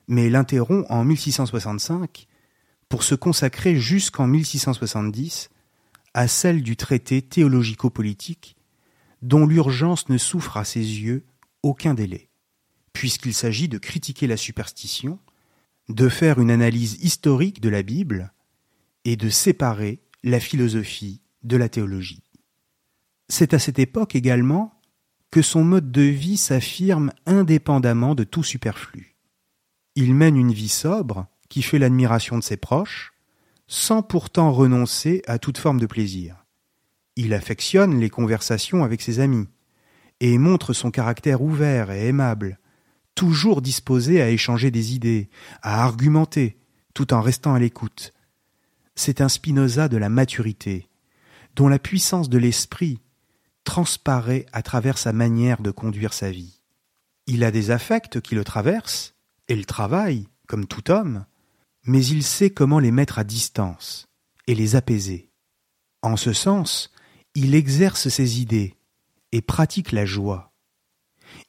mais 0.07 0.29
l'interrompt 0.29 0.85
en 0.89 1.03
1665 1.03 2.25
pour 2.87 3.03
se 3.03 3.15
consacrer 3.15 3.75
jusqu'en 3.75 4.27
1670 4.27 5.49
à 6.13 6.29
celle 6.29 6.63
du 6.63 6.77
traité 6.77 7.21
théologico-politique 7.21 8.55
dont 9.21 9.45
l'urgence 9.45 10.07
ne 10.07 10.17
souffre 10.17 10.55
à 10.55 10.63
ses 10.63 10.79
yeux 10.79 11.25
aucun 11.63 11.93
délai, 11.93 12.29
puisqu'il 12.93 13.33
s'agit 13.33 13.67
de 13.67 13.77
critiquer 13.77 14.25
la 14.25 14.37
superstition, 14.37 15.19
de 15.89 16.07
faire 16.07 16.39
une 16.39 16.49
analyse 16.49 16.97
historique 17.03 17.59
de 17.59 17.69
la 17.69 17.83
Bible 17.83 18.31
et 19.03 19.17
de 19.17 19.29
séparer 19.29 19.99
la 20.23 20.39
philosophie 20.39 21.21
de 21.43 21.57
la 21.57 21.67
théologie. 21.67 22.23
C'est 23.27 23.53
à 23.53 23.59
cette 23.59 23.79
époque 23.79 24.15
également 24.15 24.80
que 25.31 25.41
son 25.41 25.63
mode 25.63 25.91
de 25.91 26.01
vie 26.01 26.37
s'affirme 26.37 27.11
indépendamment 27.25 28.15
de 28.15 28.25
tout 28.25 28.43
superflu. 28.43 29.15
Il 29.95 30.13
mène 30.13 30.35
une 30.35 30.51
vie 30.51 30.69
sobre 30.69 31.27
qui 31.49 31.61
fait 31.61 31.79
l'admiration 31.79 32.37
de 32.37 32.43
ses 32.43 32.57
proches, 32.57 33.13
sans 33.67 34.03
pourtant 34.03 34.51
renoncer 34.51 35.21
à 35.27 35.39
toute 35.39 35.57
forme 35.57 35.79
de 35.79 35.85
plaisir. 35.85 36.45
Il 37.15 37.33
affectionne 37.33 37.99
les 37.99 38.09
conversations 38.09 38.83
avec 38.83 39.01
ses 39.01 39.19
amis, 39.19 39.47
et 40.19 40.37
montre 40.37 40.73
son 40.73 40.91
caractère 40.91 41.41
ouvert 41.41 41.91
et 41.91 42.07
aimable, 42.07 42.59
toujours 43.15 43.61
disposé 43.61 44.21
à 44.21 44.29
échanger 44.29 44.71
des 44.71 44.93
idées, 44.93 45.29
à 45.61 45.83
argumenter, 45.83 46.57
tout 46.93 47.13
en 47.13 47.21
restant 47.21 47.53
à 47.53 47.59
l'écoute. 47.59 48.13
C'est 48.95 49.21
un 49.21 49.29
Spinoza 49.29 49.87
de 49.87 49.97
la 49.97 50.09
maturité, 50.09 50.87
dont 51.55 51.67
la 51.67 51.79
puissance 51.79 52.29
de 52.29 52.37
l'esprit 52.37 52.99
transparaît 53.63 54.45
à 54.53 54.61
travers 54.61 54.97
sa 54.97 55.13
manière 55.13 55.61
de 55.61 55.71
conduire 55.71 56.13
sa 56.13 56.31
vie. 56.31 56.61
Il 57.27 57.43
a 57.43 57.51
des 57.51 57.71
affects 57.71 58.19
qui 58.21 58.35
le 58.35 58.43
traversent, 58.43 59.15
et 59.47 59.55
le 59.55 59.65
travaille, 59.65 60.27
comme 60.47 60.65
tout 60.65 60.91
homme, 60.91 61.25
mais 61.85 62.05
il 62.05 62.23
sait 62.23 62.49
comment 62.49 62.79
les 62.79 62.91
mettre 62.91 63.19
à 63.19 63.23
distance 63.23 64.07
et 64.47 64.55
les 64.55 64.75
apaiser. 64.75 65.29
En 66.01 66.17
ce 66.17 66.33
sens, 66.33 66.91
il 67.35 67.55
exerce 67.55 68.09
ses 68.09 68.41
idées 68.41 68.75
et 69.31 69.41
pratique 69.41 69.91
la 69.91 70.05
joie. 70.05 70.51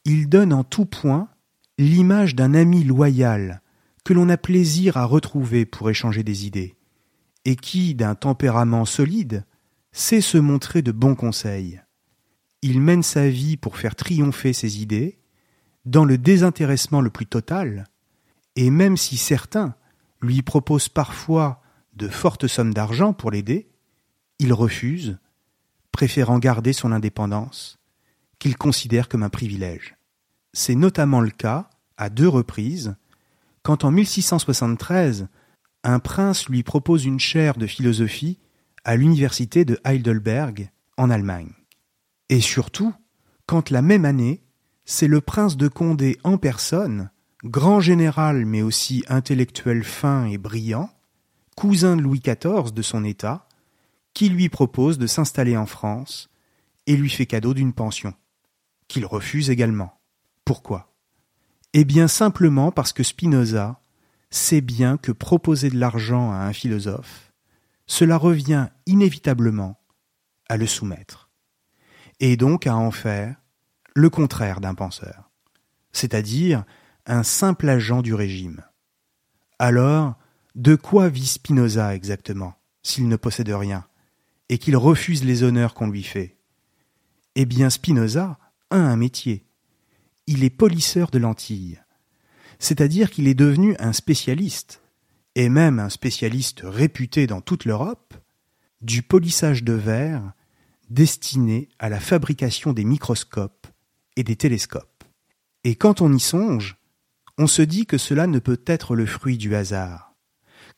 Il 0.05 0.29
donne 0.29 0.53
en 0.53 0.65
tout 0.65 0.85
point 0.85 1.29
l'image 1.79 2.35
d'un 2.35 2.55
ami 2.55 2.85
loyal 2.85 3.63
que 4.05 4.13
l'on 4.13 4.29
a 4.29 4.37
plaisir 4.37 4.97
à 4.97 5.05
retrouver 5.05 5.65
pour 5.65 5.89
échanger 5.91 6.23
des 6.23 6.47
idées, 6.47 6.77
et 7.45 7.57
qui, 7.57 7.95
d'un 7.95 8.15
tempérament 8.15 8.85
solide, 8.85 9.45
sait 9.93 10.21
se 10.21 10.39
montrer 10.39 10.83
de 10.83 10.93
bons 10.93 11.15
conseils. 11.15 11.81
Il 12.63 12.81
mène 12.81 13.03
sa 13.03 13.29
vie 13.29 13.57
pour 13.57 13.77
faire 13.77 13.97
triompher 13.97 14.53
ses 14.53 14.81
idées, 14.81 15.19
dans 15.85 16.05
le 16.05 16.17
désintéressement 16.17 17.01
le 17.01 17.11
plus 17.11 17.27
total, 17.27 17.89
et 18.55 18.71
même 18.71 18.97
si 18.97 19.17
certains 19.17 19.75
lui 20.21 20.43
proposent 20.43 20.89
parfois 20.89 21.61
de 21.95 22.09
fortes 22.09 22.47
sommes 22.47 22.73
d'argent 22.73 23.13
pour 23.13 23.31
l'aider, 23.31 23.69
il 24.39 24.53
refuse, 24.53 25.19
préférant 25.91 26.39
garder 26.39 26.73
son 26.73 26.93
indépendance, 26.93 27.79
qu'il 28.39 28.57
considère 28.57 29.09
comme 29.09 29.23
un 29.23 29.29
privilège. 29.29 29.97
C'est 30.53 30.75
notamment 30.75 31.21
le 31.21 31.31
cas, 31.31 31.69
à 31.97 32.11
deux 32.11 32.29
reprises, 32.29 32.95
quand 33.63 33.85
en 33.85 33.91
1673, 33.91 35.29
un 35.85 35.99
prince 35.99 36.49
lui 36.49 36.63
propose 36.63 37.05
une 37.05 37.21
chaire 37.21 37.57
de 37.57 37.67
philosophie 37.67 38.39
à 38.85 38.97
l'université 38.97 39.65
de 39.65 39.81
Heidelberg, 39.85 40.71
en 40.97 41.11
Allemagne. 41.11 41.53
Et 42.33 42.41
surtout, 42.41 42.95
quand 43.45 43.69
la 43.69 43.83
même 43.83 44.07
année, 44.07 44.43
c'est 44.87 45.07
le 45.07 45.21
prince 45.21 45.59
de 45.59 45.69
Condé 45.69 46.17
en 46.25 46.39
personne, 46.39 47.11
grand 47.45 47.81
général 47.81 48.47
mais 48.47 48.63
aussi 48.63 49.05
intellectuel 49.07 49.85
fin 49.85 50.25
et 50.25 50.39
brillant, 50.39 50.89
cousin 51.57 51.95
de 51.95 52.01
Louis 52.01 52.21
XIV 52.21 52.73
de 52.73 52.81
son 52.81 53.05
État, 53.05 53.47
qui 54.15 54.31
lui 54.31 54.49
propose 54.49 54.97
de 54.97 55.07
s'installer 55.07 55.59
en 55.59 55.67
France 55.67 56.31
et 56.87 56.97
lui 56.97 57.11
fait 57.11 57.27
cadeau 57.27 57.53
d'une 57.53 57.75
pension, 57.75 58.15
qu'il 58.89 59.05
refuse 59.05 59.51
également. 59.51 60.01
Pourquoi? 60.47 60.91
Eh 61.75 61.85
bien 61.85 62.09
simplement 62.09 62.73
parce 62.73 62.95
que 62.95 63.03
Spinoza 63.03 63.83
sait 64.31 64.63
bien 64.63 64.97
que 64.97 65.13
proposer 65.13 65.69
de 65.69 65.79
l'argent 65.79 66.33
à 66.33 66.37
un 66.37 66.55
philosophe, 66.55 67.35
cela 67.85 68.17
revient 68.17 68.69
inévitablement 68.87 69.79
à 70.49 70.57
le 70.57 70.67
soumettre, 70.67 71.22
et 72.21 72.37
donc 72.37 72.67
à 72.67 72.77
en 72.77 72.91
faire 72.91 73.37
le 73.95 74.11
contraire 74.11 74.61
d'un 74.61 74.75
penseur, 74.75 75.31
c'est-à-dire 75.93 76.65
un 77.07 77.23
simple 77.23 77.69
agent 77.69 78.03
du 78.03 78.15
régime. 78.15 78.63
Alors, 79.59 80.15
de 80.55 80.75
quoi 80.75 81.09
vit 81.09 81.27
Spinoza 81.27 81.95
exactement, 81.95 82.55
s'il 82.83 83.09
ne 83.09 83.17
possède 83.17 83.49
rien, 83.49 83.87
et 84.49 84.59
qu'il 84.59 84.77
refuse 84.77 85.25
les 85.25 85.43
honneurs 85.43 85.75
qu'on 85.75 85.89
lui 85.89 86.03
fait? 86.03 86.37
Eh 87.35 87.45
bien, 87.45 87.71
Spinoza 87.71 88.39
a 88.71 88.77
un 88.77 88.97
métier. 88.97 89.47
Il 90.27 90.45
est 90.45 90.51
polisseur 90.51 91.11
de 91.11 91.19
lentilles. 91.19 91.81
C'est-à-dire 92.59 93.11
qu'il 93.11 93.27
est 93.27 93.35
devenu 93.35 93.75
un 93.79 93.93
spécialiste, 93.93 94.83
et 95.35 95.49
même 95.49 95.79
un 95.79 95.89
spécialiste 95.89 96.61
réputé 96.63 97.27
dans 97.27 97.41
toute 97.41 97.65
l'Europe, 97.65 98.15
du 98.83 99.03
polissage 99.03 99.65
de 99.65 99.73
verre 99.73 100.33
destiné 100.93 101.69
à 101.79 101.89
la 101.89 102.01
fabrication 102.01 102.73
des 102.73 102.85
microscopes 102.85 103.67
et 104.17 104.25
des 104.25 104.37
télescopes. 104.37 105.05
Et 105.65 105.75
quand 105.75 106.01
on 106.01 106.13
y 106.13 106.21
songe, 106.21 106.77
on 107.39 107.47
se 107.47 107.63
dit 107.63 107.87
que 107.87 107.99
cela 107.99 108.27
ne 108.27 108.39
peut 108.39 108.61
être 108.67 108.95
le 108.95 109.07
fruit 109.07 109.39
du 109.39 109.55
hasard, 109.55 110.15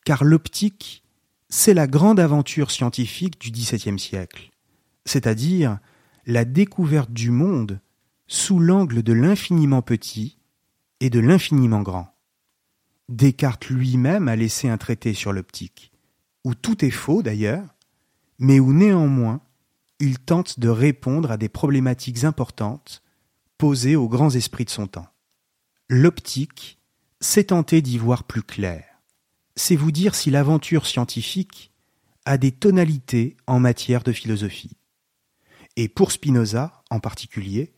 car 0.05 0.25
l'optique 0.25 1.03
c'est 1.49 1.75
la 1.75 1.87
grande 1.87 2.21
aventure 2.21 2.71
scientifique 2.71 3.41
du 3.41 3.51
XVIIe 3.51 3.99
siècle, 3.99 4.51
c'est-à-dire 5.05 5.79
la 6.27 6.45
découverte 6.45 7.13
du 7.13 7.31
monde 7.31 7.81
sous 8.27 8.59
l'angle 8.59 9.03
de 9.03 9.13
l'infiniment 9.13 9.83
petit 9.83 10.39
et 11.01 11.11
de 11.11 11.21
l'infiniment 11.21 11.83
grand. 11.83 12.09
Descartes 13.09 13.69
lui-même 13.69 14.29
a 14.29 14.37
laissé 14.37 14.69
un 14.69 14.79
traité 14.79 15.13
sur 15.13 15.33
l'optique, 15.33 15.93
où 16.45 16.55
tout 16.55 16.85
est 16.85 16.91
faux 16.91 17.23
d'ailleurs, 17.23 17.75
mais 18.39 18.61
où 18.61 18.73
néanmoins 18.73 19.41
il 20.01 20.19
tente 20.19 20.59
de 20.61 20.69
répondre 20.69 21.31
à 21.31 21.37
des 21.37 21.49
problématiques 21.49 22.25
importantes 22.25 23.03
posées 23.59 23.97
aux 23.97 24.09
grands 24.09 24.31
esprits 24.31 24.65
de 24.65 24.71
son 24.71 24.87
temps. 24.87 25.09
L'optique, 25.89 26.79
c'est 27.21 27.45
tenter 27.45 27.83
d'y 27.83 27.99
voir 27.99 28.25
plus 28.25 28.43
clair 28.43 28.85
c'est 29.57 29.77
vous 29.77 29.93
dire 29.93 30.15
si 30.15 30.31
l'aventure 30.31 30.87
scientifique 30.87 31.73
a 32.25 32.39
des 32.39 32.53
tonalités 32.53 33.37
en 33.47 33.61
matière 33.61 34.03
de 34.03 34.13
philosophie. 34.13 34.77
Et 35.77 35.89
pour 35.89 36.13
Spinoza, 36.13 36.83
en 36.91 37.01
particulier, 37.01 37.75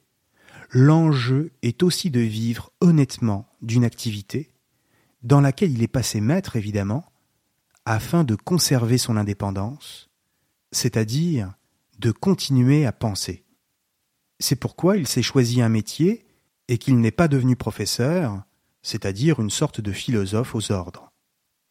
l'enjeu 0.70 1.52
est 1.62 1.82
aussi 1.82 2.10
de 2.10 2.20
vivre 2.20 2.70
honnêtement 2.80 3.48
d'une 3.62 3.84
activité, 3.84 4.50
dans 5.22 5.40
laquelle 5.40 5.72
il 5.72 5.82
est 5.82 5.88
passé 5.88 6.20
maître 6.20 6.56
évidemment, 6.56 7.10
afin 7.84 8.24
de 8.24 8.34
conserver 8.34 8.98
son 8.98 9.16
indépendance, 9.16 10.10
c'est-à-dire 10.72 11.55
de 11.98 12.10
continuer 12.10 12.86
à 12.86 12.92
penser. 12.92 13.44
C'est 14.38 14.56
pourquoi 14.56 14.96
il 14.96 15.06
s'est 15.06 15.22
choisi 15.22 15.62
un 15.62 15.68
métier 15.68 16.26
et 16.68 16.78
qu'il 16.78 17.00
n'est 17.00 17.10
pas 17.10 17.28
devenu 17.28 17.56
professeur, 17.56 18.42
c'est-à-dire 18.82 19.40
une 19.40 19.50
sorte 19.50 19.80
de 19.80 19.92
philosophe 19.92 20.54
aux 20.54 20.72
ordres. 20.72 21.12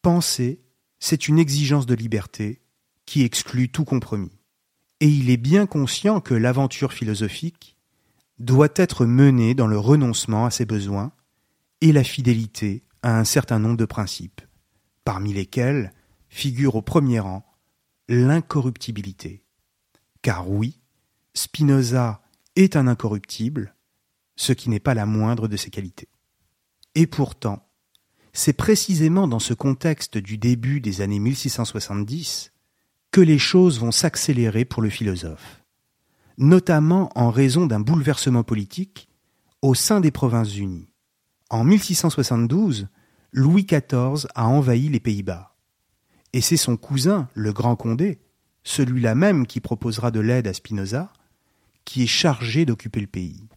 Penser, 0.02 0.60
c'est 0.98 1.28
une 1.28 1.38
exigence 1.38 1.86
de 1.86 1.94
liberté 1.94 2.62
qui 3.04 3.22
exclut 3.22 3.70
tout 3.70 3.84
compromis. 3.84 4.40
Et 5.00 5.08
il 5.08 5.30
est 5.30 5.36
bien 5.36 5.66
conscient 5.66 6.20
que 6.20 6.34
l'aventure 6.34 6.92
philosophique 6.92 7.76
doit 8.38 8.72
être 8.74 9.06
menée 9.06 9.54
dans 9.54 9.66
le 9.66 9.78
renoncement 9.78 10.46
à 10.46 10.50
ses 10.50 10.66
besoins 10.66 11.12
et 11.80 11.92
la 11.92 12.04
fidélité 12.04 12.84
à 13.02 13.18
un 13.18 13.24
certain 13.24 13.58
nombre 13.58 13.76
de 13.76 13.84
principes, 13.84 14.40
parmi 15.04 15.32
lesquels 15.32 15.92
figure 16.28 16.74
au 16.74 16.82
premier 16.82 17.20
rang 17.20 17.46
l'incorruptibilité. 18.08 19.45
Car 20.26 20.50
oui, 20.50 20.80
Spinoza 21.34 22.20
est 22.56 22.74
un 22.74 22.88
incorruptible, 22.88 23.76
ce 24.34 24.52
qui 24.52 24.70
n'est 24.70 24.80
pas 24.80 24.92
la 24.92 25.06
moindre 25.06 25.46
de 25.46 25.56
ses 25.56 25.70
qualités. 25.70 26.08
Et 26.96 27.06
pourtant, 27.06 27.68
c'est 28.32 28.52
précisément 28.52 29.28
dans 29.28 29.38
ce 29.38 29.54
contexte 29.54 30.18
du 30.18 30.36
début 30.36 30.80
des 30.80 31.00
années 31.00 31.20
1670 31.20 32.50
que 33.12 33.20
les 33.20 33.38
choses 33.38 33.78
vont 33.78 33.92
s'accélérer 33.92 34.64
pour 34.64 34.82
le 34.82 34.90
philosophe, 34.90 35.62
notamment 36.38 37.08
en 37.14 37.30
raison 37.30 37.66
d'un 37.66 37.78
bouleversement 37.78 38.42
politique 38.42 39.08
au 39.62 39.76
sein 39.76 40.00
des 40.00 40.10
Provinces-Unies. 40.10 40.88
En 41.50 41.62
1672, 41.62 42.88
Louis 43.30 43.64
XIV 43.64 44.26
a 44.34 44.48
envahi 44.48 44.88
les 44.88 44.98
Pays-Bas, 44.98 45.54
et 46.32 46.40
c'est 46.40 46.56
son 46.56 46.76
cousin, 46.76 47.28
le 47.34 47.52
Grand 47.52 47.76
Condé, 47.76 48.18
celui-là 48.66 49.14
même 49.14 49.46
qui 49.46 49.60
proposera 49.60 50.10
de 50.10 50.18
l'aide 50.18 50.48
à 50.48 50.52
Spinoza, 50.52 51.12
qui 51.84 52.02
est 52.02 52.08
chargé 52.08 52.66
d'occuper 52.66 53.00
le 53.00 53.06
pays. 53.06 53.48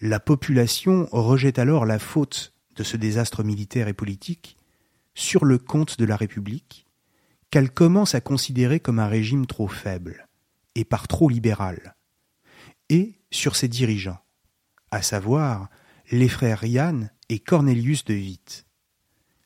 La 0.00 0.18
population 0.18 1.06
rejette 1.12 1.60
alors 1.60 1.86
la 1.86 2.00
faute 2.00 2.52
de 2.74 2.82
ce 2.82 2.96
désastre 2.96 3.44
militaire 3.44 3.86
et 3.86 3.94
politique 3.94 4.58
sur 5.14 5.44
le 5.44 5.56
compte 5.56 6.00
de 6.00 6.04
la 6.04 6.16
République, 6.16 6.88
qu'elle 7.50 7.70
commence 7.70 8.16
à 8.16 8.20
considérer 8.20 8.80
comme 8.80 8.98
un 8.98 9.06
régime 9.06 9.46
trop 9.46 9.68
faible 9.68 10.26
et 10.74 10.84
par 10.84 11.06
trop 11.06 11.28
libéral, 11.28 11.94
et 12.88 13.14
sur 13.30 13.54
ses 13.54 13.68
dirigeants, 13.68 14.18
à 14.90 15.00
savoir 15.02 15.68
les 16.10 16.28
frères 16.28 16.64
Yann 16.64 17.08
et 17.28 17.38
Cornelius 17.38 18.04
de 18.04 18.14
Witt, 18.14 18.66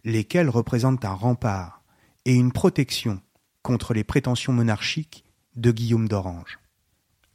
lesquels 0.04 0.48
représentent 0.48 1.04
un 1.04 1.12
rempart 1.12 1.84
et 2.24 2.32
une 2.32 2.52
protection 2.52 3.20
contre 3.68 3.92
les 3.92 4.02
prétentions 4.02 4.54
monarchiques 4.54 5.26
de 5.54 5.70
Guillaume 5.70 6.08
d'Orange. 6.08 6.58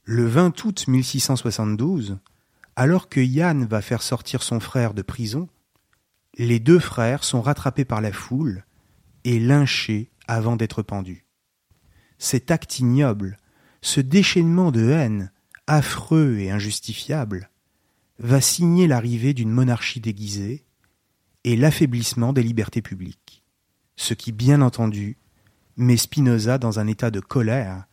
Le 0.04 0.26
20 0.26 0.66
août 0.66 0.88
1672, 0.88 2.18
alors 2.76 3.08
que 3.08 3.20
Yann 3.20 3.68
va 3.68 3.84
faire 3.84 4.02
sortir 4.02 4.42
son 4.42 4.60
frère 4.60 4.96
de 4.96 5.04
prison, 5.04 5.48
les 6.40 6.60
deux 6.60 6.80
frères 6.80 7.24
sont 7.24 7.44
rattrapés 7.44 7.86
par 7.86 8.02
la 8.02 8.12
foule 8.12 8.66
et 9.24 9.40
lynchés 9.40 10.10
avant 10.28 10.56
d'être 10.56 10.82
pendus. 10.82 11.28
Cet 12.18 12.50
acte 12.50 12.80
ignoble, 12.80 13.38
ce 13.84 14.02
déchaînement 14.02 14.72
de 14.72 14.90
haine, 14.90 15.32
affreux 15.68 16.40
et 16.40 16.50
injustifiable, 16.50 17.52
va 18.18 18.42
signer 18.42 18.88
l'arrivée 18.88 19.36
d'une 19.36 19.52
monarchie 19.52 20.02
déguisée 20.02 20.66
et 21.44 21.56
l'affaiblissement 21.56 22.34
des 22.34 22.42
libertés 22.42 22.82
publiques, 22.82 23.44
ce 23.98 24.16
qui, 24.16 24.32
bien 24.32 24.64
entendu, 24.64 25.20
met 25.78 25.98
Spinoza 25.98 26.58
dans 26.58 26.80
un 26.80 26.88
état 26.88 27.12
de 27.12 27.20
colère 27.20 27.86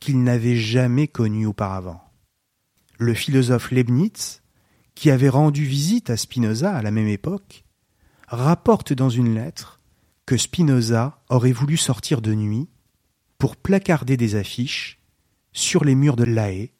qu'il 0.00 0.22
n'avait 0.22 0.56
jamais 0.56 1.08
connu 1.08 1.46
auparavant. 1.46 2.02
Le 2.98 3.14
philosophe 3.14 3.70
Leibniz, 3.70 4.42
qui 4.94 5.10
avait 5.10 5.28
rendu 5.28 5.64
visite 5.64 6.10
à 6.10 6.16
Spinoza 6.16 6.74
à 6.74 6.82
la 6.82 6.90
même 6.90 7.08
époque, 7.08 7.64
rapporte 8.28 8.92
dans 8.92 9.08
une 9.08 9.34
lettre 9.34 9.80
que 10.26 10.36
Spinoza 10.36 11.22
aurait 11.28 11.52
voulu 11.52 11.76
sortir 11.76 12.20
de 12.20 12.34
nuit 12.34 12.68
pour 13.38 13.56
placarder 13.56 14.16
des 14.16 14.36
affiches 14.36 15.00
sur 15.52 15.84
les 15.84 15.94
murs 15.94 16.16
de 16.16 16.24
La 16.24 16.50
Haye, 16.50 16.72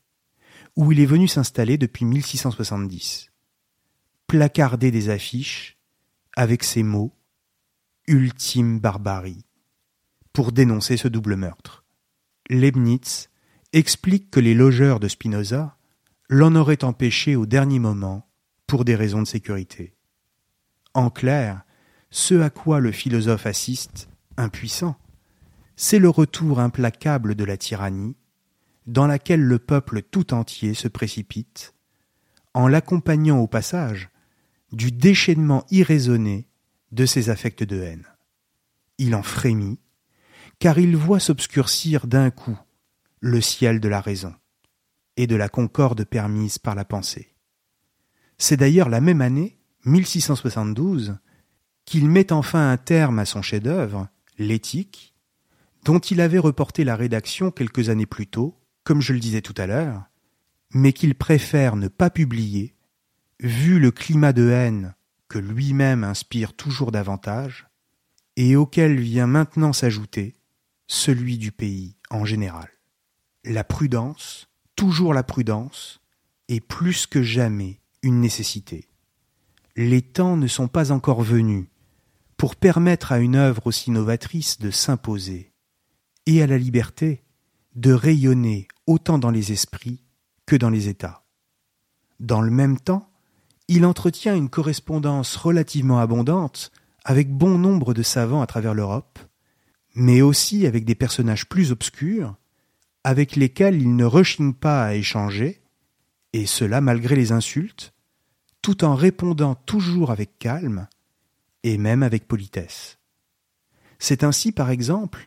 où 0.77 0.93
il 0.93 1.01
est 1.01 1.07
venu 1.07 1.29
s'installer 1.29 1.79
depuis 1.79 2.05
1670. 2.05 3.31
Placarder 4.27 4.91
des 4.91 5.11
affiches 5.11 5.79
avec 6.37 6.65
ces 6.65 6.83
mots 6.83 7.13
Ultime 8.07 8.81
barbarie 8.81 9.45
pour 10.35 10.53
dénoncer 10.53 10.99
ce 10.99 11.09
double 11.09 11.37
meurtre. 11.37 11.85
Leibniz 12.51 13.31
explique 13.73 14.31
que 14.31 14.41
les 14.41 14.53
logeurs 14.53 15.01
de 15.01 15.09
Spinoza 15.09 15.79
l'en 16.29 16.55
auraient 16.57 16.85
empêché 16.85 17.37
au 17.37 17.47
dernier 17.47 17.79
moment 17.79 18.29
pour 18.67 18.85
des 18.85 18.97
raisons 18.97 19.23
de 19.23 19.27
sécurité. 19.27 19.95
En 20.93 21.09
clair, 21.09 21.63
ce 22.11 22.35
à 22.41 22.51
quoi 22.51 22.81
le 22.81 22.93
philosophe 22.93 23.47
assiste, 23.47 24.09
impuissant, 24.37 24.97
c'est 25.77 25.99
le 25.99 26.09
retour 26.09 26.61
implacable 26.61 27.35
de 27.35 27.45
la 27.45 27.57
tyrannie, 27.57 28.17
dans 28.87 29.07
laquelle 29.07 29.43
le 29.43 29.59
peuple 29.59 30.03
tout 30.03 30.35
entier 30.35 30.75
se 30.75 30.89
précipite, 30.89 31.75
en 32.55 32.69
l'accompagnant 32.69 33.39
au 33.39 33.47
passage 33.47 34.11
du 34.73 34.91
déchaînement 34.91 35.65
irraisonné 35.71 36.49
de 36.93 37.07
ses 37.07 37.31
affects 37.31 37.65
de 37.65 37.81
haine. 37.81 38.07
Il 38.99 39.15
en 39.15 39.23
frémit, 39.23 39.79
car 40.59 40.79
il 40.79 40.97
voit 40.97 41.21
s'obscurcir 41.21 42.07
d'un 42.07 42.31
coup 42.31 42.59
le 43.21 43.41
ciel 43.41 43.81
de 43.81 43.89
la 43.89 44.01
raison 44.01 44.35
et 45.17 45.27
de 45.27 45.37
la 45.37 45.49
concorde 45.49 46.05
permise 46.05 46.59
par 46.59 46.75
la 46.75 46.85
pensée. 46.85 47.35
C'est 48.39 48.57
d'ailleurs 48.57 48.89
la 48.89 49.01
même 49.01 49.21
année, 49.21 49.59
1672, 49.85 51.17
qu'il 51.85 52.09
met 52.09 52.33
enfin 52.33 52.71
un 52.71 52.77
terme 52.77 53.19
à 53.19 53.25
son 53.25 53.43
chef-d'œuvre, 53.43 54.09
L'éthique, 54.37 55.15
dont 55.85 56.01
il 56.01 56.21
avait 56.21 56.39
reporté 56.39 56.83
la 56.83 56.97
rédaction 56.97 57.51
quelques 57.53 57.89
années 57.89 58.07
plus 58.07 58.27
tôt, 58.27 58.59
comme 58.83 59.01
je 59.01 59.13
le 59.13 59.21
disais 59.21 59.43
tout 59.43 59.55
à 59.57 59.67
l'heure, 59.67 60.03
mais 60.73 60.93
qu'il 60.93 61.15
préfère 61.15 61.77
ne 61.77 61.89
pas 61.89 62.11
publier, 62.11 62.75
vu 63.41 63.79
le 63.79 63.91
climat 63.91 64.33
de 64.33 64.51
haine 64.51 64.95
que 65.29 65.39
lui-même 65.39 66.05
inspire 66.05 66.55
toujours 66.55 66.91
davantage, 66.91 67.69
et 68.37 68.57
auquel 68.57 68.99
vient 68.99 69.29
maintenant 69.29 69.73
s'ajouter 69.73 70.35
celui 70.87 71.39
du 71.39 71.53
pays 71.53 71.97
en 72.11 72.25
général. 72.25 72.69
La 73.45 73.65
prudence, 73.65 74.49
toujours 74.77 75.15
la 75.15 75.23
prudence, 75.23 76.01
est 76.49 76.61
plus 76.61 77.07
que 77.07 77.23
jamais 77.23 77.81
une 78.03 78.21
nécessité. 78.21 78.89
Les 79.77 80.03
temps 80.03 80.37
ne 80.37 80.47
sont 80.47 80.69
pas 80.69 80.93
encore 80.93 81.23
venus 81.23 81.67
pour 82.37 82.57
permettre 82.57 83.13
à 83.13 83.19
une 83.19 83.37
œuvre 83.37 83.67
aussi 83.67 83.91
novatrice 83.91 84.59
de 84.59 84.71
s'imposer, 84.71 85.53
et 86.27 86.43
à 86.43 86.47
la 86.47 86.59
liberté 86.59 87.25
de 87.75 87.93
rayonner 87.93 88.69
autant 88.87 89.19
dans 89.19 89.31
les 89.31 89.53
esprits 89.53 90.03
que 90.47 90.57
dans 90.57 90.71
les 90.71 90.89
États. 90.89 91.25
Dans 92.21 92.41
le 92.41 92.51
même 92.51 92.79
temps, 92.79 93.11
il 93.69 93.85
entretient 93.85 94.37
une 94.37 94.51
correspondance 94.51 95.37
relativement 95.37 95.99
abondante 95.99 96.71
avec 97.05 97.33
bon 97.33 97.59
nombre 97.59 97.95
de 97.95 98.03
savants 98.03 98.43
à 98.43 98.47
travers 98.47 98.75
l'Europe, 98.75 99.19
mais 99.95 100.23
aussi 100.23 100.67
avec 100.67 100.85
des 100.85 100.95
personnages 100.95 101.49
plus 101.49 101.71
obscurs, 101.73 102.37
avec 103.05 103.37
lesquels 103.37 103.81
il 103.81 103.97
ne 103.97 104.05
rechigne 104.05 104.53
pas 104.53 104.85
à 104.85 104.95
échanger, 104.95 105.63
et 106.33 106.47
cela 106.47 106.81
malgré 106.81 107.17
les 107.17 107.33
insultes, 107.33 107.93
tout 108.63 108.85
en 108.85 108.95
répondant 108.95 109.55
toujours 109.55 110.11
avec 110.11 110.39
calme, 110.39 110.89
et 111.63 111.79
même 111.79 112.03
avec 112.03 112.27
politesse. 112.27 112.99
C'est 113.99 114.25
ainsi, 114.25 114.53
par 114.53 114.71
exemple, 114.71 115.27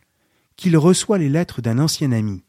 qu'il 0.56 0.76
reçoit 0.76 1.18
les 1.18 1.28
lettres 1.28 1.62
d'un 1.62 1.78
ancien 1.78 2.12
ami, 2.12 2.44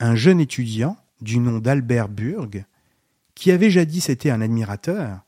un 0.00 0.14
jeune 0.14 0.40
étudiant 0.40 0.96
du 1.20 1.38
nom 1.38 1.58
d'Albert 1.58 2.08
Burg, 2.08 2.64
qui 3.34 3.50
avait 3.50 3.70
jadis 3.70 4.08
été 4.08 4.30
un 4.30 4.40
admirateur, 4.40 5.20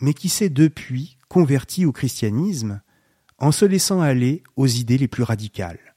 mais 0.00 0.14
qui 0.14 0.28
s'est 0.28 0.50
depuis 0.50 1.16
converti 1.28 1.86
au 1.86 1.92
christianisme 1.92 2.82
en 3.42 3.50
se 3.50 3.64
laissant 3.64 4.00
aller 4.00 4.44
aux 4.54 4.68
idées 4.68 4.96
les 4.96 5.08
plus 5.08 5.24
radicales. 5.24 5.96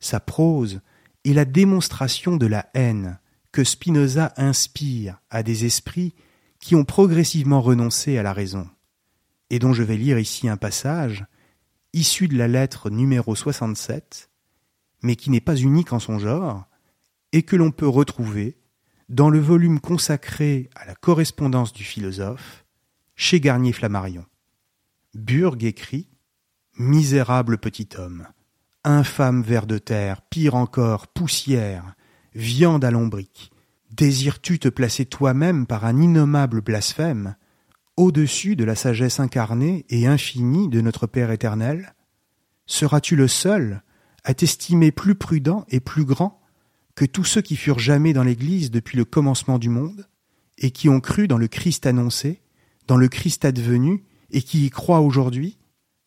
Sa 0.00 0.18
prose 0.18 0.80
est 1.26 1.34
la 1.34 1.44
démonstration 1.44 2.38
de 2.38 2.46
la 2.46 2.70
haine 2.72 3.20
que 3.52 3.64
Spinoza 3.64 4.32
inspire 4.38 5.20
à 5.28 5.42
des 5.42 5.66
esprits 5.66 6.14
qui 6.58 6.74
ont 6.74 6.86
progressivement 6.86 7.60
renoncé 7.60 8.16
à 8.16 8.22
la 8.22 8.32
raison, 8.32 8.66
et 9.50 9.58
dont 9.58 9.74
je 9.74 9.82
vais 9.82 9.98
lire 9.98 10.18
ici 10.18 10.48
un 10.48 10.56
passage, 10.56 11.26
issu 11.92 12.28
de 12.28 12.38
la 12.38 12.48
lettre 12.48 12.88
numéro 12.88 13.34
67, 13.34 14.30
mais 15.02 15.16
qui 15.16 15.28
n'est 15.28 15.40
pas 15.42 15.56
unique 15.56 15.92
en 15.92 15.98
son 15.98 16.18
genre, 16.18 16.66
et 17.32 17.42
que 17.42 17.56
l'on 17.56 17.72
peut 17.72 17.86
retrouver 17.86 18.56
dans 19.10 19.28
le 19.28 19.38
volume 19.38 19.80
consacré 19.80 20.70
à 20.74 20.86
la 20.86 20.94
correspondance 20.94 21.74
du 21.74 21.84
philosophe 21.84 22.64
chez 23.16 23.38
Garnier 23.38 23.74
Flammarion. 23.74 24.24
Burg 25.14 25.62
écrit 25.62 26.08
Misérable 26.78 27.56
petit 27.56 27.88
homme, 27.96 28.26
infâme 28.84 29.40
ver 29.40 29.66
de 29.66 29.78
terre, 29.78 30.20
pire 30.20 30.56
encore, 30.56 31.06
poussière, 31.06 31.94
viande 32.34 32.84
à 32.84 32.90
lombric, 32.90 33.50
désires-tu 33.92 34.58
te 34.58 34.68
placer 34.68 35.06
toi-même 35.06 35.66
par 35.66 35.86
un 35.86 35.98
innommable 35.98 36.60
blasphème 36.60 37.34
au-dessus 37.96 38.56
de 38.56 38.64
la 38.64 38.74
sagesse 38.74 39.20
incarnée 39.20 39.86
et 39.88 40.06
infinie 40.06 40.68
de 40.68 40.82
notre 40.82 41.06
Père 41.06 41.30
éternel? 41.30 41.94
Seras-tu 42.66 43.16
le 43.16 43.26
seul 43.26 43.82
à 44.24 44.34
t'estimer 44.34 44.92
plus 44.92 45.14
prudent 45.14 45.64
et 45.70 45.80
plus 45.80 46.04
grand 46.04 46.42
que 46.94 47.06
tous 47.06 47.24
ceux 47.24 47.40
qui 47.40 47.56
furent 47.56 47.78
jamais 47.78 48.12
dans 48.12 48.22
l'Église 48.22 48.70
depuis 48.70 48.98
le 48.98 49.06
commencement 49.06 49.58
du 49.58 49.70
monde, 49.70 50.06
et 50.58 50.72
qui 50.72 50.90
ont 50.90 51.00
cru 51.00 51.26
dans 51.26 51.38
le 51.38 51.48
Christ 51.48 51.86
annoncé, 51.86 52.42
dans 52.86 52.98
le 52.98 53.08
Christ 53.08 53.46
advenu, 53.46 54.04
et 54.30 54.42
qui 54.42 54.66
y 54.66 54.68
croient 54.68 55.00
aujourd'hui? 55.00 55.56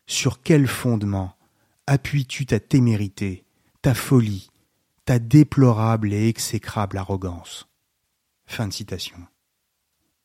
Sur 0.09 0.41
quel 0.41 0.67
fondement 0.67 1.35
appuies-tu 1.85 2.47
ta 2.47 2.59
témérité, 2.59 3.45
ta 3.83 3.93
folie, 3.93 4.49
ta 5.05 5.19
déplorable 5.19 6.13
et 6.13 6.27
exécrable 6.27 6.97
arrogance? 6.97 7.69
Fin 8.47 8.67
de 8.67 8.73
citation. 8.73 9.17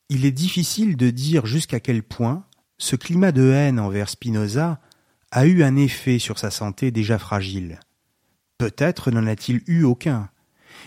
Il 0.09 0.25
est 0.25 0.31
difficile 0.31 0.97
de 0.97 1.11
dire 1.11 1.45
jusqu'à 1.45 1.79
quel 1.79 2.01
point 2.01 2.45
ce 2.79 2.95
climat 2.95 3.31
de 3.31 3.51
haine 3.51 3.79
envers 3.79 4.09
Spinoza 4.09 4.81
a 5.29 5.45
eu 5.45 5.61
un 5.61 5.75
effet 5.75 6.17
sur 6.17 6.39
sa 6.39 6.49
santé 6.49 6.89
déjà 6.89 7.19
fragile. 7.19 7.79
Peut-être 8.57 9.11
n'en 9.11 9.27
a-t-il 9.27 9.61
eu 9.67 9.83
aucun, 9.83 10.29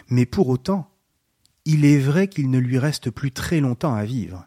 mais 0.09 0.27
pour 0.27 0.49
autant, 0.49 0.91
il 1.65 1.85
est 1.85 2.01
vrai 2.01 2.27
qu'il 2.27 2.51
ne 2.51 2.59
lui 2.59 2.79
reste 2.79 3.11
plus 3.11 3.31
très 3.31 3.61
longtemps 3.61 3.95
à 3.95 4.05
vivre. 4.05 4.45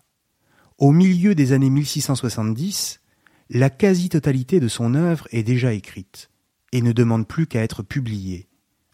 Au 0.77 0.91
milieu 0.91 1.35
des 1.35 1.53
années 1.53 1.69
1670, 1.69 3.00
la 3.53 3.69
quasi-totalité 3.69 4.61
de 4.61 4.69
son 4.69 4.95
œuvre 4.95 5.27
est 5.31 5.43
déjà 5.43 5.73
écrite, 5.73 6.29
et 6.71 6.81
ne 6.81 6.93
demande 6.93 7.27
plus 7.27 7.47
qu'à 7.47 7.61
être 7.61 7.83
publiée, 7.83 8.47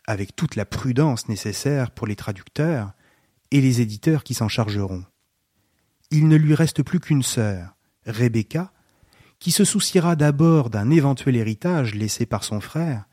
avec 0.07 0.35
toute 0.35 0.55
la 0.55 0.65
prudence 0.65 1.29
nécessaire 1.29 1.91
pour 1.91 2.07
les 2.07 2.15
traducteurs 2.15 2.93
et 3.51 3.61
les 3.61 3.81
éditeurs 3.81 4.23
qui 4.23 4.33
s'en 4.33 4.47
chargeront. 4.47 5.05
Il 6.09 6.27
ne 6.27 6.35
lui 6.35 6.55
reste 6.55 6.81
plus 6.81 6.99
qu'une 6.99 7.21
sœur, 7.21 7.75
Rebecca, 8.07 8.73
qui 9.37 9.51
se 9.51 9.63
souciera 9.63 10.15
d'abord 10.15 10.71
d'un 10.71 10.89
éventuel 10.89 11.35
héritage 11.35 11.93
laissé 11.93 12.25
par 12.25 12.43
son 12.43 12.59
frère, 12.59 13.05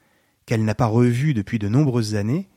qu'elle 0.46 0.64
n'a 0.64 0.74
pas 0.74 0.86
revu 0.86 1.34
depuis 1.34 1.58
de 1.58 1.68
nombreuses 1.68 2.14
années, 2.14 2.48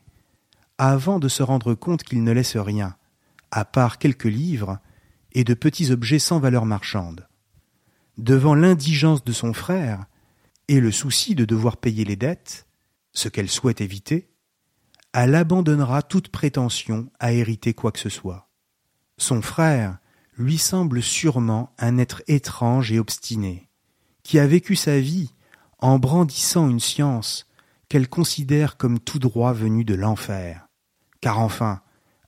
avant 0.78 1.18
de 1.18 1.28
se 1.28 1.42
rendre 1.42 1.74
compte 1.74 2.04
qu'il 2.04 2.24
ne 2.24 2.32
laisse 2.32 2.56
rien, 2.56 2.96
à 3.50 3.66
part 3.66 3.98
quelques 3.98 4.24
livres 4.24 4.78
et 5.32 5.44
de 5.44 5.52
petits 5.52 5.90
objets 5.90 6.18
sans 6.18 6.40
valeur 6.40 6.64
marchande 6.64 7.27
devant 8.18 8.54
l'indigence 8.54 9.24
de 9.24 9.32
son 9.32 9.52
frère 9.52 10.06
et 10.66 10.80
le 10.80 10.92
souci 10.92 11.34
de 11.34 11.44
devoir 11.44 11.76
payer 11.78 12.04
les 12.04 12.16
dettes, 12.16 12.66
ce 13.12 13.28
qu'elle 13.28 13.48
souhaite 13.48 13.80
éviter, 13.80 14.28
elle 15.14 15.34
abandonnera 15.34 16.02
toute 16.02 16.28
prétention 16.28 17.10
à 17.18 17.32
hériter 17.32 17.72
quoi 17.72 17.92
que 17.92 17.98
ce 17.98 18.10
soit. 18.10 18.50
Son 19.16 19.40
frère 19.40 19.98
lui 20.36 20.58
semble 20.58 21.02
sûrement 21.02 21.74
un 21.78 21.98
être 21.98 22.22
étrange 22.28 22.92
et 22.92 22.98
obstiné, 22.98 23.68
qui 24.22 24.38
a 24.38 24.46
vécu 24.46 24.76
sa 24.76 25.00
vie 25.00 25.32
en 25.78 25.98
brandissant 25.98 26.68
une 26.68 26.80
science 26.80 27.46
qu'elle 27.88 28.08
considère 28.08 28.76
comme 28.76 29.00
tout 29.00 29.18
droit 29.18 29.52
venu 29.52 29.84
de 29.84 29.94
l'enfer. 29.94 30.68
Car 31.20 31.40
enfin, 31.40 31.80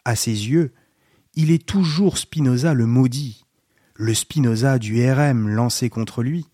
à 0.05 0.17
ses 0.17 0.49
yeux, 0.49 0.73
il 1.35 1.51
est 1.51 1.65
toujours 1.65 2.19
Spinoza 2.19 2.75
le 2.75 2.87
maudit, 2.87 3.45
le 4.01 4.15
Spinoza 4.15 4.79
du 4.79 5.13
RM 5.13 5.47
lancé 5.51 5.91
contre 5.91 6.23
lui, 6.23 6.47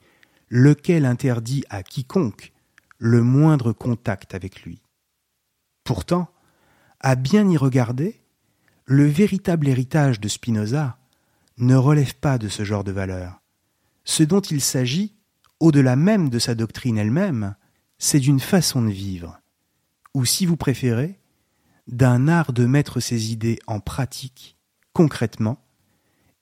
lequel 0.49 1.05
interdit 1.07 1.63
à 1.71 1.85
quiconque 1.85 2.53
le 2.99 3.23
moindre 3.23 3.73
contact 3.73 4.35
avec 4.35 4.65
lui. 4.65 4.83
Pourtant, 5.85 6.29
à 6.99 7.15
bien 7.15 7.49
y 7.49 7.57
regarder, 7.57 8.21
le 8.85 9.07
véritable 9.07 9.69
héritage 9.69 10.19
de 10.19 10.27
Spinoza 10.27 10.99
ne 11.59 11.77
relève 11.77 12.17
pas 12.17 12.37
de 12.37 12.49
ce 12.49 12.65
genre 12.65 12.83
de 12.83 12.91
valeur. 12.91 13.41
Ce 14.03 14.25
dont 14.25 14.41
il 14.41 14.61
s'agit, 14.61 15.15
au-delà 15.61 15.95
même 15.95 16.31
de 16.31 16.41
sa 16.41 16.57
doctrine 16.57 16.99
elle-même, 16.99 17.55
c'est 17.97 18.21
d'une 18.21 18.41
façon 18.41 18.83
de 18.83 18.91
vivre, 18.91 19.41
ou 20.15 20.25
si 20.25 20.47
vous 20.47 20.57
préférez, 20.57 21.21
d'un 21.87 22.27
art 22.27 22.53
de 22.53 22.67
mettre 22.67 22.99
ses 22.99 23.31
idées 23.31 23.61
en 23.69 23.79
pratique, 23.79 24.59
concrètement, 24.93 25.63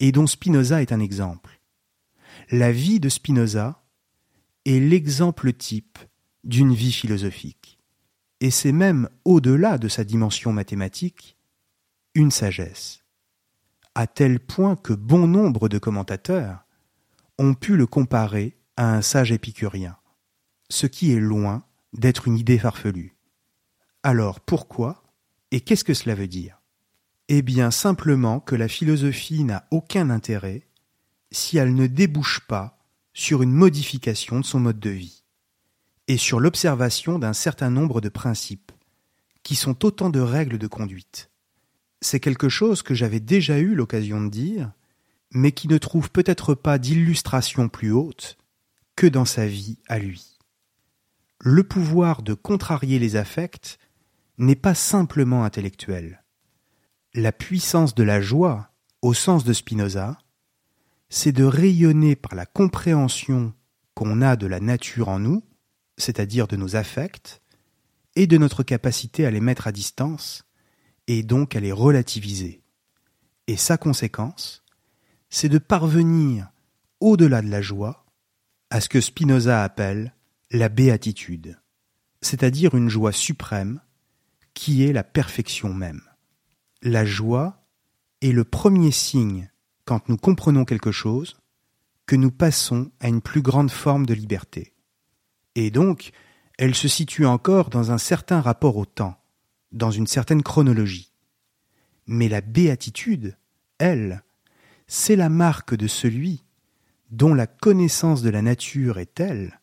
et 0.00 0.12
dont 0.12 0.26
Spinoza 0.26 0.82
est 0.82 0.92
un 0.92 1.00
exemple. 1.00 1.60
La 2.50 2.72
vie 2.72 3.00
de 3.00 3.08
Spinoza 3.08 3.84
est 4.64 4.80
l'exemple 4.80 5.52
type 5.52 5.98
d'une 6.42 6.74
vie 6.74 6.92
philosophique, 6.92 7.78
et 8.40 8.50
c'est 8.50 8.72
même 8.72 9.08
au-delà 9.24 9.78
de 9.78 9.88
sa 9.88 10.04
dimension 10.04 10.52
mathématique, 10.52 11.36
une 12.14 12.30
sagesse, 12.30 13.04
à 13.94 14.06
tel 14.06 14.40
point 14.40 14.76
que 14.76 14.92
bon 14.92 15.26
nombre 15.26 15.68
de 15.68 15.78
commentateurs 15.78 16.64
ont 17.38 17.54
pu 17.54 17.76
le 17.76 17.86
comparer 17.86 18.56
à 18.76 18.94
un 18.94 19.02
sage 19.02 19.32
épicurien, 19.32 19.96
ce 20.68 20.86
qui 20.86 21.12
est 21.12 21.20
loin 21.20 21.64
d'être 21.92 22.28
une 22.28 22.36
idée 22.36 22.58
farfelue. 22.58 23.16
Alors 24.02 24.40
pourquoi 24.40 25.02
et 25.50 25.60
qu'est-ce 25.60 25.84
que 25.84 25.94
cela 25.94 26.14
veut 26.14 26.28
dire? 26.28 26.60
Eh 27.28 27.40
bien 27.40 27.70
simplement 27.70 28.40
que 28.40 28.54
la 28.54 28.68
philosophie 28.68 29.44
n'a 29.44 29.66
aucun 29.70 30.10
intérêt 30.10 30.68
si 31.30 31.56
elle 31.56 31.74
ne 31.74 31.86
débouche 31.86 32.40
pas 32.40 32.78
sur 33.14 33.42
une 33.42 33.52
modification 33.52 34.40
de 34.40 34.44
son 34.44 34.60
mode 34.60 34.78
de 34.78 34.90
vie 34.90 35.24
et 36.06 36.18
sur 36.18 36.38
l'observation 36.38 37.18
d'un 37.18 37.32
certain 37.32 37.70
nombre 37.70 38.02
de 38.02 38.10
principes, 38.10 38.72
qui 39.42 39.56
sont 39.56 39.86
autant 39.86 40.10
de 40.10 40.20
règles 40.20 40.58
de 40.58 40.66
conduite. 40.66 41.30
C'est 42.02 42.20
quelque 42.20 42.50
chose 42.50 42.82
que 42.82 42.94
j'avais 42.94 43.20
déjà 43.20 43.58
eu 43.58 43.74
l'occasion 43.74 44.20
de 44.20 44.28
dire, 44.28 44.72
mais 45.30 45.52
qui 45.52 45.68
ne 45.68 45.78
trouve 45.78 46.10
peut-être 46.10 46.54
pas 46.54 46.78
d'illustration 46.78 47.70
plus 47.70 47.90
haute 47.90 48.36
que 48.96 49.06
dans 49.06 49.24
sa 49.24 49.46
vie 49.46 49.78
à 49.88 49.98
lui. 49.98 50.38
Le 51.40 51.64
pouvoir 51.64 52.22
de 52.22 52.34
contrarier 52.34 52.98
les 52.98 53.16
affects 53.16 53.78
n'est 54.36 54.56
pas 54.56 54.74
simplement 54.74 55.44
intellectuel. 55.44 56.23
La 57.16 57.30
puissance 57.30 57.94
de 57.94 58.02
la 58.02 58.20
joie, 58.20 58.72
au 59.00 59.14
sens 59.14 59.44
de 59.44 59.52
Spinoza, 59.52 60.18
c'est 61.08 61.30
de 61.30 61.44
rayonner 61.44 62.16
par 62.16 62.34
la 62.34 62.44
compréhension 62.44 63.54
qu'on 63.94 64.20
a 64.20 64.34
de 64.34 64.48
la 64.48 64.58
nature 64.58 65.08
en 65.08 65.20
nous, 65.20 65.44
c'est-à-dire 65.96 66.48
de 66.48 66.56
nos 66.56 66.74
affects, 66.74 67.40
et 68.16 68.26
de 68.26 68.36
notre 68.36 68.64
capacité 68.64 69.26
à 69.26 69.30
les 69.30 69.40
mettre 69.40 69.68
à 69.68 69.72
distance, 69.72 70.44
et 71.06 71.22
donc 71.22 71.54
à 71.54 71.60
les 71.60 71.70
relativiser. 71.70 72.64
Et 73.46 73.56
sa 73.56 73.76
conséquence, 73.76 74.64
c'est 75.30 75.48
de 75.48 75.58
parvenir, 75.58 76.48
au-delà 76.98 77.42
de 77.42 77.48
la 77.48 77.62
joie, 77.62 78.06
à 78.70 78.80
ce 78.80 78.88
que 78.88 79.00
Spinoza 79.00 79.62
appelle 79.62 80.16
la 80.50 80.68
béatitude, 80.68 81.60
c'est-à-dire 82.22 82.74
une 82.74 82.88
joie 82.88 83.12
suprême 83.12 83.80
qui 84.52 84.82
est 84.82 84.92
la 84.92 85.04
perfection 85.04 85.72
même. 85.72 86.02
La 86.86 87.06
joie 87.06 87.64
est 88.20 88.32
le 88.32 88.44
premier 88.44 88.90
signe, 88.90 89.50
quand 89.86 90.10
nous 90.10 90.18
comprenons 90.18 90.66
quelque 90.66 90.92
chose, 90.92 91.38
que 92.04 92.14
nous 92.14 92.30
passons 92.30 92.90
à 93.00 93.08
une 93.08 93.22
plus 93.22 93.40
grande 93.40 93.70
forme 93.70 94.04
de 94.04 94.12
liberté. 94.12 94.74
Et 95.54 95.70
donc, 95.70 96.10
elle 96.58 96.74
se 96.74 96.86
situe 96.86 97.24
encore 97.24 97.70
dans 97.70 97.90
un 97.90 97.96
certain 97.96 98.42
rapport 98.42 98.76
au 98.76 98.84
temps, 98.84 99.16
dans 99.72 99.90
une 99.90 100.06
certaine 100.06 100.42
chronologie. 100.42 101.10
Mais 102.06 102.28
la 102.28 102.42
béatitude, 102.42 103.38
elle, 103.78 104.22
c'est 104.86 105.16
la 105.16 105.30
marque 105.30 105.74
de 105.74 105.86
celui 105.86 106.44
dont 107.10 107.32
la 107.32 107.46
connaissance 107.46 108.20
de 108.20 108.28
la 108.28 108.42
nature 108.42 108.98
est 108.98 109.14
telle 109.14 109.58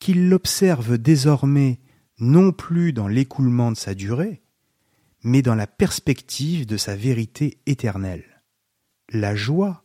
qu'il 0.00 0.28
l'observe 0.28 0.98
désormais 0.98 1.78
non 2.18 2.50
plus 2.50 2.92
dans 2.92 3.06
l'écoulement 3.06 3.70
de 3.70 3.76
sa 3.76 3.94
durée, 3.94 4.39
mais 5.22 5.42
dans 5.42 5.54
la 5.54 5.66
perspective 5.66 6.66
de 6.66 6.76
sa 6.76 6.96
vérité 6.96 7.58
éternelle. 7.66 8.42
La 9.12 9.34
joie 9.34 9.84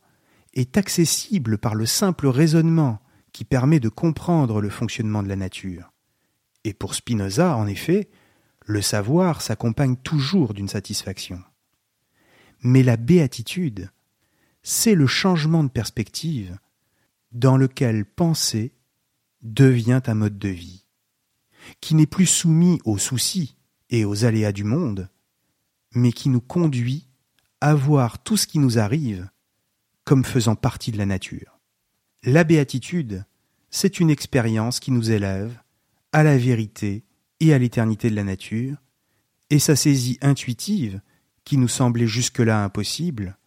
est 0.53 0.77
accessible 0.77 1.57
par 1.57 1.75
le 1.75 1.85
simple 1.85 2.27
raisonnement 2.27 2.99
qui 3.31 3.43
permet 3.43 3.79
de 3.79 3.89
comprendre 3.89 4.61
le 4.61 4.69
fonctionnement 4.69 5.23
de 5.23 5.27
la 5.27 5.35
nature. 5.35 5.91
Et 6.63 6.73
pour 6.73 6.95
Spinoza, 6.95 7.57
en 7.57 7.67
effet, 7.67 8.09
le 8.65 8.81
savoir 8.81 9.41
s'accompagne 9.41 9.97
toujours 9.97 10.53
d'une 10.53 10.69
satisfaction. 10.69 11.41
Mais 12.61 12.81
la 12.81 12.97
béatitude, 12.97 13.91
c'est 14.63 14.95
le 14.95 15.05
changement 15.05 15.63
de 15.63 15.69
perspective 15.69 16.57
dans 17.31 17.57
lequel 17.57 18.05
penser 18.05 18.73
devient 19.41 20.01
un 20.07 20.15
mode 20.15 20.39
de 20.39 20.49
vie, 20.49 20.85
qui 21.81 21.93
n'est 21.93 22.07
plus 22.07 22.25
soumis 22.25 22.79
aux 22.85 22.97
soucis 22.97 23.57
et 23.89 24.05
aux 24.05 24.25
aléas 24.25 24.53
du 24.53 24.63
monde, 24.63 25.09
mais 25.95 26.11
qui 26.11 26.29
nous 26.29 26.41
conduit 26.41 27.07
à 27.61 27.73
voir 27.73 28.21
tout 28.21 28.37
ce 28.37 28.47
qui 28.47 28.59
nous 28.59 28.77
arrive 28.77 29.29
comme 30.03 30.23
faisant 30.23 30.55
partie 30.55 30.91
de 30.91 30.97
la 30.97 31.05
nature. 31.05 31.59
La 32.23 32.43
béatitude, 32.43 33.25
c'est 33.71 33.99
une 33.99 34.09
expérience 34.09 34.79
qui 34.79 34.91
nous 34.91 35.11
élève 35.11 35.59
à 36.11 36.23
la 36.23 36.37
vérité 36.37 37.03
et 37.39 37.53
à 37.53 37.57
l'éternité 37.57 38.09
de 38.09 38.15
la 38.15 38.23
nature, 38.23 38.77
et 39.49 39.59
sa 39.59 39.75
saisie 39.75 40.17
intuitive, 40.21 41.01
qui 41.43 41.57
nous 41.57 41.67
semblait 41.67 42.07
jusque-là 42.07 42.63
impossible, 42.63 43.37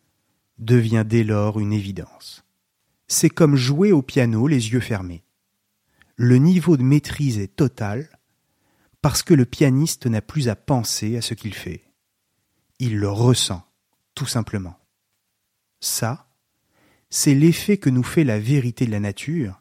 devient 0.58 1.04
dès 1.06 1.24
lors 1.24 1.60
une 1.60 1.72
évidence. 1.72 2.44
C'est 3.06 3.30
comme 3.30 3.56
jouer 3.56 3.92
au 3.92 4.02
piano 4.02 4.46
les 4.46 4.72
yeux 4.72 4.80
fermés. 4.80 5.24
Le 6.16 6.36
niveau 6.36 6.76
de 6.76 6.82
maîtrise 6.82 7.38
est 7.38 7.56
total 7.56 8.08
parce 9.00 9.22
que 9.22 9.34
le 9.34 9.44
pianiste 9.44 10.06
n'a 10.06 10.20
plus 10.20 10.48
à 10.48 10.56
penser 10.56 11.16
à 11.16 11.22
ce 11.22 11.34
qu'il 11.34 11.54
fait. 11.54 11.87
Il 12.78 12.98
le 12.98 13.08
ressent, 13.08 13.64
tout 14.14 14.26
simplement. 14.26 14.78
Ça, 15.80 16.28
c'est 17.10 17.34
l'effet 17.34 17.78
que 17.78 17.90
nous 17.90 18.02
fait 18.02 18.24
la 18.24 18.38
vérité 18.38 18.86
de 18.86 18.90
la 18.90 19.00
nature 19.00 19.60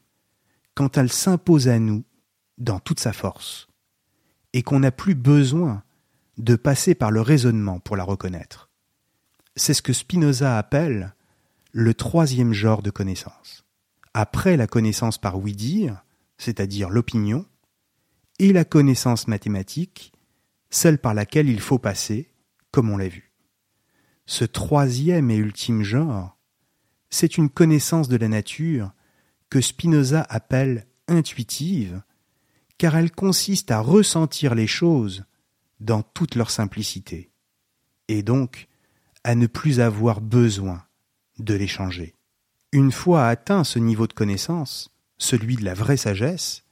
quand 0.74 0.96
elle 0.96 1.10
s'impose 1.10 1.68
à 1.68 1.78
nous 1.78 2.04
dans 2.58 2.78
toute 2.78 3.00
sa 3.00 3.12
force, 3.12 3.68
et 4.52 4.62
qu'on 4.62 4.80
n'a 4.80 4.92
plus 4.92 5.14
besoin 5.14 5.82
de 6.36 6.54
passer 6.54 6.94
par 6.94 7.10
le 7.10 7.20
raisonnement 7.20 7.80
pour 7.80 7.96
la 7.96 8.04
reconnaître. 8.04 8.70
C'est 9.56 9.74
ce 9.74 9.82
que 9.82 9.92
Spinoza 9.92 10.56
appelle 10.56 11.14
le 11.72 11.94
troisième 11.94 12.52
genre 12.52 12.82
de 12.82 12.90
connaissance. 12.90 13.64
Après 14.14 14.56
la 14.56 14.66
connaissance 14.66 15.18
par 15.18 15.38
oui-dire, 15.38 16.04
c'est-à-dire 16.38 16.90
l'opinion, 16.90 17.44
et 18.38 18.52
la 18.52 18.64
connaissance 18.64 19.26
mathématique, 19.26 20.12
celle 20.70 20.98
par 20.98 21.14
laquelle 21.14 21.48
il 21.48 21.60
faut 21.60 21.78
passer, 21.78 22.30
comme 22.78 22.90
on 22.90 22.96
l'a 22.96 23.08
vu. 23.08 23.32
Ce 24.24 24.44
troisième 24.44 25.32
et 25.32 25.36
ultime 25.36 25.82
genre 25.82 26.38
c'est 27.10 27.36
une 27.36 27.50
connaissance 27.50 28.08
de 28.08 28.16
la 28.16 28.28
nature 28.28 28.92
que 29.50 29.60
Spinoza 29.60 30.24
appelle 30.28 30.86
intuitive, 31.08 32.02
car 32.76 32.96
elle 32.96 33.10
consiste 33.10 33.72
à 33.72 33.80
ressentir 33.80 34.54
les 34.54 34.68
choses 34.68 35.24
dans 35.80 36.02
toute 36.02 36.36
leur 36.36 36.52
simplicité, 36.52 37.32
et 38.06 38.22
donc 38.22 38.68
à 39.24 39.34
ne 39.34 39.48
plus 39.48 39.80
avoir 39.80 40.20
besoin 40.20 40.84
de 41.40 41.54
les 41.54 41.66
changer. 41.66 42.14
Une 42.70 42.92
fois 42.92 43.26
atteint 43.26 43.64
ce 43.64 43.80
niveau 43.80 44.06
de 44.06 44.12
connaissance, 44.12 44.94
celui 45.16 45.56
de 45.56 45.64
la 45.64 45.74
vraie 45.74 45.96
sagesse, 45.96 46.62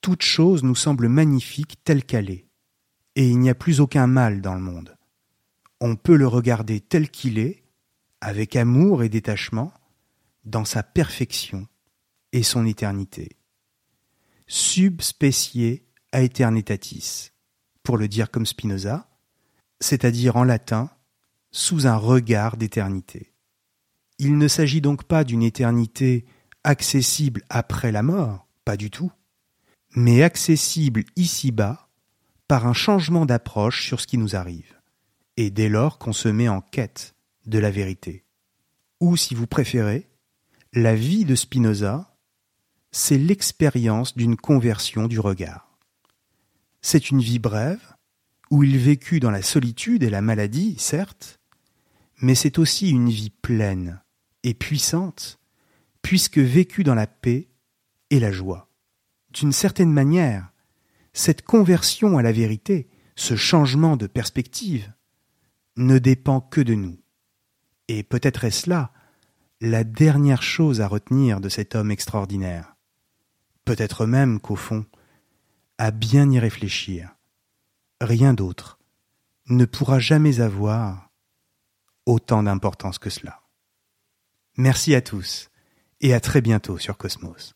toute 0.00 0.22
chose 0.22 0.64
nous 0.64 0.74
semble 0.74 1.08
magnifique 1.08 1.76
telle 1.84 2.02
qu'elle 2.02 2.30
est, 2.30 2.48
et 3.14 3.28
il 3.28 3.38
n'y 3.38 3.48
a 3.48 3.54
plus 3.54 3.80
aucun 3.80 4.08
mal 4.08 4.40
dans 4.40 4.56
le 4.56 4.60
monde. 4.60 4.95
On 5.80 5.96
peut 5.96 6.16
le 6.16 6.26
regarder 6.26 6.80
tel 6.80 7.10
qu'il 7.10 7.38
est, 7.38 7.64
avec 8.20 8.56
amour 8.56 9.02
et 9.02 9.08
détachement, 9.08 9.72
dans 10.44 10.64
sa 10.64 10.82
perfection 10.82 11.66
et 12.32 12.42
son 12.42 12.66
éternité. 12.66 13.36
Subspecie 14.46 15.82
aeternitatis, 16.12 17.32
pour 17.82 17.98
le 17.98 18.08
dire 18.08 18.30
comme 18.30 18.46
Spinoza, 18.46 19.08
c'est-à-dire 19.80 20.36
en 20.36 20.44
latin, 20.44 20.90
sous 21.50 21.86
un 21.86 21.96
regard 21.96 22.56
d'éternité. 22.56 23.32
Il 24.18 24.38
ne 24.38 24.48
s'agit 24.48 24.80
donc 24.80 25.04
pas 25.04 25.24
d'une 25.24 25.42
éternité 25.42 26.24
accessible 26.64 27.42
après 27.48 27.92
la 27.92 28.02
mort, 28.02 28.46
pas 28.64 28.76
du 28.76 28.90
tout, 28.90 29.12
mais 29.94 30.22
accessible 30.22 31.04
ici-bas 31.16 31.88
par 32.48 32.66
un 32.66 32.72
changement 32.72 33.26
d'approche 33.26 33.86
sur 33.86 34.00
ce 34.00 34.06
qui 34.06 34.18
nous 34.18 34.36
arrive, 34.36 34.75
et 35.36 35.50
dès 35.50 35.68
lors 35.68 35.98
qu'on 35.98 36.12
se 36.12 36.28
met 36.28 36.48
en 36.48 36.60
quête 36.60 37.14
de 37.46 37.58
la 37.58 37.70
vérité. 37.70 38.24
Ou, 39.00 39.16
si 39.16 39.34
vous 39.34 39.46
préférez, 39.46 40.08
la 40.72 40.94
vie 40.94 41.24
de 41.24 41.34
Spinoza, 41.34 42.16
c'est 42.90 43.18
l'expérience 43.18 44.16
d'une 44.16 44.36
conversion 44.36 45.06
du 45.06 45.20
regard. 45.20 45.78
C'est 46.80 47.10
une 47.10 47.20
vie 47.20 47.38
brève, 47.38 47.96
où 48.50 48.62
il 48.62 48.78
vécut 48.78 49.20
dans 49.20 49.30
la 49.30 49.42
solitude 49.42 50.02
et 50.02 50.10
la 50.10 50.22
maladie, 50.22 50.76
certes, 50.78 51.40
mais 52.22 52.34
c'est 52.34 52.58
aussi 52.58 52.90
une 52.90 53.10
vie 53.10 53.30
pleine 53.30 54.00
et 54.42 54.54
puissante, 54.54 55.38
puisque 56.00 56.38
vécue 56.38 56.84
dans 56.84 56.94
la 56.94 57.06
paix 57.06 57.48
et 58.10 58.20
la 58.20 58.32
joie. 58.32 58.70
D'une 59.30 59.52
certaine 59.52 59.92
manière, 59.92 60.52
cette 61.12 61.42
conversion 61.42 62.16
à 62.16 62.22
la 62.22 62.32
vérité, 62.32 62.88
ce 63.16 63.36
changement 63.36 63.96
de 63.96 64.06
perspective, 64.06 64.92
ne 65.76 65.98
dépend 65.98 66.40
que 66.40 66.60
de 66.60 66.74
nous. 66.74 66.98
Et 67.88 68.02
peut-être 68.02 68.44
est-ce 68.44 68.68
là 68.68 68.92
la 69.60 69.84
dernière 69.84 70.42
chose 70.42 70.80
à 70.80 70.88
retenir 70.88 71.40
de 71.40 71.48
cet 71.48 71.74
homme 71.74 71.90
extraordinaire. 71.90 72.76
Peut-être 73.64 74.06
même 74.06 74.40
qu'au 74.40 74.56
fond, 74.56 74.84
à 75.78 75.90
bien 75.90 76.30
y 76.30 76.38
réfléchir, 76.38 77.16
rien 78.00 78.34
d'autre 78.34 78.78
ne 79.48 79.64
pourra 79.64 79.98
jamais 79.98 80.40
avoir 80.40 81.10
autant 82.04 82.42
d'importance 82.42 82.98
que 82.98 83.10
cela. 83.10 83.40
Merci 84.56 84.94
à 84.94 85.00
tous 85.00 85.50
et 86.00 86.14
à 86.14 86.20
très 86.20 86.40
bientôt 86.40 86.78
sur 86.78 86.96
Cosmos. 86.96 87.55